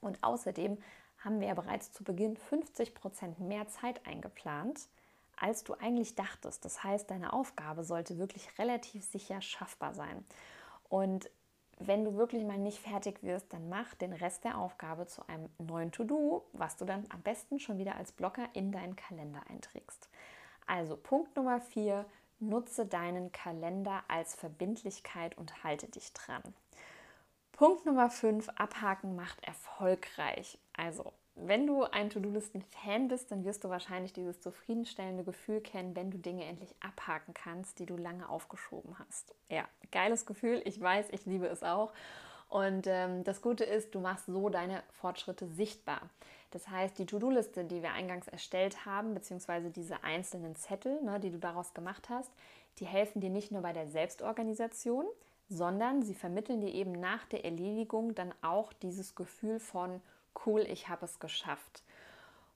Und 0.00 0.22
außerdem 0.22 0.78
haben 1.18 1.40
wir 1.40 1.48
ja 1.48 1.54
bereits 1.54 1.92
zu 1.92 2.04
Beginn 2.04 2.36
50 2.36 2.94
Prozent 2.94 3.40
mehr 3.40 3.68
Zeit 3.68 4.06
eingeplant, 4.06 4.86
als 5.42 5.64
du 5.64 5.74
eigentlich 5.74 6.14
dachtest. 6.14 6.64
Das 6.64 6.84
heißt, 6.84 7.10
deine 7.10 7.32
Aufgabe 7.32 7.82
sollte 7.82 8.18
wirklich 8.18 8.58
relativ 8.58 9.04
sicher 9.04 9.40
schaffbar 9.40 9.92
sein. 9.94 10.24
Und 10.88 11.30
wenn 11.78 12.04
du 12.04 12.16
wirklich 12.16 12.44
mal 12.44 12.58
nicht 12.58 12.78
fertig 12.78 13.22
wirst, 13.22 13.52
dann 13.52 13.68
mach 13.68 13.94
den 13.94 14.12
Rest 14.12 14.44
der 14.44 14.56
Aufgabe 14.56 15.06
zu 15.06 15.26
einem 15.28 15.48
neuen 15.58 15.90
To-Do, 15.90 16.46
was 16.52 16.76
du 16.76 16.84
dann 16.84 17.06
am 17.08 17.22
besten 17.22 17.58
schon 17.58 17.78
wieder 17.78 17.96
als 17.96 18.12
Blocker 18.12 18.48
in 18.52 18.70
deinen 18.70 18.94
Kalender 18.94 19.42
einträgst. 19.48 20.08
Also 20.66 20.96
Punkt 20.96 21.34
Nummer 21.34 21.60
4, 21.60 22.04
nutze 22.38 22.86
deinen 22.86 23.32
Kalender 23.32 24.04
als 24.08 24.34
Verbindlichkeit 24.34 25.36
und 25.36 25.64
halte 25.64 25.88
dich 25.88 26.12
dran. 26.12 26.42
Punkt 27.52 27.84
Nummer 27.84 28.10
5, 28.10 28.48
abhaken 28.50 29.16
macht 29.16 29.42
erfolgreich. 29.44 30.58
Also 30.76 31.12
wenn 31.34 31.66
du 31.66 31.84
ein 31.84 32.10
To-Do-Listen-Fan 32.10 33.08
bist, 33.08 33.30
dann 33.30 33.44
wirst 33.44 33.64
du 33.64 33.70
wahrscheinlich 33.70 34.12
dieses 34.12 34.40
zufriedenstellende 34.40 35.24
Gefühl 35.24 35.60
kennen, 35.60 35.96
wenn 35.96 36.10
du 36.10 36.18
Dinge 36.18 36.44
endlich 36.44 36.74
abhaken 36.80 37.34
kannst, 37.34 37.78
die 37.78 37.86
du 37.86 37.96
lange 37.96 38.28
aufgeschoben 38.28 38.98
hast. 38.98 39.34
Ja, 39.48 39.64
geiles 39.90 40.26
Gefühl. 40.26 40.60
Ich 40.64 40.80
weiß, 40.80 41.08
ich 41.10 41.24
liebe 41.24 41.46
es 41.46 41.62
auch. 41.62 41.92
Und 42.48 42.86
ähm, 42.86 43.24
das 43.24 43.40
Gute 43.40 43.64
ist, 43.64 43.94
du 43.94 44.00
machst 44.00 44.26
so 44.26 44.50
deine 44.50 44.82
Fortschritte 45.00 45.46
sichtbar. 45.48 46.02
Das 46.50 46.68
heißt, 46.68 46.98
die 46.98 47.06
To-Do-Liste, 47.06 47.64
die 47.64 47.82
wir 47.82 47.92
eingangs 47.92 48.28
erstellt 48.28 48.84
haben, 48.84 49.14
beziehungsweise 49.14 49.70
diese 49.70 50.04
einzelnen 50.04 50.54
Zettel, 50.54 51.00
ne, 51.02 51.18
die 51.18 51.30
du 51.30 51.38
daraus 51.38 51.72
gemacht 51.72 52.10
hast, 52.10 52.30
die 52.78 52.84
helfen 52.84 53.22
dir 53.22 53.30
nicht 53.30 53.52
nur 53.52 53.62
bei 53.62 53.72
der 53.72 53.88
Selbstorganisation, 53.88 55.06
sondern 55.48 56.02
sie 56.02 56.14
vermitteln 56.14 56.60
dir 56.60 56.72
eben 56.72 56.92
nach 56.92 57.24
der 57.24 57.46
Erledigung 57.46 58.14
dann 58.14 58.34
auch 58.42 58.74
dieses 58.74 59.14
Gefühl 59.14 59.58
von 59.58 60.02
cool, 60.46 60.60
ich 60.60 60.88
habe 60.88 61.04
es 61.04 61.18
geschafft. 61.18 61.82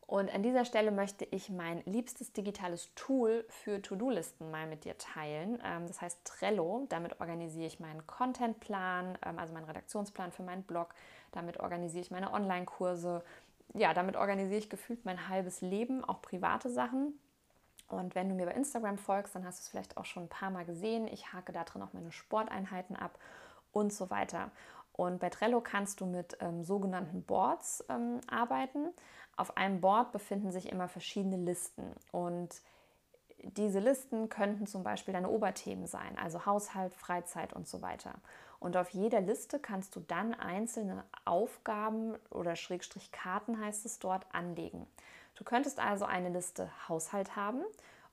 Und 0.07 0.33
an 0.33 0.45
dieser 0.45 0.65
Stelle 0.65 0.93
möchte 0.93 1.25
ich 1.25 1.51
mein 1.51 1.83
liebstes 1.85 2.33
digitales 2.33 2.91
Tool 2.95 3.45
für 3.49 3.83
To-Do-Listen 3.83 4.53
mal 4.53 4.69
mit 4.69 4.85
dir 4.85 4.97
teilen. 4.99 5.61
Ähm, 5.65 5.89
das 5.89 6.01
heißt 6.01 6.25
Trello. 6.25 6.87
Damit 6.89 7.21
organisiere 7.21 7.67
ich 7.67 7.81
meinen 7.81 8.07
Contentplan, 8.07 9.19
ähm, 9.27 9.39
also 9.39 9.53
meinen 9.53 9.65
Redaktionsplan 9.65 10.31
für 10.31 10.45
meinen 10.45 10.63
Blog. 10.63 10.95
Damit 11.33 11.59
organisiere 11.59 12.03
ich 12.03 12.13
meine 12.13 12.33
Online-Kurse. 12.33 13.25
Ja, 13.75 13.95
damit 13.95 14.17
organisiere 14.17 14.61
ich 14.61 14.71
gefühlt 14.71 15.05
mein 15.05 15.29
halbes 15.29 15.61
Leben, 15.61 16.05
auch 16.05 16.23
private 16.23 16.71
Sachen. 16.71 17.19
Und 17.89 18.15
wenn 18.15 18.29
du 18.29 18.37
mir 18.37 18.47
bei 18.47 18.53
Instagram 18.53 18.99
folgst, 18.99 19.35
dann 19.35 19.45
hast 19.45 19.59
du 19.59 19.63
es 19.63 19.69
vielleicht 19.69 19.97
auch 19.97 20.05
schon 20.05 20.25
ein 20.25 20.29
paar 20.29 20.51
Mal 20.51 20.65
gesehen. 20.65 21.09
Ich 21.09 21.33
hake 21.33 21.53
da 21.53 21.65
drin 21.65 21.83
auch 21.83 21.93
meine 21.93 22.13
Sporteinheiten 22.13 22.95
ab 22.95 23.19
und 23.73 23.93
so 23.93 24.09
weiter. 24.09 24.51
Und 24.97 25.21
bei 25.21 25.29
Trello 25.29 25.61
kannst 25.61 26.01
du 26.01 26.07
mit 26.07 26.39
ähm, 26.41 26.65
sogenannten 26.65 27.23
Boards 27.23 27.85
ähm, 27.91 28.21
arbeiten. 28.29 28.89
Auf 29.37 29.57
einem 29.57 29.81
Board 29.81 30.13
befinden 30.13 30.51
sich 30.51 30.73
immer 30.73 30.89
verschiedene 30.89 31.37
Listen. 31.37 31.93
Und 32.13 32.63
diese 33.43 33.79
Listen 33.79 34.31
könnten 34.31 34.67
zum 34.67 34.83
Beispiel 34.83 35.13
deine 35.13 35.29
Oberthemen 35.29 35.87
sein, 35.87 36.17
also 36.19 36.47
Haushalt, 36.47 36.95
Freizeit 36.95 37.53
und 37.53 37.69
so 37.69 37.83
weiter. 37.83 38.15
Und 38.59 38.77
auf 38.77 38.91
jeder 38.91 39.21
Liste 39.21 39.59
kannst 39.59 39.95
du 39.97 40.01
dann 40.01 40.33
einzelne 40.33 41.05
Aufgaben 41.27 42.17
oder 42.31 42.57
Schrägstrich 42.57 43.13
Karten 43.13 43.61
heißt 43.61 43.85
es 43.85 43.99
dort 43.99 44.27
anlegen. 44.35 44.87
Du 45.35 45.45
könntest 45.45 45.79
also 45.79 46.07
eine 46.07 46.31
Liste 46.31 46.71
Haushalt 46.89 47.37
haben 47.37 47.63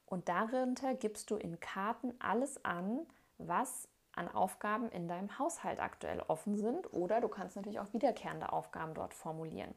und 0.05 0.27
darunter 0.27 0.93
gibst 0.93 1.31
du 1.31 1.37
in 1.37 1.59
Karten 1.61 2.13
alles 2.19 2.63
an, 2.65 2.99
was 3.37 3.87
an 4.15 4.33
Aufgaben 4.33 4.89
in 4.89 5.07
deinem 5.07 5.37
Haushalt 5.39 5.79
aktuell 5.79 6.21
offen 6.27 6.57
sind 6.57 6.91
oder 6.93 7.21
du 7.21 7.27
kannst 7.27 7.55
natürlich 7.55 7.79
auch 7.79 7.93
wiederkehrende 7.93 8.51
Aufgaben 8.51 8.93
dort 8.93 9.13
formulieren. 9.13 9.73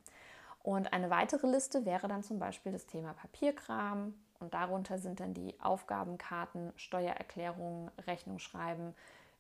Und 0.63 0.93
eine 0.93 1.11
weitere 1.11 1.47
Liste 1.47 1.85
wäre 1.85 2.09
dann 2.09 2.23
zum 2.23 2.39
Beispiel 2.39 2.73
das 2.73 2.87
Thema 2.87 3.15
Papierkram 3.15 4.15
und 4.41 4.53
darunter 4.53 4.99
sind 4.99 5.21
dann 5.21 5.33
die 5.33 5.55
Aufgabenkarten, 5.61 6.73
Steuererklärungen, 6.77 7.91
Rechnung 8.07 8.39
schreiben, 8.39 8.95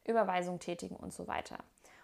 Überweisung 0.05 0.61
tätigen 0.61 0.97
und 0.97 1.13
so 1.13 1.27
weiter. 1.27 1.59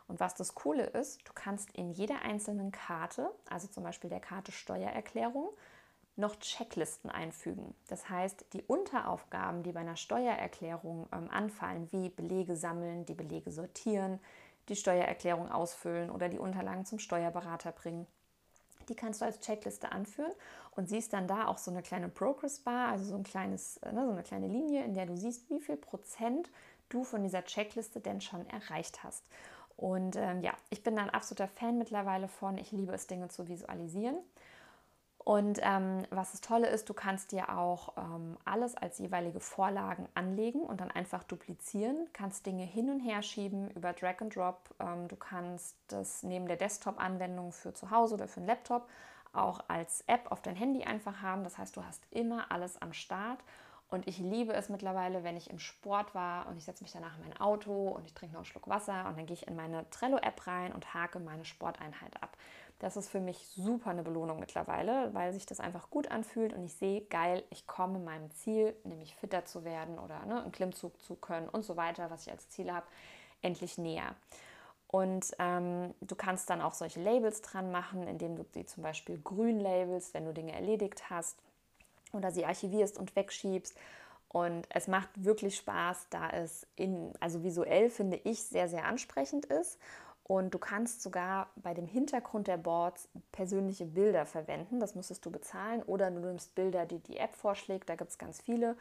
Und 0.09 0.21
was 0.21 0.35
das 0.35 0.55
Coole 0.55 0.85
ist, 0.85 1.27
du 1.27 1.33
kannst 1.35 1.71
in 1.75 1.91
jeder 1.93 2.23
einzelnen 2.23 2.73
Karte, 2.73 3.31
also 3.49 3.69
zum 3.69 3.85
Beispiel 3.85 4.11
der 4.11 4.21
Karte 4.21 4.53
Steuererklärung, 4.53 5.49
noch 6.17 6.37
Checklisten 6.37 7.11
einfügen. 7.11 7.75
Das 7.89 8.09
heißt, 8.09 8.47
die 8.53 8.63
Unteraufgaben, 8.63 9.63
die 9.63 9.73
bei 9.73 9.81
einer 9.81 9.97
Steuererklärung 9.97 11.07
ähm, 11.13 11.31
anfallen, 11.31 11.91
wie 11.91 12.11
Belege 12.11 12.57
sammeln, 12.57 13.07
die 13.07 13.15
Belege 13.15 13.51
sortieren, 13.51 14.21
die 14.69 14.77
Steuererklärung 14.77 15.51
ausfüllen 15.51 16.11
oder 16.11 16.29
die 16.29 16.39
Unterlagen 16.39 16.85
zum 16.85 16.99
Steuerberater 16.99 17.73
bringen, 17.73 18.07
die 18.89 18.95
kannst 18.95 19.21
du 19.21 19.25
als 19.25 19.41
Checkliste 19.41 19.93
anführen 19.93 20.33
und 20.73 20.89
siehst 20.89 21.13
dann 21.13 21.29
da 21.29 21.47
auch 21.47 21.59
so 21.59 21.71
eine 21.71 21.83
kleine 21.83 22.09
Progress 22.09 22.59
Bar, 22.59 22.89
also 22.89 23.05
so, 23.05 23.15
ein 23.15 23.23
kleines, 23.23 23.79
äh, 23.79 23.93
ne, 23.93 24.05
so 24.05 24.13
eine 24.13 24.23
kleine 24.23 24.49
Linie, 24.49 24.85
in 24.85 24.95
der 24.95 25.07
du 25.07 25.17
siehst, 25.17 25.49
wie 25.51 25.61
viel 25.61 25.77
Prozent 25.77 26.51
du 26.89 27.05
von 27.05 27.23
dieser 27.23 27.45
Checkliste 27.45 28.01
denn 28.01 28.21
schon 28.21 28.47
erreicht 28.51 29.03
hast. 29.03 29.25
Und 29.77 30.17
ähm, 30.17 30.43
ja, 30.43 30.53
ich 30.71 30.83
bin 30.83 30.97
da 30.97 31.03
ein 31.03 31.11
absoluter 31.11 31.49
Fan 31.49 31.79
mittlerweile 31.79 32.29
von. 32.29 32.59
Ich 32.59 32.73
liebe 32.73 32.93
es, 32.93 33.07
Dinge 33.07 33.29
zu 33.29 33.49
visualisieren. 33.49 34.17
Und 35.25 35.61
ähm, 35.63 36.05
was 36.11 36.33
das 36.33 36.41
Tolle 36.41 36.69
ist, 36.69 36.89
du 36.89 36.95
kannst 36.95 37.31
dir 37.31 37.57
auch 37.57 37.97
ähm, 37.97 38.37
alles 38.45 38.77
als 38.77 38.99
jeweilige 38.99 39.39
Vorlagen 39.39 40.09
anlegen 40.15 40.63
und 40.63 40.81
dann 40.81 40.91
einfach 40.91 41.23
duplizieren, 41.23 42.09
kannst 42.13 42.45
Dinge 42.45 42.65
hin 42.65 42.91
und 42.91 42.99
her 43.01 43.23
schieben 43.23 43.71
über 43.71 43.93
Drag 43.93 44.21
and 44.21 44.35
Drop. 44.35 44.75
Ähm, 44.81 45.07
du 45.07 45.15
kannst 45.15 45.77
das 45.89 46.25
neben 46.25 46.49
der 46.49 46.57
Desktop-Anwendung 46.57 47.53
für 47.53 47.73
zu 47.73 47.91
Hause 47.91 48.15
oder 48.15 48.27
für 48.27 48.41
einen 48.41 48.49
Laptop 48.49 48.89
auch 49.33 49.61
als 49.69 50.03
App 50.09 50.31
auf 50.31 50.43
dein 50.43 50.57
Handy 50.57 50.85
einfach 50.85 51.23
haben. 51.23 51.45
Das 51.45 51.57
heißt, 51.57 51.77
du 51.77 51.85
hast 51.85 52.03
immer 52.11 52.51
alles 52.51 52.81
am 52.83 52.93
Start. 52.93 53.39
Und 53.89 54.09
ich 54.09 54.19
liebe 54.19 54.55
es 54.55 54.71
mittlerweile, 54.71 55.23
wenn 55.23 55.37
ich 55.37 55.51
im 55.51 55.59
Sport 55.59 56.15
war 56.15 56.49
und 56.49 56.57
ich 56.57 56.65
setze 56.65 56.83
mich 56.83 56.93
danach 56.93 57.15
in 57.19 57.29
mein 57.29 57.39
Auto 57.39 57.89
und 57.89 58.07
ich 58.07 58.15
trinke 58.15 58.33
noch 58.33 58.41
einen 58.41 58.47
Schluck 58.47 58.67
Wasser 58.67 59.07
und 59.07 59.19
dann 59.19 59.27
gehe 59.27 59.35
ich 59.35 59.47
in 59.47 59.55
meine 59.55 59.89
Trello-App 59.91 60.47
rein 60.47 60.73
und 60.73 60.95
hake 60.95 61.21
meine 61.21 61.45
Sporteinheit 61.45 62.23
ab. 62.23 62.37
Das 62.83 62.97
ist 62.97 63.11
für 63.11 63.21
mich 63.21 63.47
super 63.47 63.91
eine 63.91 64.03
Belohnung 64.03 64.41
mittlerweile, 64.41 65.15
weil 65.15 65.33
sich 65.33 65.47
das 65.47 65.61
einfach 65.61 65.89
gut 65.89 66.11
anfühlt 66.11 66.53
und 66.53 66.65
ich 66.65 66.75
sehe, 66.75 67.03
geil, 67.03 67.45
ich 67.51 67.69
komme 67.69 68.01
meinem 68.01 68.29
Ziel, 68.33 68.75
nämlich 68.83 69.15
fitter 69.15 69.45
zu 69.45 69.65
werden 69.65 70.01
oder 70.01 70.27
ne, 70.27 70.43
einen 70.43 70.51
Klimmzug 70.51 71.01
zu 71.01 71.15
können 71.15 71.49
und 71.49 71.65
so 71.65 71.77
weiter, 71.77 72.11
was 72.11 72.27
ich 72.27 72.33
als 72.33 72.49
Ziel 72.49 72.73
habe, 72.73 72.85
endlich 73.41 73.79
näher. 73.79 74.17
Und 74.89 75.31
ähm, 75.39 75.95
du 76.01 76.17
kannst 76.17 76.51
dann 76.51 76.61
auch 76.61 76.75
solche 76.75 77.01
Labels 77.01 77.41
dran 77.41 77.71
machen, 77.71 78.09
indem 78.09 78.35
du 78.35 78.45
sie 78.53 78.67
zum 78.67 78.83
Beispiel 78.83 79.17
grün 79.23 79.61
labelst, 79.61 80.13
wenn 80.13 80.25
du 80.25 80.35
Dinge 80.35 80.53
erledigt 80.53 81.09
hast 81.09 81.39
oder 82.13 82.33
sie 82.33 82.45
archivierst 82.45 82.99
und 82.99 83.15
wegschiebst. 83.15 83.79
Und 84.29 84.67
es 84.71 84.89
macht 84.89 85.09
wirklich 85.23 85.55
Spaß, 85.55 86.09
da 86.11 86.31
es 86.31 86.67
in, 86.75 87.13
also 87.21 87.45
visuell 87.45 87.91
finde 87.91 88.17
ich 88.25 88.43
sehr, 88.43 88.69
sehr 88.69 88.87
ansprechend 88.87 89.47
ist 89.47 89.79
und 90.25 90.55
du 90.55 90.59
kannst 90.59 91.03
sogar 91.03 91.51
bei 91.57 91.75
dem 91.75 91.87
Hintergrund 91.87 92.47
der 92.47 92.57
Boards 92.57 93.09
persönliche 93.33 93.87
Bilder 93.87 94.25
verwenden. 94.25 94.79
Das 94.79 94.95
müsstest 94.95 95.27
du 95.27 95.31
bezahlen. 95.31 95.83
Oder 95.83 96.11
du 96.11 96.21
nimmst 96.21 96.55
Bilder, 96.55 96.87
die 96.87 97.01
die 97.01 97.17
App 97.17 97.35
vorschlägt. 97.35 97.89
Da 97.89 97.97
gibt 97.97 98.11
es 98.11 98.19
ganz 98.19 98.41
viele. 98.41 98.77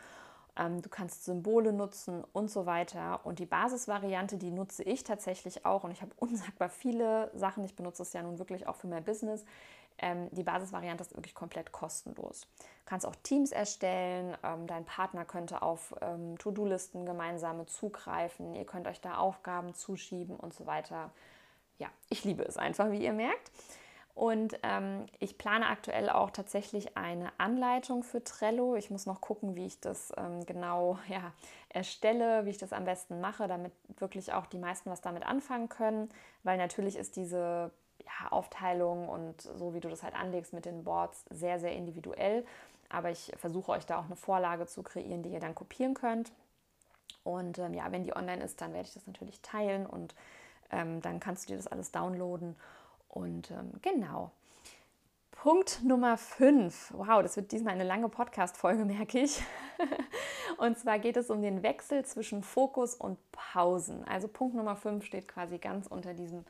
Ähm, 0.56 0.82
du 0.82 0.90
kannst 0.90 1.26
Symbole 1.26 1.74
nutzen 1.74 2.24
und 2.34 2.52
so 2.52 2.68
weiter. 2.68 3.26
Und 3.26 3.40
die 3.40 3.48
Basisvariante, 3.48 4.38
die 4.38 4.52
nutze 4.52 4.84
ich 4.84 5.04
tatsächlich 5.04 5.66
auch. 5.66 5.84
Und 5.84 5.92
ich 5.92 6.02
habe 6.02 6.12
unsagbar 6.18 6.70
viele 6.70 7.32
Sachen. 7.34 7.64
Ich 7.64 7.76
benutze 7.76 8.04
es 8.04 8.14
ja 8.14 8.22
nun 8.22 8.38
wirklich 8.38 8.68
auch 8.68 8.76
für 8.76 8.88
mein 8.88 9.04
Business. 9.04 9.44
Ähm, 9.98 10.30
die 10.32 10.44
Basisvariante 10.44 11.02
ist 11.02 11.16
wirklich 11.16 11.34
komplett 11.34 11.72
kostenlos. 11.72 12.48
Du 12.60 12.86
kannst 12.86 13.06
auch 13.06 13.16
Teams 13.24 13.52
erstellen. 13.52 14.38
Ähm, 14.44 14.68
dein 14.68 14.86
Partner 14.86 15.26
könnte 15.26 15.64
auf 15.64 15.96
To-Do-Listen 16.38 17.06
gemeinsame 17.06 17.66
zugreifen. 17.66 18.54
Ihr 18.54 18.66
könnt 18.66 18.88
euch 18.88 19.02
da 19.02 19.18
Aufgaben 19.18 19.74
zuschieben 19.74 20.36
und 20.36 20.54
so 20.54 20.68
weiter. 20.68 21.12
Ja, 21.82 21.90
ich 22.10 22.24
liebe 22.24 22.44
es 22.44 22.58
einfach, 22.58 22.92
wie 22.92 23.04
ihr 23.04 23.12
merkt. 23.12 23.52
Und 24.14 24.60
ähm, 24.62 25.08
ich 25.18 25.40
plane 25.40 25.66
aktuell 25.66 26.12
auch 26.12 26.30
tatsächlich 26.30 26.96
eine 26.96 27.32
Anleitung 27.40 28.04
für 28.04 28.24
Trello. 28.24 28.76
Ich 28.76 28.92
muss 28.92 29.08
noch 29.08 29.20
gucken, 29.20 29.56
wie 29.56 29.66
ich 29.66 29.80
das 29.80 30.14
ähm, 30.16 30.46
genau 30.46 31.00
ja, 31.08 31.34
erstelle, 31.70 32.46
wie 32.46 32.52
ich 32.52 32.60
das 32.60 32.72
am 32.72 32.86
besten 32.86 33.20
mache, 33.20 33.48
damit 33.48 33.72
wirklich 33.98 34.32
auch 34.32 34.46
die 34.46 34.60
meisten 34.60 34.92
was 34.92 35.02
damit 35.02 35.26
anfangen 35.26 35.70
können. 35.70 36.10
Weil 36.44 36.60
natürlich 36.60 36.98
ist 36.98 37.16
diese 37.16 37.72
ja, 38.04 38.28
Aufteilung 38.30 39.10
und 39.10 39.42
so, 39.42 39.74
wie 39.74 39.80
du 39.80 39.90
das 39.90 40.04
halt 40.04 40.14
anlegst 40.14 40.54
mit 40.54 40.66
den 40.66 40.84
Boards, 40.84 41.26
sehr, 41.32 41.60
sehr 41.60 41.74
individuell. 41.74 42.46
Aber 42.90 43.10
ich 43.10 43.34
versuche 43.38 43.72
euch 43.72 43.88
da 43.88 43.98
auch 43.98 44.06
eine 44.06 44.18
Vorlage 44.18 44.68
zu 44.68 44.84
kreieren, 44.84 45.24
die 45.24 45.30
ihr 45.30 45.40
dann 45.40 45.56
kopieren 45.56 45.96
könnt. 45.96 46.32
Und 47.24 47.58
ähm, 47.58 47.74
ja, 47.74 47.92
wenn 47.92 48.04
die 48.04 48.16
online 48.16 48.44
ist, 48.44 48.62
dann 48.62 48.74
werde 48.74 48.88
ich 48.88 48.94
das 48.94 49.08
natürlich 49.08 49.42
teilen 49.42 49.88
und 49.88 50.14
ähm, 50.72 51.02
dann 51.02 51.20
kannst 51.20 51.44
du 51.44 51.54
dir 51.54 51.58
das 51.58 51.68
alles 51.68 51.92
downloaden. 51.92 52.56
Und 53.10 53.52
ähm, 53.52 53.74
genau. 53.82 54.32
Punkt 55.32 55.84
Nummer 55.84 56.18
5. 56.18 56.94
Wow, 56.96 57.24
das 57.24 57.36
wird 57.36 57.52
diesmal 57.52 57.74
eine 57.74 57.84
lange 57.84 58.10
Podcast-Folge, 58.10 58.86
merke 58.86 59.20
ich. 59.20 59.42
und 60.58 60.78
zwar 60.78 61.00
geht 61.00 61.18
es 61.18 61.30
um 61.30 61.42
den 61.42 61.64
Wechsel 61.64 62.06
zwischen 62.06 62.44
Fokus 62.44 62.94
und 62.94 63.18
Pausen. 63.32 64.04
Also 64.08 64.28
Punkt 64.28 64.56
Nummer 64.56 64.76
5 64.76 65.04
steht 65.04 65.28
quasi 65.28 65.58
ganz 65.58 65.88
unter 65.88 66.14
diesem 66.14 66.46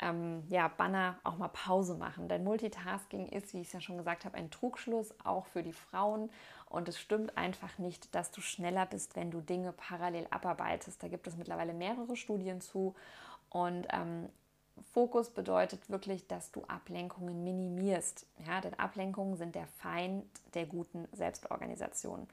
ähm, 0.00 0.42
ja, 0.48 0.68
Banner 0.68 1.18
auch 1.22 1.36
mal 1.36 1.48
Pause 1.48 1.94
machen. 1.94 2.28
Denn 2.28 2.42
Multitasking 2.42 3.28
ist, 3.28 3.54
wie 3.54 3.60
ich 3.60 3.68
es 3.68 3.72
ja 3.72 3.80
schon 3.80 3.96
gesagt 3.96 4.24
habe, 4.24 4.36
ein 4.36 4.50
Trugschluss, 4.50 5.14
auch 5.24 5.46
für 5.46 5.62
die 5.62 5.72
Frauen. 5.72 6.30
Und 6.68 6.88
es 6.88 6.98
stimmt 6.98 7.36
einfach 7.38 7.78
nicht, 7.78 8.14
dass 8.14 8.32
du 8.32 8.40
schneller 8.40 8.86
bist, 8.86 9.14
wenn 9.14 9.30
du 9.30 9.40
Dinge 9.40 9.72
parallel 9.72 10.26
abarbeitest. 10.30 11.02
Da 11.02 11.08
gibt 11.08 11.26
es 11.26 11.36
mittlerweile 11.36 11.74
mehrere 11.74 12.16
Studien 12.16 12.60
zu. 12.60 12.94
Und 13.52 13.86
ähm, 13.90 14.28
Fokus 14.92 15.30
bedeutet 15.30 15.90
wirklich, 15.90 16.26
dass 16.26 16.50
du 16.52 16.64
Ablenkungen 16.64 17.44
minimierst. 17.44 18.26
Ja, 18.46 18.60
denn 18.60 18.74
Ablenkungen 18.78 19.36
sind 19.36 19.54
der 19.54 19.66
Feind 19.66 20.24
der 20.54 20.66
guten 20.66 21.06
Selbstorganisation. 21.12 22.26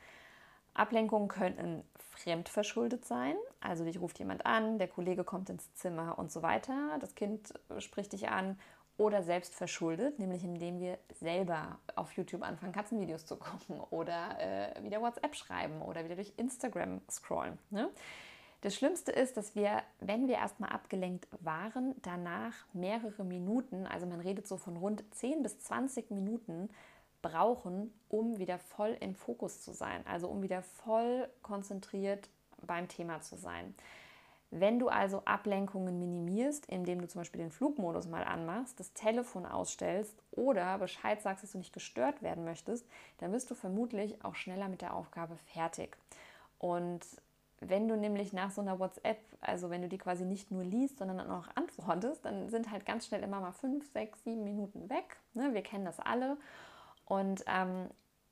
Ablenkungen 0.74 1.28
könnten 1.28 1.84
fremdverschuldet 2.16 3.04
sein, 3.04 3.36
also 3.60 3.84
dich 3.84 4.00
ruft 4.00 4.20
jemand 4.20 4.46
an, 4.46 4.78
der 4.78 4.88
Kollege 4.88 5.26
kommt 5.26 5.50
ins 5.50 5.74
Zimmer 5.74 6.18
und 6.18 6.32
so 6.32 6.42
weiter, 6.42 6.98
das 7.02 7.16
Kind 7.16 7.54
spricht 7.80 8.14
dich 8.14 8.30
an 8.30 8.58
oder 8.98 9.24
selbst 9.24 9.56
verschuldet, 9.56 10.20
nämlich 10.20 10.44
indem 10.44 10.80
wir 10.80 10.98
selber 11.20 11.80
auf 11.96 12.14
YouTube 12.14 12.44
anfangen, 12.44 12.72
Katzenvideos 12.72 13.26
zu 13.26 13.36
gucken 13.38 13.80
oder 13.90 14.38
äh, 14.40 14.84
wieder 14.84 15.02
WhatsApp 15.02 15.36
schreiben 15.36 15.82
oder 15.82 16.06
wieder 16.06 16.16
durch 16.16 16.34
Instagram 16.38 17.02
scrollen. 17.10 17.58
Ne? 17.72 17.90
Das 18.62 18.76
Schlimmste 18.76 19.12
ist, 19.12 19.38
dass 19.38 19.56
wir, 19.56 19.84
wenn 20.02 20.28
wir 20.28 20.36
erstmal 20.36 20.72
abgelenkt 20.72 21.28
waren, 21.40 21.96
danach 22.02 22.54
mehrere 22.74 23.24
Minuten, 23.24 23.88
also 23.88 24.06
man 24.06 24.20
redet 24.20 24.48
so 24.48 24.58
von 24.58 24.76
rund 24.76 25.04
10 25.16 25.44
bis 25.44 25.60
20 25.60 26.12
Minuten, 26.12 26.70
brauchen, 27.22 27.94
um 28.10 28.38
wieder 28.38 28.60
voll 28.60 28.98
im 29.00 29.16
Fokus 29.16 29.62
zu 29.62 29.74
sein, 29.74 30.06
also 30.06 30.28
um 30.28 30.42
wieder 30.42 30.62
voll 30.62 31.30
konzentriert 31.42 32.30
beim 32.66 32.88
Thema 32.88 33.22
zu 33.22 33.36
sein. 33.38 33.76
Wenn 34.52 34.80
du 34.80 34.90
also 34.90 35.22
Ablenkungen 35.26 36.00
minimierst, 36.00 36.66
indem 36.66 37.02
du 37.02 37.08
zum 37.08 37.22
Beispiel 37.22 37.42
den 37.42 37.52
Flugmodus 37.52 38.08
mal 38.08 38.24
anmachst, 38.24 38.80
das 38.80 38.94
Telefon 38.94 39.46
ausstellst 39.46 40.16
oder 40.32 40.80
Bescheid 40.80 41.22
sagst, 41.22 41.44
dass 41.44 41.52
du 41.52 41.60
nicht 41.60 41.74
gestört 41.74 42.24
werden 42.24 42.46
möchtest, 42.46 42.86
dann 43.20 43.32
wirst 43.32 43.52
du 43.52 43.56
vermutlich 43.56 44.24
auch 44.24 44.36
schneller 44.36 44.68
mit 44.68 44.82
der 44.82 44.96
Aufgabe 44.96 45.38
fertig. 45.54 45.96
Und 46.58 47.06
wenn 47.62 47.88
du 47.88 47.98
nämlich 47.98 48.34
nach 48.34 48.52
so 48.52 48.62
einer 48.62 48.80
WhatsApp, 48.80 49.20
also 49.42 49.70
wenn 49.70 49.82
du 49.82 49.90
die 49.90 49.98
quasi 49.98 50.26
nicht 50.26 50.52
nur 50.52 50.64
liest, 50.64 50.98
sondern 51.00 51.18
dann 51.18 51.32
auch 51.32 51.48
antwortest, 51.56 52.26
dann 52.26 52.50
sind 52.50 52.72
halt 52.72 52.86
ganz 52.86 53.08
schnell 53.08 53.24
immer 53.24 53.40
mal 53.40 53.52
fünf, 53.52 53.92
sechs, 53.92 54.24
sieben 54.24 54.44
Minuten 54.44 54.90
weg. 54.90 55.18
Ne? 55.34 55.54
Wir 55.54 55.62
kennen 55.62 55.86
das 55.86 56.00
alle. 56.00 56.38
Und 57.06 57.44
ähm, 57.48 57.90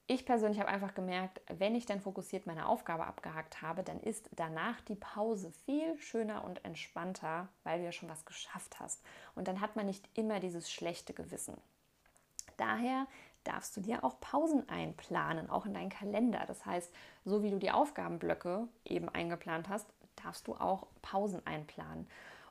ich 0.09 0.25
persönlich 0.25 0.59
habe 0.61 0.69
einfach 0.69 0.93
gemerkt, 0.93 1.41
wenn 1.49 1.75
ich 1.75 1.85
dann 1.85 1.99
fokussiert 1.99 2.47
meine 2.47 2.67
Aufgabe 2.67 3.05
abgehakt 3.05 3.61
habe, 3.61 3.83
dann 3.83 3.99
ist 3.99 4.29
danach 4.35 4.79
die 4.81 4.95
Pause 4.95 5.51
viel 5.65 5.97
schöner 5.99 6.45
und 6.45 6.63
entspannter, 6.63 7.49
weil 7.63 7.79
du 7.79 7.85
ja 7.85 7.91
schon 7.91 8.07
was 8.09 8.25
geschafft 8.25 8.79
hast. 8.79 9.03
Und 9.35 9.49
dann 9.49 9.59
hat 9.59 9.75
man 9.75 9.85
nicht 9.85 10.07
immer 10.13 10.39
dieses 10.39 10.71
schlechte 10.71 11.13
Gewissen. 11.13 11.57
Daher 12.55 13.05
darfst 13.47 13.75
du 13.77 13.81
dir 13.81 14.03
auch 14.03 14.19
Pausen 14.19 14.67
einplanen, 14.69 15.49
auch 15.49 15.65
in 15.65 15.73
deinen 15.73 15.89
Kalender. 15.89 16.43
Das 16.47 16.65
heißt, 16.65 16.93
so 17.25 17.43
wie 17.43 17.49
du 17.49 17.57
die 17.57 17.71
Aufgabenblöcke 17.71 18.67
eben 18.85 19.09
eingeplant 19.09 19.69
hast, 19.69 19.87
darfst 20.23 20.47
du 20.47 20.55
auch 20.55 20.87
Pausen 21.01 21.45
einplanen. 21.45 22.07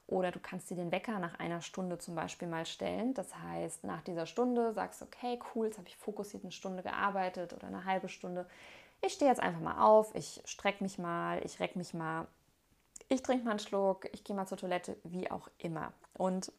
Oder 0.08 0.30
du 0.30 0.38
kannst 0.38 0.70
dir 0.70 0.76
den 0.76 0.92
Wecker 0.92 1.18
nach 1.18 1.38
einer 1.40 1.60
Stunde 1.60 1.98
zum 1.98 2.14
Beispiel 2.14 2.46
mal 2.46 2.64
stellen. 2.64 3.12
Das 3.14 3.36
heißt, 3.36 3.84
nach 3.84 4.02
dieser 4.02 4.26
Stunde 4.26 4.72
sagst 4.72 5.00
du, 5.00 5.04
okay, 5.04 5.38
cool, 5.54 5.66
jetzt 5.66 5.78
habe 5.78 5.88
ich 5.88 5.96
fokussiert 5.96 6.44
eine 6.44 6.52
Stunde 6.52 6.82
gearbeitet 6.82 7.52
oder 7.52 7.66
eine 7.66 7.84
halbe 7.84 8.08
Stunde. 8.08 8.46
Ich 9.00 9.14
stehe 9.14 9.30
jetzt 9.30 9.40
einfach 9.40 9.60
mal 9.60 9.84
auf, 9.84 10.14
ich 10.14 10.40
strecke 10.44 10.82
mich 10.82 10.98
mal, 10.98 11.44
ich 11.44 11.58
reck 11.58 11.76
mich 11.76 11.92
mal, 11.92 12.28
ich 13.08 13.22
trinke 13.22 13.44
mal 13.44 13.50
einen 13.50 13.58
Schluck, 13.58 14.08
ich 14.12 14.24
gehe 14.24 14.34
mal 14.34 14.46
zur 14.46 14.58
Toilette, 14.58 14.96
wie 15.04 15.30
auch 15.30 15.48
immer. 15.58 15.92
Und 16.14 16.52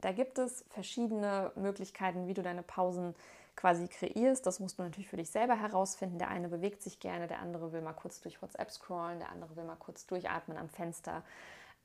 da 0.00 0.12
gibt 0.12 0.38
es 0.38 0.64
verschiedene 0.68 1.52
Möglichkeiten, 1.54 2.26
wie 2.26 2.34
du 2.34 2.42
deine 2.42 2.62
Pausen 2.62 3.14
quasi 3.56 3.88
kreierst. 3.88 4.46
Das 4.46 4.60
musst 4.60 4.78
du 4.78 4.82
natürlich 4.82 5.08
für 5.08 5.16
dich 5.16 5.30
selber 5.30 5.56
herausfinden. 5.56 6.18
Der 6.18 6.28
eine 6.28 6.48
bewegt 6.48 6.82
sich 6.82 7.00
gerne, 7.00 7.26
der 7.26 7.40
andere 7.40 7.72
will 7.72 7.80
mal 7.80 7.92
kurz 7.92 8.20
durch 8.20 8.40
WhatsApp 8.42 8.70
scrollen, 8.70 9.18
der 9.18 9.30
andere 9.30 9.56
will 9.56 9.64
mal 9.64 9.76
kurz 9.76 10.06
durchatmen 10.06 10.56
am 10.56 10.68
Fenster. 10.68 11.22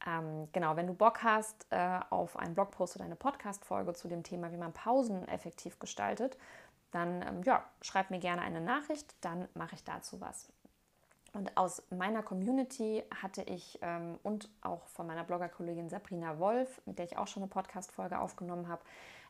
Ähm, 0.07 0.47
genau, 0.53 0.75
wenn 0.75 0.87
du 0.87 0.93
Bock 0.93 1.23
hast 1.23 1.67
äh, 1.71 1.99
auf 2.09 2.37
einen 2.37 2.55
Blogpost 2.55 2.95
oder 2.95 3.05
eine 3.05 3.15
Podcast-Folge 3.15 3.93
zu 3.93 4.07
dem 4.07 4.23
Thema, 4.23 4.51
wie 4.51 4.57
man 4.57 4.71
Pausen 4.71 5.27
effektiv 5.27 5.77
gestaltet, 5.79 6.37
dann 6.91 7.21
ähm, 7.21 7.43
ja, 7.43 7.63
schreib 7.81 8.09
mir 8.09 8.19
gerne 8.19 8.41
eine 8.41 8.61
Nachricht, 8.61 9.13
dann 9.21 9.47
mache 9.53 9.75
ich 9.75 9.83
dazu 9.83 10.21
was. 10.21 10.49
Und 11.33 11.55
aus 11.57 11.83
meiner 11.91 12.23
Community 12.23 13.03
hatte 13.21 13.43
ich 13.43 13.77
ähm, 13.81 14.17
und 14.23 14.49
auch 14.61 14.87
von 14.87 15.05
meiner 15.05 15.23
Bloggerkollegin 15.23 15.89
Sabrina 15.89 16.39
Wolf, 16.39 16.81
mit 16.85 16.97
der 16.97 17.05
ich 17.05 17.17
auch 17.17 17.27
schon 17.27 17.43
eine 17.43 17.49
Podcast-Folge 17.49 18.19
aufgenommen 18.19 18.67
habe, 18.67 18.81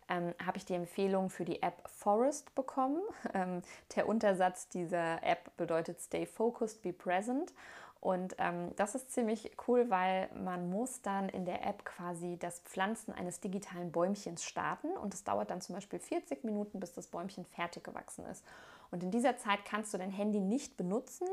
ähm, 0.09 0.33
habe 0.45 0.57
ich 0.57 0.65
die 0.65 0.73
Empfehlung 0.73 1.29
für 1.29 1.45
die 1.45 1.61
App 1.61 1.87
Forest 1.87 2.53
bekommen. 2.55 3.01
Ähm, 3.33 3.61
der 3.95 4.07
Untersatz 4.07 4.69
dieser 4.69 5.21
App 5.21 5.55
bedeutet 5.55 6.01
Stay 6.01 6.25
Focused, 6.25 6.81
Be 6.81 6.91
Present. 6.91 7.53
Und 8.01 8.35
ähm, 8.39 8.71
das 8.75 8.95
ist 8.95 9.11
ziemlich 9.11 9.51
cool, 9.67 9.89
weil 9.89 10.29
man 10.33 10.69
muss 10.69 11.01
dann 11.01 11.29
in 11.29 11.45
der 11.45 11.65
App 11.65 11.83
quasi 11.83 12.37
das 12.39 12.59
Pflanzen 12.61 13.13
eines 13.13 13.39
digitalen 13.41 13.91
Bäumchens 13.91 14.45
starten 14.45 14.87
und 14.97 15.13
es 15.13 15.25
dauert 15.25 15.51
dann 15.51 15.61
zum 15.61 15.75
Beispiel 15.75 15.99
40 15.99 16.43
Minuten, 16.43 16.79
bis 16.79 16.93
das 16.93 17.07
Bäumchen 17.07 17.45
fertig 17.45 17.83
gewachsen 17.83 18.25
ist. 18.25 18.43
Und 18.91 19.03
in 19.03 19.11
dieser 19.11 19.37
Zeit 19.37 19.65
kannst 19.65 19.93
du 19.93 19.97
dein 19.97 20.11
Handy 20.11 20.39
nicht 20.39 20.77
benutzen, 20.77 21.27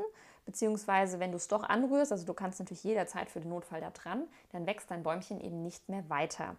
beziehungsweise 0.45 1.19
wenn 1.19 1.31
du 1.31 1.37
es 1.37 1.47
doch 1.47 1.63
anrührst, 1.63 2.11
also 2.11 2.25
du 2.25 2.33
kannst 2.33 2.59
natürlich 2.59 2.83
jederzeit 2.83 3.29
für 3.29 3.39
den 3.39 3.49
Notfall 3.49 3.81
da 3.81 3.89
dran, 3.89 4.27
dann 4.51 4.67
wächst 4.67 4.91
dein 4.91 5.03
Bäumchen 5.03 5.41
eben 5.41 5.63
nicht 5.63 5.89
mehr 5.89 6.07
weiter. 6.09 6.55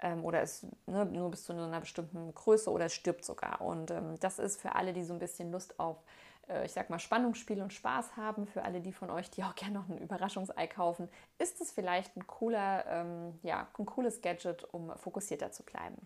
Ähm, 0.00 0.24
oder 0.24 0.42
es 0.42 0.66
ne, 0.86 1.04
nur 1.06 1.30
bis 1.30 1.44
zu 1.44 1.52
einer 1.52 1.80
bestimmten 1.80 2.34
Größe 2.34 2.70
oder 2.70 2.86
es 2.86 2.94
stirbt 2.94 3.24
sogar. 3.24 3.60
Und 3.60 3.90
ähm, 3.90 4.18
das 4.20 4.38
ist 4.38 4.60
für 4.60 4.74
alle, 4.74 4.92
die 4.92 5.04
so 5.04 5.12
ein 5.12 5.18
bisschen 5.18 5.52
Lust 5.52 5.78
auf 5.78 6.02
äh, 6.50 6.66
ich 6.66 6.72
sag 6.72 6.90
mal, 6.90 6.98
Spannungsspiel 6.98 7.62
und 7.62 7.72
Spaß 7.72 8.16
haben. 8.16 8.46
Für 8.46 8.64
alle 8.64 8.80
die 8.80 8.92
von 8.92 9.10
euch, 9.10 9.30
die 9.30 9.44
auch 9.44 9.54
gerne 9.56 9.74
noch 9.74 9.88
ein 9.88 9.98
Überraschungsei 9.98 10.66
kaufen, 10.66 11.08
ist 11.38 11.60
es 11.60 11.72
vielleicht 11.72 12.16
ein 12.16 12.26
cooler, 12.26 12.84
ähm, 12.86 13.38
ja, 13.42 13.68
ein 13.78 13.86
cooles 13.86 14.20
Gadget, 14.20 14.64
um 14.72 14.94
fokussierter 14.96 15.52
zu 15.52 15.62
bleiben. 15.62 15.96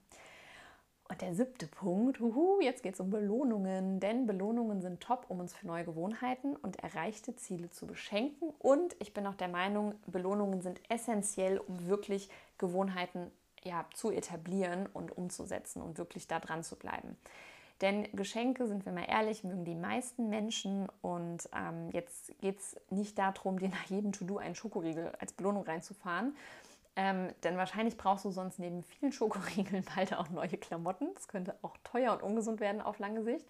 Und 1.07 1.20
der 1.20 1.34
siebte 1.34 1.66
Punkt, 1.66 2.18
huhu, 2.18 2.61
jetzt 2.62 2.82
geht 2.82 2.95
es 2.95 3.01
um 3.01 3.11
Belohnungen, 3.11 4.01
denn 4.01 4.26
Belohnungen 4.26 4.80
sind 4.80 5.03
top, 5.03 5.26
um 5.28 5.38
uns 5.38 5.55
für 5.55 5.66
neue 5.66 5.84
Gewohnheiten 5.84 6.57
und 6.57 6.82
erreichte 6.82 7.36
Ziele 7.36 7.68
zu 7.68 7.86
beschenken. 7.86 8.49
Und 8.59 8.97
ich 9.01 9.12
bin 9.12 9.26
auch 9.26 9.34
der 9.34 9.49
Meinung, 9.49 9.95
Belohnungen 10.07 10.62
sind 10.62 10.80
essentiell, 10.88 11.59
um 11.59 11.86
wirklich 11.88 12.30
Gewohnheiten 12.57 13.30
ja, 13.64 13.86
zu 13.94 14.10
etablieren 14.10 14.86
und 14.92 15.16
umzusetzen 15.16 15.82
und 15.82 15.98
wirklich 15.98 16.26
da 16.28 16.38
dran 16.38 16.62
zu 16.62 16.76
bleiben. 16.76 17.16
Denn 17.80 18.08
Geschenke, 18.12 18.66
sind 18.66 18.84
wir 18.86 18.92
mal 18.92 19.06
ehrlich, 19.08 19.42
mögen 19.42 19.64
die 19.64 19.74
meisten 19.74 20.28
Menschen. 20.28 20.88
Und 21.02 21.48
ähm, 21.54 21.90
jetzt 21.90 22.38
geht 22.40 22.58
es 22.58 22.76
nicht 22.90 23.18
darum, 23.18 23.58
dir 23.60 23.68
nach 23.68 23.84
jedem 23.86 24.12
To-Do 24.12 24.38
einen 24.38 24.54
Schokoriegel 24.54 25.12
als 25.18 25.32
Belohnung 25.32 25.64
reinzufahren. 25.64 26.36
Ähm, 26.96 27.30
denn 27.42 27.56
wahrscheinlich 27.56 27.96
brauchst 27.96 28.24
du 28.24 28.30
sonst 28.30 28.60
neben 28.60 28.84
vielen 28.84 29.10
Schokoriegeln 29.10 29.84
bald 29.96 30.14
auch 30.14 30.30
neue 30.30 30.56
Klamotten. 30.56 31.08
Das 31.14 31.26
könnte 31.26 31.56
auch 31.62 31.76
teuer 31.82 32.12
und 32.12 32.22
ungesund 32.22 32.60
werden 32.60 32.80
auf 32.80 32.98
lange 32.98 33.24
Sicht. 33.24 33.46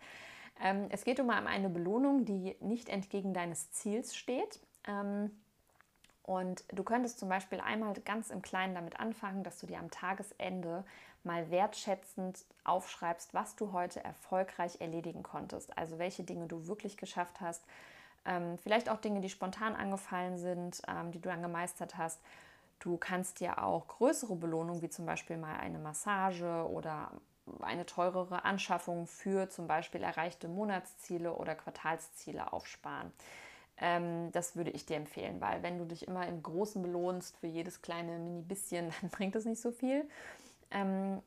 Ähm, 0.62 0.86
es 0.90 1.04
geht 1.04 1.20
um 1.20 1.28
eine 1.28 1.68
Belohnung, 1.68 2.24
die 2.24 2.56
nicht 2.60 2.88
entgegen 2.88 3.34
deines 3.34 3.70
Ziels 3.72 4.16
steht. 4.16 4.60
Ähm, 4.88 5.30
und 6.24 6.64
du 6.72 6.82
könntest 6.82 7.18
zum 7.18 7.28
Beispiel 7.28 7.60
einmal 7.60 7.92
ganz 8.04 8.30
im 8.30 8.40
Kleinen 8.40 8.74
damit 8.74 8.98
anfangen, 8.98 9.44
dass 9.44 9.58
du 9.58 9.66
dir 9.66 9.78
am 9.78 9.90
Tagesende 9.90 10.84
mal 11.22 11.50
wertschätzend 11.50 12.44
aufschreibst, 12.64 13.34
was 13.34 13.56
du 13.56 13.72
heute 13.72 14.02
erfolgreich 14.02 14.80
erledigen 14.80 15.22
konntest. 15.22 15.76
Also 15.76 15.98
welche 15.98 16.24
Dinge 16.24 16.46
du 16.46 16.66
wirklich 16.66 16.96
geschafft 16.96 17.40
hast. 17.40 17.62
Ähm, 18.24 18.56
vielleicht 18.58 18.88
auch 18.88 18.98
Dinge, 18.98 19.20
die 19.20 19.28
spontan 19.28 19.76
angefallen 19.76 20.38
sind, 20.38 20.80
ähm, 20.88 21.12
die 21.12 21.20
du 21.20 21.28
dann 21.28 21.42
gemeistert 21.42 21.98
hast. 21.98 22.20
Du 22.78 22.96
kannst 22.96 23.40
dir 23.40 23.62
auch 23.62 23.86
größere 23.86 24.34
Belohnungen, 24.34 24.80
wie 24.80 24.90
zum 24.90 25.04
Beispiel 25.04 25.36
mal 25.36 25.56
eine 25.56 25.78
Massage 25.78 26.66
oder 26.70 27.10
eine 27.60 27.84
teurere 27.84 28.44
Anschaffung 28.44 29.06
für 29.06 29.50
zum 29.50 29.66
Beispiel 29.66 30.02
erreichte 30.02 30.48
Monatsziele 30.48 31.34
oder 31.34 31.54
Quartalsziele 31.54 32.52
aufsparen. 32.52 33.12
Ähm, 33.78 34.30
das 34.32 34.56
würde 34.56 34.70
ich 34.70 34.86
dir 34.86 34.96
empfehlen, 34.96 35.40
weil 35.40 35.62
wenn 35.62 35.78
du 35.78 35.84
dich 35.84 36.06
immer 36.06 36.26
im 36.28 36.42
Großen 36.42 36.80
belohnst 36.80 37.36
für 37.38 37.48
jedes 37.48 37.82
kleine 37.82 38.18
Mini-Bisschen, 38.18 38.92
dann 39.00 39.10
bringt 39.10 39.34
das 39.34 39.44
nicht 39.44 39.60
so 39.60 39.72
viel. 39.72 40.08
Ähm, 40.70 41.20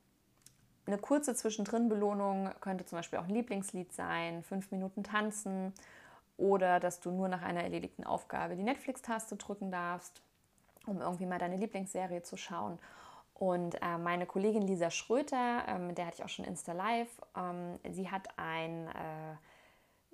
eine 0.86 0.98
kurze 0.98 1.36
Zwischendrin-Belohnung 1.36 2.52
könnte 2.62 2.86
zum 2.86 2.98
Beispiel 2.98 3.20
auch 3.20 3.26
ein 3.26 3.34
Lieblingslied 3.34 3.92
sein, 3.94 4.42
fünf 4.44 4.72
Minuten 4.72 5.04
tanzen 5.04 5.74
oder 6.38 6.80
dass 6.80 7.02
du 7.02 7.12
nur 7.12 7.28
nach 7.28 7.42
einer 7.42 7.64
erledigten 7.64 8.06
Aufgabe 8.06 8.56
die 8.56 8.64
Netflix-Taste 8.64 9.36
drücken 9.36 9.70
darfst, 9.70 10.22
um 10.86 11.02
irgendwie 11.02 11.26
mal 11.26 11.40
deine 11.40 11.58
Lieblingsserie 11.58 12.24
zu 12.24 12.38
schauen. 12.38 12.80
Und 13.34 13.76
äh, 13.82 13.98
meine 13.98 14.26
Kollegin 14.26 14.66
Lisa 14.66 14.90
Schröter, 14.90 15.64
ähm, 15.68 15.88
mit 15.88 15.98
der 15.98 16.08
hatte 16.08 16.18
ich 16.20 16.24
auch 16.24 16.30
schon 16.30 16.46
Insta 16.46 16.72
Live, 16.72 17.10
ähm, 17.36 17.78
sie 17.92 18.10
hat 18.10 18.28
ein 18.38 18.88
äh, 18.88 19.36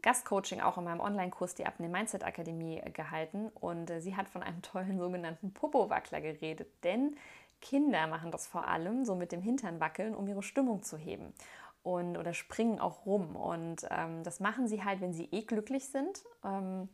Gastcoaching 0.03 0.61
auch 0.61 0.77
in 0.77 0.83
meinem 0.83 0.99
Online-Kurs, 0.99 1.55
die 1.55 1.65
Abnehmen 1.65 1.93
Mindset 1.93 2.23
Akademie, 2.23 2.77
äh, 2.77 2.91
gehalten. 2.91 3.49
Und 3.59 3.89
äh, 3.89 4.01
sie 4.01 4.15
hat 4.15 4.29
von 4.29 4.43
einem 4.43 4.61
tollen 4.61 4.99
sogenannten 4.99 5.53
Popo-Wackler 5.53 6.21
geredet. 6.21 6.67
Denn 6.83 7.15
Kinder 7.61 8.05
machen 8.07 8.29
das 8.29 8.45
vor 8.45 8.67
allem 8.67 9.05
so 9.05 9.15
mit 9.15 9.31
dem 9.31 9.41
Hintern 9.41 9.79
wackeln, 9.79 10.13
um 10.13 10.27
ihre 10.27 10.43
Stimmung 10.43 10.83
zu 10.83 10.97
heben. 10.97 11.33
Und, 11.81 12.17
oder 12.17 12.33
springen 12.33 12.79
auch 12.79 13.05
rum. 13.05 13.35
Und 13.35 13.87
ähm, 13.89 14.23
das 14.23 14.39
machen 14.39 14.67
sie 14.67 14.83
halt, 14.83 15.01
wenn 15.01 15.13
sie 15.13 15.29
eh 15.31 15.41
glücklich 15.41 15.87
sind. 15.87 16.21
Ähm, 16.43 16.89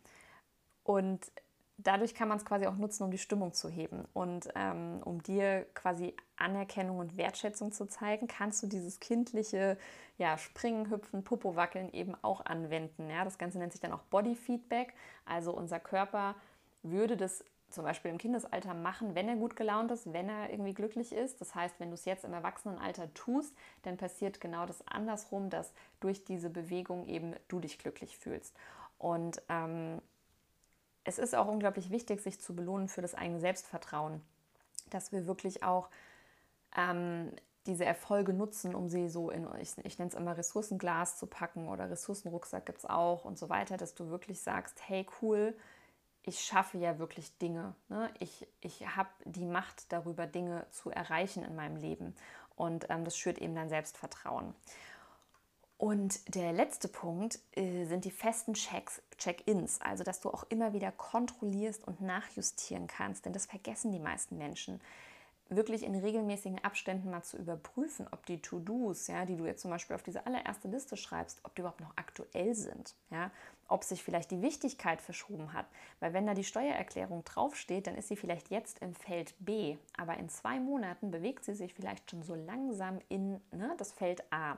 und 0.83 1.31
dadurch 1.83 2.13
kann 2.13 2.27
man 2.27 2.37
es 2.37 2.45
quasi 2.45 2.67
auch 2.67 2.75
nutzen, 2.75 3.03
um 3.03 3.11
die 3.11 3.17
Stimmung 3.17 3.53
zu 3.53 3.69
heben. 3.69 4.05
Und 4.13 4.49
ähm, 4.55 5.01
um 5.03 5.23
dir 5.23 5.65
quasi 5.73 6.15
Anerkennung 6.37 6.99
und 6.99 7.17
Wertschätzung 7.17 7.71
zu 7.71 7.85
zeigen, 7.87 8.27
kannst 8.27 8.61
du 8.63 8.67
dieses 8.67 8.99
kindliche 8.99 9.77
ja, 10.17 10.37
Springen, 10.37 10.89
Hüpfen, 10.89 11.23
Popo 11.23 11.55
wackeln 11.55 11.91
eben 11.93 12.15
auch 12.21 12.45
anwenden. 12.45 13.09
Ja? 13.09 13.23
Das 13.23 13.37
Ganze 13.37 13.57
nennt 13.57 13.71
sich 13.71 13.81
dann 13.81 13.93
auch 13.93 14.01
Body 14.03 14.35
Feedback. 14.35 14.93
Also 15.25 15.51
unser 15.51 15.79
Körper 15.79 16.35
würde 16.83 17.17
das 17.17 17.43
zum 17.69 17.83
Beispiel 17.83 18.09
im 18.09 18.17
Kindesalter 18.17 18.73
machen, 18.73 19.13
wenn 19.13 19.29
er 19.29 19.35
gut 19.35 19.55
gelaunt 19.55 19.91
ist, 19.91 20.11
wenn 20.11 20.27
er 20.27 20.49
irgendwie 20.49 20.73
glücklich 20.73 21.13
ist. 21.13 21.39
Das 21.39 21.53
heißt, 21.53 21.79
wenn 21.79 21.89
du 21.89 21.93
es 21.93 22.05
jetzt 22.05 22.25
im 22.25 22.33
Erwachsenenalter 22.33 23.13
tust, 23.13 23.55
dann 23.83 23.95
passiert 23.95 24.41
genau 24.41 24.65
das 24.65 24.85
andersrum, 24.87 25.49
dass 25.49 25.71
durch 25.99 26.25
diese 26.25 26.49
Bewegung 26.49 27.05
eben 27.07 27.35
du 27.47 27.59
dich 27.59 27.77
glücklich 27.77 28.17
fühlst. 28.17 28.55
Und 28.97 29.41
ähm, 29.49 30.01
es 31.09 31.17
ist 31.17 31.35
auch 31.35 31.47
unglaublich 31.47 31.89
wichtig, 31.89 32.21
sich 32.21 32.39
zu 32.39 32.55
belohnen 32.55 32.87
für 32.87 33.01
das 33.01 33.15
eigene 33.15 33.39
Selbstvertrauen, 33.39 34.21
dass 34.91 35.11
wir 35.11 35.25
wirklich 35.25 35.63
auch 35.63 35.89
ähm, 36.77 37.31
diese 37.65 37.83
Erfolge 37.83 38.31
nutzen, 38.31 38.75
um 38.75 38.89
sie 38.89 39.09
so 39.09 39.31
in, 39.31 39.47
ich, 39.59 39.75
ich 39.83 39.97
nenne 39.97 40.09
es 40.09 40.15
immer 40.15 40.37
Ressourcenglas 40.37 41.17
zu 41.17 41.25
packen 41.25 41.67
oder 41.67 41.89
Ressourcenrucksack 41.89 42.65
gibt 42.65 42.79
es 42.79 42.85
auch 42.85 43.25
und 43.25 43.39
so 43.39 43.49
weiter, 43.49 43.75
dass 43.75 43.95
du 43.95 44.09
wirklich 44.09 44.39
sagst, 44.39 44.79
hey 44.87 45.05
cool, 45.21 45.55
ich 46.23 46.41
schaffe 46.41 46.77
ja 46.77 46.99
wirklich 46.99 47.35
Dinge. 47.39 47.73
Ne? 47.87 48.11
Ich, 48.19 48.47
ich 48.61 48.85
habe 48.95 49.09
die 49.25 49.45
Macht 49.45 49.91
darüber, 49.91 50.27
Dinge 50.27 50.67
zu 50.69 50.91
erreichen 50.91 51.43
in 51.43 51.55
meinem 51.55 51.77
Leben. 51.77 52.15
Und 52.55 52.87
ähm, 52.89 53.03
das 53.03 53.17
schürt 53.17 53.39
eben 53.39 53.55
dein 53.55 53.69
Selbstvertrauen. 53.69 54.53
Und 55.79 56.35
der 56.35 56.51
letzte 56.51 56.89
Punkt 56.89 57.39
äh, 57.55 57.85
sind 57.85 58.03
die 58.03 58.11
festen 58.11 58.53
Checks, 58.53 59.01
Check-ins, 59.17 59.79
also 59.79 60.03
dass 60.03 60.19
du 60.19 60.29
auch 60.29 60.43
immer 60.49 60.73
wieder 60.73 60.91
kontrollierst 60.91 61.87
und 61.87 62.01
nachjustieren 62.01 62.85
kannst, 62.85 63.25
denn 63.25 63.31
das 63.31 63.45
vergessen 63.45 63.93
die 63.93 63.99
meisten 63.99 64.37
Menschen. 64.37 64.81
Wirklich 65.47 65.83
in 65.83 65.95
regelmäßigen 65.95 66.61
Abständen 66.65 67.09
mal 67.09 67.23
zu 67.23 67.37
überprüfen, 67.37 68.07
ob 68.11 68.25
die 68.25 68.41
To-Dos, 68.41 69.07
ja, 69.07 69.23
die 69.25 69.37
du 69.37 69.45
jetzt 69.45 69.61
zum 69.61 69.71
Beispiel 69.71 69.95
auf 69.95 70.03
diese 70.03 70.25
allererste 70.25 70.67
Liste 70.67 70.97
schreibst, 70.97 71.39
ob 71.43 71.55
die 71.55 71.61
überhaupt 71.61 71.79
noch 71.79 71.95
aktuell 71.95 72.55
sind, 72.55 72.93
ja, 73.09 73.31
ob 73.69 73.85
sich 73.85 74.03
vielleicht 74.03 74.31
die 74.31 74.41
Wichtigkeit 74.41 75.01
verschoben 75.01 75.53
hat. 75.53 75.65
Weil 76.01 76.11
wenn 76.11 76.27
da 76.27 76.33
die 76.33 76.43
Steuererklärung 76.43 77.23
draufsteht, 77.23 77.87
dann 77.87 77.95
ist 77.95 78.09
sie 78.09 78.17
vielleicht 78.17 78.49
jetzt 78.49 78.79
im 78.79 78.93
Feld 78.93 79.33
B, 79.39 79.77
aber 79.95 80.17
in 80.17 80.27
zwei 80.27 80.59
Monaten 80.59 81.09
bewegt 81.09 81.45
sie 81.45 81.55
sich 81.55 81.73
vielleicht 81.73 82.11
schon 82.11 82.21
so 82.21 82.35
langsam 82.35 82.99
in 83.07 83.39
ne, 83.53 83.73
das 83.77 83.93
Feld 83.93 84.21
A. 84.29 84.57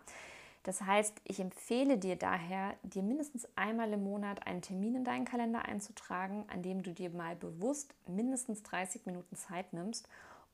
Das 0.63 0.81
heißt, 0.81 1.21
ich 1.23 1.39
empfehle 1.39 1.97
dir 1.97 2.15
daher, 2.15 2.75
dir 2.83 3.01
mindestens 3.01 3.47
einmal 3.55 3.91
im 3.93 4.03
Monat 4.03 4.45
einen 4.45 4.61
Termin 4.61 4.95
in 4.95 5.03
deinen 5.03 5.25
Kalender 5.25 5.65
einzutragen, 5.65 6.45
an 6.53 6.61
dem 6.61 6.83
du 6.83 6.93
dir 6.93 7.09
mal 7.09 7.35
bewusst 7.35 7.95
mindestens 8.07 8.61
30 8.63 9.07
Minuten 9.07 9.35
Zeit 9.35 9.73
nimmst, 9.73 10.07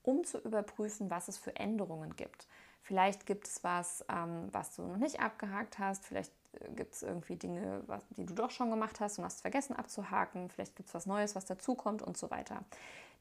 um 0.04 0.24
zu 0.24 0.40
überprüfen, 0.40 1.10
was 1.10 1.28
es 1.28 1.38
für 1.38 1.56
Änderungen 1.58 2.16
gibt. 2.16 2.48
Vielleicht 2.88 3.26
gibt 3.26 3.48
es 3.48 3.66
was, 3.66 4.06
ähm, 4.08 4.48
was 4.54 4.74
du 4.78 4.84
noch 4.84 4.96
nicht 4.96 5.20
abgehakt 5.20 5.78
hast. 5.78 6.06
Vielleicht 6.06 6.32
äh, 6.54 6.72
gibt 6.72 6.94
es 6.94 7.04
irgendwie 7.04 7.36
Dinge, 7.36 7.84
was, 7.88 8.02
die 8.12 8.26
du 8.26 8.34
doch 8.34 8.50
schon 8.50 8.70
gemacht 8.70 9.02
hast 9.02 9.20
und 9.20 9.26
hast 9.26 9.42
vergessen 9.42 9.76
abzuhaken. 9.76 10.50
Vielleicht 10.50 10.78
gibt 10.78 10.88
es 10.88 10.96
was 10.96 11.06
Neues, 11.06 11.36
was 11.36 11.44
dazukommt 11.44 12.02
und 12.02 12.16
so 12.16 12.32
weiter. 12.32 12.64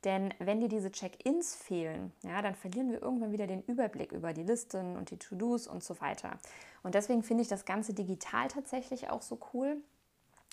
Denn 0.04 0.32
wenn 0.38 0.60
dir 0.60 0.68
diese 0.68 0.90
Check-ins 0.90 1.54
fehlen, 1.54 2.12
ja, 2.22 2.42
dann 2.42 2.54
verlieren 2.54 2.90
wir 2.90 3.02
irgendwann 3.02 3.32
wieder 3.32 3.46
den 3.46 3.62
Überblick 3.62 4.12
über 4.12 4.32
die 4.32 4.42
Listen 4.42 4.96
und 4.96 5.10
die 5.10 5.18
To-Dos 5.18 5.66
und 5.66 5.82
so 5.82 6.00
weiter. 6.00 6.38
Und 6.82 6.94
deswegen 6.94 7.22
finde 7.22 7.42
ich 7.42 7.48
das 7.48 7.64
Ganze 7.64 7.94
digital 7.94 8.48
tatsächlich 8.48 9.10
auch 9.10 9.22
so 9.22 9.38
cool, 9.52 9.78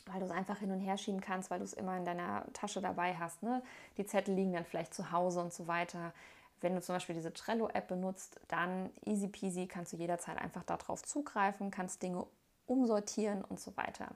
weil 0.06 0.20
du 0.20 0.26
es 0.26 0.32
einfach 0.32 0.58
hin 0.60 0.72
und 0.72 0.80
her 0.80 0.98
schieben 0.98 1.22
kannst, 1.22 1.52
weil 1.52 1.60
du 1.60 1.66
es 1.66 1.74
immer 1.74 1.98
in 1.98 2.06
deiner 2.06 2.46
Tasche 2.54 2.82
dabei 2.82 3.16
hast. 3.16 3.44
Ne? 3.44 3.62
Die 3.98 4.06
Zettel 4.06 4.34
liegen 4.34 4.54
dann 4.54 4.66
vielleicht 4.66 4.94
zu 4.94 5.12
Hause 5.12 5.42
und 5.42 5.54
so 5.54 5.68
weiter. 5.68 6.14
Wenn 6.62 6.76
du 6.76 6.82
zum 6.82 6.96
Beispiel 6.96 7.16
diese 7.16 7.34
Trello-App 7.34 7.88
benutzt, 7.88 8.40
dann 8.48 8.90
easy 9.06 9.28
peasy 9.28 9.68
kannst 9.68 9.94
du 9.94 9.98
jederzeit 9.98 10.38
einfach 10.38 10.64
darauf 10.64 11.04
zugreifen, 11.04 11.72
kannst 11.72 12.02
Dinge 12.02 12.26
umsortieren 12.66 13.44
und 13.44 13.60
so 13.60 13.76
weiter. 13.76 14.08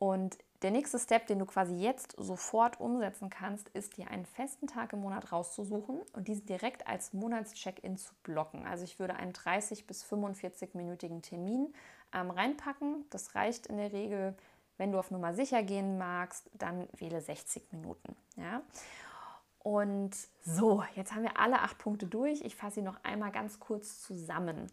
Und 0.00 0.38
der 0.62 0.70
nächste 0.70 0.98
Step, 0.98 1.26
den 1.26 1.38
du 1.38 1.44
quasi 1.44 1.74
jetzt 1.74 2.14
sofort 2.16 2.80
umsetzen 2.80 3.28
kannst, 3.28 3.68
ist 3.70 3.98
dir 3.98 4.10
einen 4.10 4.24
festen 4.24 4.66
Tag 4.66 4.94
im 4.94 5.02
Monat 5.02 5.30
rauszusuchen 5.30 6.00
und 6.14 6.26
diesen 6.26 6.46
direkt 6.46 6.86
als 6.86 7.12
Monatscheck-in 7.12 7.98
zu 7.98 8.14
blocken. 8.22 8.66
Also 8.66 8.84
ich 8.84 8.98
würde 8.98 9.14
einen 9.16 9.34
30 9.34 9.86
bis 9.86 10.02
45-minütigen 10.06 11.20
Termin 11.20 11.74
ähm, 12.14 12.30
reinpacken. 12.30 13.04
Das 13.10 13.34
reicht 13.34 13.66
in 13.66 13.76
der 13.76 13.92
Regel. 13.92 14.34
Wenn 14.78 14.90
du 14.90 14.98
auf 14.98 15.10
Nummer 15.10 15.34
sicher 15.34 15.62
gehen 15.62 15.98
magst, 15.98 16.48
dann 16.54 16.88
wähle 16.96 17.20
60 17.20 17.70
Minuten. 17.70 18.16
Ja? 18.36 18.62
Und 19.58 20.16
so, 20.46 20.82
jetzt 20.94 21.14
haben 21.14 21.24
wir 21.24 21.38
alle 21.38 21.60
acht 21.60 21.76
Punkte 21.76 22.06
durch. 22.06 22.40
Ich 22.40 22.56
fasse 22.56 22.76
sie 22.76 22.82
noch 22.82 23.04
einmal 23.04 23.32
ganz 23.32 23.60
kurz 23.60 24.00
zusammen. 24.00 24.66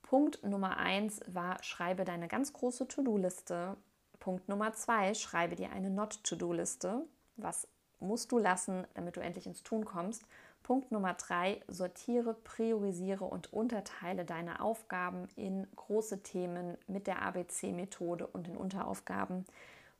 Punkt 0.00 0.42
Nummer 0.42 0.78
eins 0.78 1.20
war, 1.26 1.62
schreibe 1.62 2.06
deine 2.06 2.28
ganz 2.28 2.54
große 2.54 2.88
To-Do-Liste 2.88 3.76
Punkt 4.20 4.48
Nummer 4.48 4.74
zwei, 4.74 5.14
schreibe 5.14 5.56
dir 5.56 5.72
eine 5.72 5.90
Not-to-Do-Liste. 5.90 7.06
Was 7.36 7.66
musst 8.00 8.30
du 8.32 8.38
lassen, 8.38 8.86
damit 8.94 9.16
du 9.16 9.20
endlich 9.20 9.46
ins 9.46 9.62
Tun 9.62 9.84
kommst? 9.84 10.22
Punkt 10.62 10.92
Nummer 10.92 11.14
drei, 11.14 11.62
sortiere, 11.68 12.34
priorisiere 12.34 13.24
und 13.24 13.52
unterteile 13.52 14.26
deine 14.26 14.60
Aufgaben 14.60 15.26
in 15.36 15.66
große 15.74 16.22
Themen 16.22 16.76
mit 16.86 17.06
der 17.06 17.22
ABC-Methode 17.22 18.26
und 18.26 18.46
in 18.46 18.58
Unteraufgaben. 18.58 19.46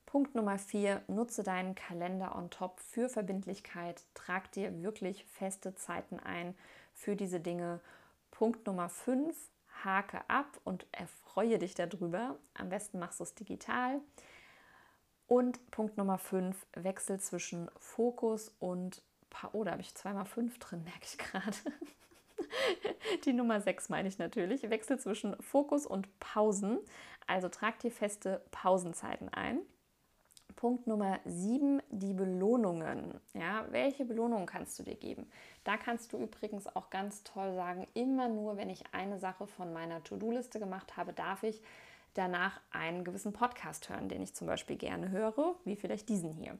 Punkt 0.04 0.34
Nummer 0.34 0.58
vier, 0.58 1.02
nutze 1.08 1.42
deinen 1.42 1.74
Kalender 1.74 2.36
on 2.36 2.50
top 2.50 2.78
für 2.80 3.08
Verbindlichkeit. 3.08 4.04
Trag 4.12 4.52
dir 4.52 4.82
wirklich 4.82 5.24
feste 5.24 5.74
Zeiten 5.74 6.20
ein 6.20 6.54
für 6.92 7.16
diese 7.16 7.40
Dinge. 7.40 7.80
Punkt 8.30 8.66
Nummer 8.66 8.90
fünf, 8.90 9.36
hake 9.85 10.20
ab 10.28 10.61
und 10.64 10.87
erfreue 10.93 11.59
dich 11.59 11.74
darüber. 11.74 12.37
Am 12.55 12.68
besten 12.68 12.99
machst 12.99 13.20
du 13.20 13.24
es 13.24 13.35
digital. 13.35 14.01
Und 15.26 15.70
Punkt 15.70 15.97
Nummer 15.97 16.18
5, 16.18 16.66
Wechsel 16.74 17.20
zwischen 17.20 17.70
Fokus 17.78 18.55
und 18.59 19.03
Oh, 19.53 19.64
da 19.64 19.72
habe 19.72 19.83
ich 19.83 19.95
zweimal 19.95 20.24
5 20.24 20.59
drin, 20.59 20.83
merke 20.85 21.05
ich 21.05 21.18
gerade. 21.18 21.57
Die 23.24 23.33
Nummer 23.33 23.61
6 23.61 23.89
meine 23.91 24.09
ich 24.09 24.18
natürlich. 24.18 24.68
Wechsel 24.68 24.99
zwischen 24.99 25.41
Fokus 25.41 25.87
und 25.87 26.18
Pausen. 26.18 26.81
Also 27.26 27.49
trag 27.49 27.78
dir 27.78 27.93
feste 27.93 28.43
Pausenzeiten 28.51 29.28
ein. 29.28 29.61
Punkt 30.61 30.86
Nummer 30.86 31.20
7, 31.24 31.80
die 31.88 32.12
Belohnungen. 32.12 33.18
Ja, 33.32 33.64
welche 33.70 34.04
Belohnungen 34.04 34.44
kannst 34.44 34.78
du 34.78 34.82
dir 34.82 34.94
geben? 34.94 35.26
Da 35.64 35.78
kannst 35.78 36.12
du 36.12 36.18
übrigens 36.18 36.66
auch 36.76 36.90
ganz 36.90 37.24
toll 37.24 37.54
sagen, 37.54 37.88
immer 37.94 38.28
nur, 38.28 38.58
wenn 38.58 38.68
ich 38.68 38.84
eine 38.92 39.18
Sache 39.18 39.46
von 39.46 39.72
meiner 39.72 40.04
To-Do-Liste 40.04 40.58
gemacht 40.58 40.98
habe, 40.98 41.14
darf 41.14 41.44
ich 41.44 41.62
danach 42.12 42.61
einen 42.72 43.04
gewissen 43.04 43.32
Podcast 43.32 43.88
hören, 43.88 44.11
den 44.11 44.20
ich 44.20 44.34
zum 44.34 44.46
Beispiel 44.46 44.76
gerne 44.76 45.08
höre, 45.08 45.54
wie 45.64 45.76
vielleicht 45.76 46.11
diesen 46.11 46.34
hier. 46.34 46.58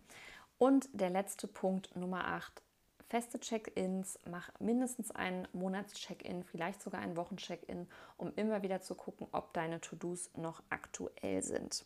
Und 0.57 0.89
der 0.95 1.11
letzte 1.11 1.47
Punkt, 1.47 1.95
Nummer 1.95 2.25
8, 2.25 2.63
feste 3.11 3.39
Check-ins, 3.39 4.19
mach 4.25 4.49
mindestens 4.61 5.11
einen 5.11 5.47
Monats-Check-in, 5.53 6.43
vielleicht 6.45 6.81
sogar 6.81 7.03
einen 7.03 7.19
Wochen-Check-in, 7.19 7.87
um 8.17 8.33
immer 8.37 8.63
wieder 8.63 8.81
zu 8.81 8.95
gucken, 8.95 9.27
ob 9.33 9.53
deine 9.53 9.79
To-Dos 9.83 10.31
noch 10.39 10.63
aktuell 10.71 11.43
sind. 11.43 11.85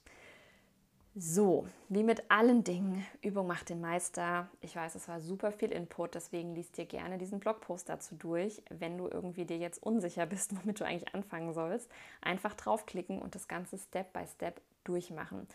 So, 1.17 1.69
wie 1.89 2.03
mit 2.03 2.29
allen 2.29 2.65
Dingen, 2.65 3.07
Übung 3.23 3.47
macht 3.47 3.69
den 3.69 3.81
Meister. 3.81 4.49
Ich 4.61 4.75
weiß, 4.75 4.97
es 4.97 5.07
war 5.07 5.21
super 5.21 5.53
viel 5.53 5.71
Input, 5.71 6.17
deswegen 6.17 6.57
liest 6.57 6.77
dir 6.77 6.87
gerne 6.87 7.19
diesen 7.19 7.39
Blogpost 7.39 7.89
dazu 7.89 8.17
durch. 8.17 8.61
Wenn 8.69 8.99
du 8.99 9.07
irgendwie 9.07 9.45
dir 9.45 9.59
jetzt 9.59 9.81
unsicher 9.81 10.27
bist, 10.27 10.57
womit 10.61 10.81
du 10.81 10.85
eigentlich 10.85 11.15
anfangen 11.15 11.55
sollst, 11.55 11.89
einfach 12.21 12.55
draufklicken 12.55 13.23
und 13.23 13.37
das 13.37 13.47
Ganze 13.47 13.79
Step 13.79 14.13
by 14.13 14.27
Step 14.27 14.61
durchmachen. 14.83 15.47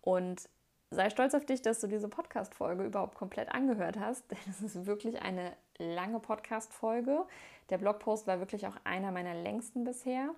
Und 0.00 0.48
sei 0.90 1.10
stolz 1.10 1.34
auf 1.34 1.44
dich, 1.44 1.60
dass 1.60 1.80
du 1.80 1.88
diese 1.88 2.08
Podcast-Folge 2.08 2.84
überhaupt 2.84 3.14
komplett 3.14 3.50
angehört 3.50 4.00
hast, 4.00 4.24
denn 4.30 4.38
es 4.48 4.62
ist 4.62 4.86
wirklich 4.86 5.20
eine 5.20 5.52
lange 5.76 6.20
Podcast-Folge. 6.20 7.26
Der 7.68 7.76
Blogpost 7.76 8.26
war 8.26 8.38
wirklich 8.38 8.66
auch 8.66 8.76
einer 8.84 9.12
meiner 9.12 9.34
längsten 9.34 9.84
bisher. 9.84 10.30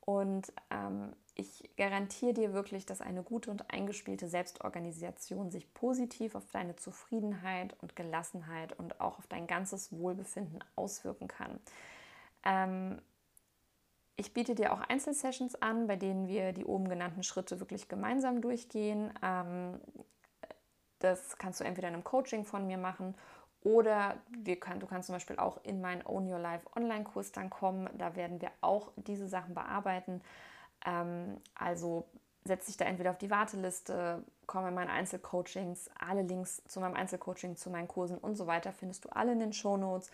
Und 0.00 0.50
ähm, 0.70 1.12
ich 1.34 1.68
garantiere 1.76 2.32
dir 2.32 2.52
wirklich, 2.52 2.86
dass 2.86 3.00
eine 3.00 3.22
gute 3.22 3.50
und 3.50 3.70
eingespielte 3.72 4.28
Selbstorganisation 4.28 5.50
sich 5.50 5.72
positiv 5.74 6.34
auf 6.34 6.48
deine 6.52 6.76
Zufriedenheit 6.76 7.74
und 7.82 7.96
Gelassenheit 7.96 8.78
und 8.78 9.00
auch 9.00 9.18
auf 9.18 9.26
dein 9.26 9.46
ganzes 9.46 9.92
Wohlbefinden 9.92 10.62
auswirken 10.76 11.26
kann. 11.26 11.58
Ähm, 12.44 13.02
ich 14.16 14.32
biete 14.32 14.54
dir 14.54 14.72
auch 14.72 14.80
Einzelsessions 14.80 15.60
an, 15.60 15.88
bei 15.88 15.96
denen 15.96 16.28
wir 16.28 16.52
die 16.52 16.64
oben 16.64 16.88
genannten 16.88 17.24
Schritte 17.24 17.58
wirklich 17.58 17.88
gemeinsam 17.88 18.40
durchgehen. 18.40 19.12
Ähm, 19.20 19.80
das 21.00 21.36
kannst 21.36 21.60
du 21.60 21.64
entweder 21.64 21.88
in 21.88 21.94
einem 21.94 22.04
Coaching 22.04 22.44
von 22.44 22.66
mir 22.66 22.78
machen 22.78 23.16
oder 23.64 24.16
können, 24.60 24.78
du 24.78 24.86
kannst 24.86 25.06
zum 25.06 25.14
Beispiel 25.14 25.38
auch 25.38 25.58
in 25.64 25.80
meinen 25.80 26.06
Own 26.06 26.30
Your 26.30 26.38
Life 26.38 26.66
Online-Kurs 26.76 27.32
dann 27.32 27.50
kommen. 27.50 27.88
Da 27.98 28.14
werden 28.14 28.40
wir 28.40 28.52
auch 28.60 28.92
diese 28.96 29.26
Sachen 29.26 29.54
bearbeiten. 29.54 30.20
Ähm, 30.84 31.40
also 31.54 32.06
setz 32.44 32.66
dich 32.66 32.76
da 32.76 32.84
entweder 32.84 33.10
auf 33.10 33.18
die 33.18 33.30
Warteliste, 33.30 34.22
komm 34.46 34.66
in 34.66 34.74
meine 34.74 34.90
Einzelcoachings. 34.90 35.90
Alle 35.98 36.22
Links 36.22 36.62
zu 36.66 36.80
meinem 36.80 36.94
Einzelcoaching, 36.94 37.56
zu 37.56 37.70
meinen 37.70 37.88
Kursen 37.88 38.18
und 38.18 38.36
so 38.36 38.46
weiter 38.46 38.72
findest 38.72 39.04
du 39.04 39.08
alle 39.10 39.32
in 39.32 39.40
den 39.40 39.52
Show 39.52 39.76
Notes 39.76 40.10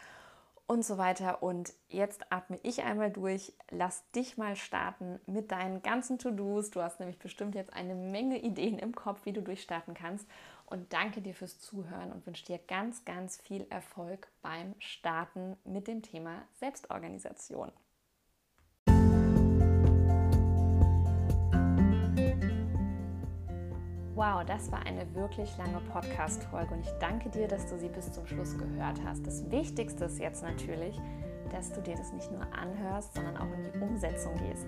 und 0.71 0.85
so 0.85 0.99
weiter. 0.99 1.43
Und 1.43 1.73
jetzt 1.89 2.31
atme 2.31 2.61
ich 2.63 2.85
einmal 2.85 3.11
durch, 3.11 3.53
lass 3.71 4.09
dich 4.13 4.39
mal 4.39 4.55
starten 4.55 5.19
mit 5.27 5.51
deinen 5.51 5.83
ganzen 5.83 6.19
To-Dos. 6.19 6.71
Du 6.71 6.81
hast 6.81 7.01
nämlich 7.01 7.19
bestimmt 7.19 7.57
jetzt 7.57 7.73
eine 7.73 7.97
Menge 7.97 8.39
Ideen 8.39 8.79
im 8.79 8.95
Kopf, 8.95 9.25
wie 9.25 9.33
du 9.33 9.43
durchstarten 9.43 9.95
kannst 9.95 10.29
und 10.67 10.93
danke 10.93 11.23
dir 11.23 11.35
fürs 11.35 11.59
Zuhören 11.59 12.13
und 12.13 12.25
wünsche 12.25 12.47
dir 12.47 12.59
ganz, 12.59 13.05
ganz 13.05 13.37
viel 13.37 13.67
Erfolg 13.71 14.29
beim 14.43 14.77
Starten 14.79 15.57
mit 15.65 15.89
dem 15.89 16.03
Thema 16.03 16.43
Selbstorganisation. 16.61 17.73
Wow, 24.21 24.45
das 24.45 24.71
war 24.71 24.85
eine 24.85 25.15
wirklich 25.15 25.57
lange 25.57 25.81
Podcast-Folge 25.91 26.75
und 26.75 26.81
ich 26.81 26.93
danke 27.01 27.31
dir, 27.31 27.49
dass 27.49 27.65
du 27.71 27.79
sie 27.79 27.89
bis 27.89 28.13
zum 28.13 28.27
Schluss 28.27 28.55
gehört 28.59 29.01
hast. 29.03 29.27
Das 29.27 29.51
Wichtigste 29.51 30.05
ist 30.05 30.19
jetzt 30.19 30.43
natürlich, 30.43 31.01
dass 31.51 31.73
du 31.73 31.81
dir 31.81 31.97
das 31.97 32.13
nicht 32.13 32.31
nur 32.31 32.43
anhörst, 32.53 33.15
sondern 33.15 33.39
auch 33.39 33.51
in 33.51 33.65
die 33.65 33.79
Umsetzung 33.79 34.35
gehst. 34.35 34.67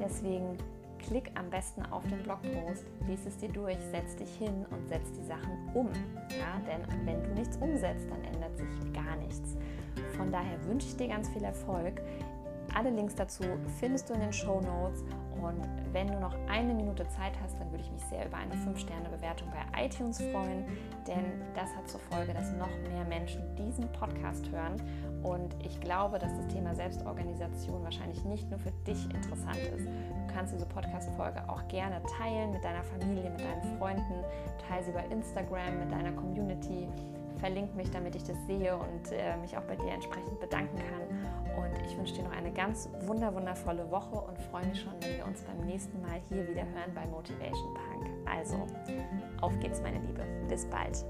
Deswegen 0.00 0.58
klick 0.98 1.30
am 1.38 1.48
besten 1.48 1.86
auf 1.92 2.02
den 2.08 2.24
Blogpost, 2.24 2.86
lies 3.06 3.24
es 3.24 3.36
dir 3.36 3.50
durch, 3.50 3.78
setz 3.92 4.16
dich 4.16 4.34
hin 4.34 4.66
und 4.68 4.88
setz 4.88 5.12
die 5.12 5.24
Sachen 5.24 5.52
um. 5.74 5.90
Ja, 6.36 6.58
denn 6.66 7.06
wenn 7.06 7.22
du 7.22 7.34
nichts 7.34 7.56
umsetzt, 7.58 8.10
dann 8.10 8.24
ändert 8.24 8.58
sich 8.58 8.92
gar 8.92 9.14
nichts. 9.14 9.56
Von 10.16 10.32
daher 10.32 10.60
wünsche 10.64 10.88
ich 10.88 10.96
dir 10.96 11.06
ganz 11.06 11.28
viel 11.28 11.44
Erfolg. 11.44 12.02
Alle 12.74 12.90
Links 12.90 13.14
dazu 13.14 13.44
findest 13.78 14.10
du 14.10 14.14
in 14.14 14.20
den 14.22 14.32
Show 14.32 14.60
Notes. 14.60 15.04
Und 15.42 15.62
wenn 15.92 16.08
du 16.08 16.18
noch 16.18 16.34
eine 16.48 16.74
Minute 16.74 17.06
Zeit 17.08 17.32
hast, 17.42 17.58
dann 17.58 17.70
würde 17.70 17.82
ich 17.82 17.90
mich 17.90 18.02
sehr 18.04 18.26
über 18.26 18.36
eine 18.36 18.54
5-Sterne-Bewertung 18.54 19.48
bei 19.50 19.84
iTunes 19.84 20.18
freuen, 20.18 20.64
denn 21.06 21.42
das 21.54 21.74
hat 21.76 21.88
zur 21.88 22.00
Folge, 22.00 22.34
dass 22.34 22.52
noch 22.52 22.70
mehr 22.90 23.04
Menschen 23.08 23.42
diesen 23.56 23.90
Podcast 23.92 24.50
hören. 24.50 24.76
Und 25.22 25.56
ich 25.64 25.80
glaube, 25.80 26.18
dass 26.18 26.36
das 26.36 26.46
Thema 26.48 26.74
Selbstorganisation 26.74 27.82
wahrscheinlich 27.82 28.24
nicht 28.24 28.48
nur 28.50 28.58
für 28.58 28.72
dich 28.86 29.04
interessant 29.06 29.58
ist. 29.76 29.86
Du 29.86 30.34
kannst 30.34 30.54
diese 30.54 30.66
Podcast-Folge 30.66 31.48
auch 31.48 31.66
gerne 31.68 32.00
teilen 32.18 32.52
mit 32.52 32.62
deiner 32.62 32.84
Familie, 32.84 33.30
mit 33.30 33.40
deinen 33.40 33.78
Freunden, 33.78 34.24
teile 34.68 34.84
sie 34.84 34.92
bei 34.92 35.04
Instagram, 35.06 35.78
mit 35.80 35.90
deiner 35.90 36.12
Community 36.12 36.88
verlink 37.38 37.74
mich, 37.74 37.90
damit 37.90 38.14
ich 38.14 38.24
das 38.24 38.36
sehe 38.46 38.76
und 38.76 39.12
äh, 39.12 39.36
mich 39.36 39.56
auch 39.56 39.62
bei 39.62 39.76
dir 39.76 39.92
entsprechend 39.92 40.38
bedanken 40.40 40.76
kann. 40.76 41.37
Und 41.58 41.86
ich 41.86 41.96
wünsche 41.96 42.14
dir 42.14 42.22
noch 42.22 42.36
eine 42.36 42.52
ganz 42.52 42.88
wunder 43.00 43.34
wundervolle 43.34 43.90
Woche 43.90 44.14
und 44.14 44.38
freue 44.50 44.66
mich 44.66 44.80
schon, 44.80 44.92
wenn 45.00 45.16
wir 45.16 45.26
uns 45.26 45.42
beim 45.42 45.66
nächsten 45.66 46.00
Mal 46.00 46.20
hier 46.28 46.48
wieder 46.48 46.62
hören 46.62 46.94
bei 46.94 47.06
Motivation 47.06 47.74
Punk. 47.74 48.06
Also, 48.26 48.66
auf 49.40 49.58
geht's, 49.60 49.80
meine 49.82 49.98
Liebe. 49.98 50.24
Bis 50.48 50.66
bald. 50.66 51.04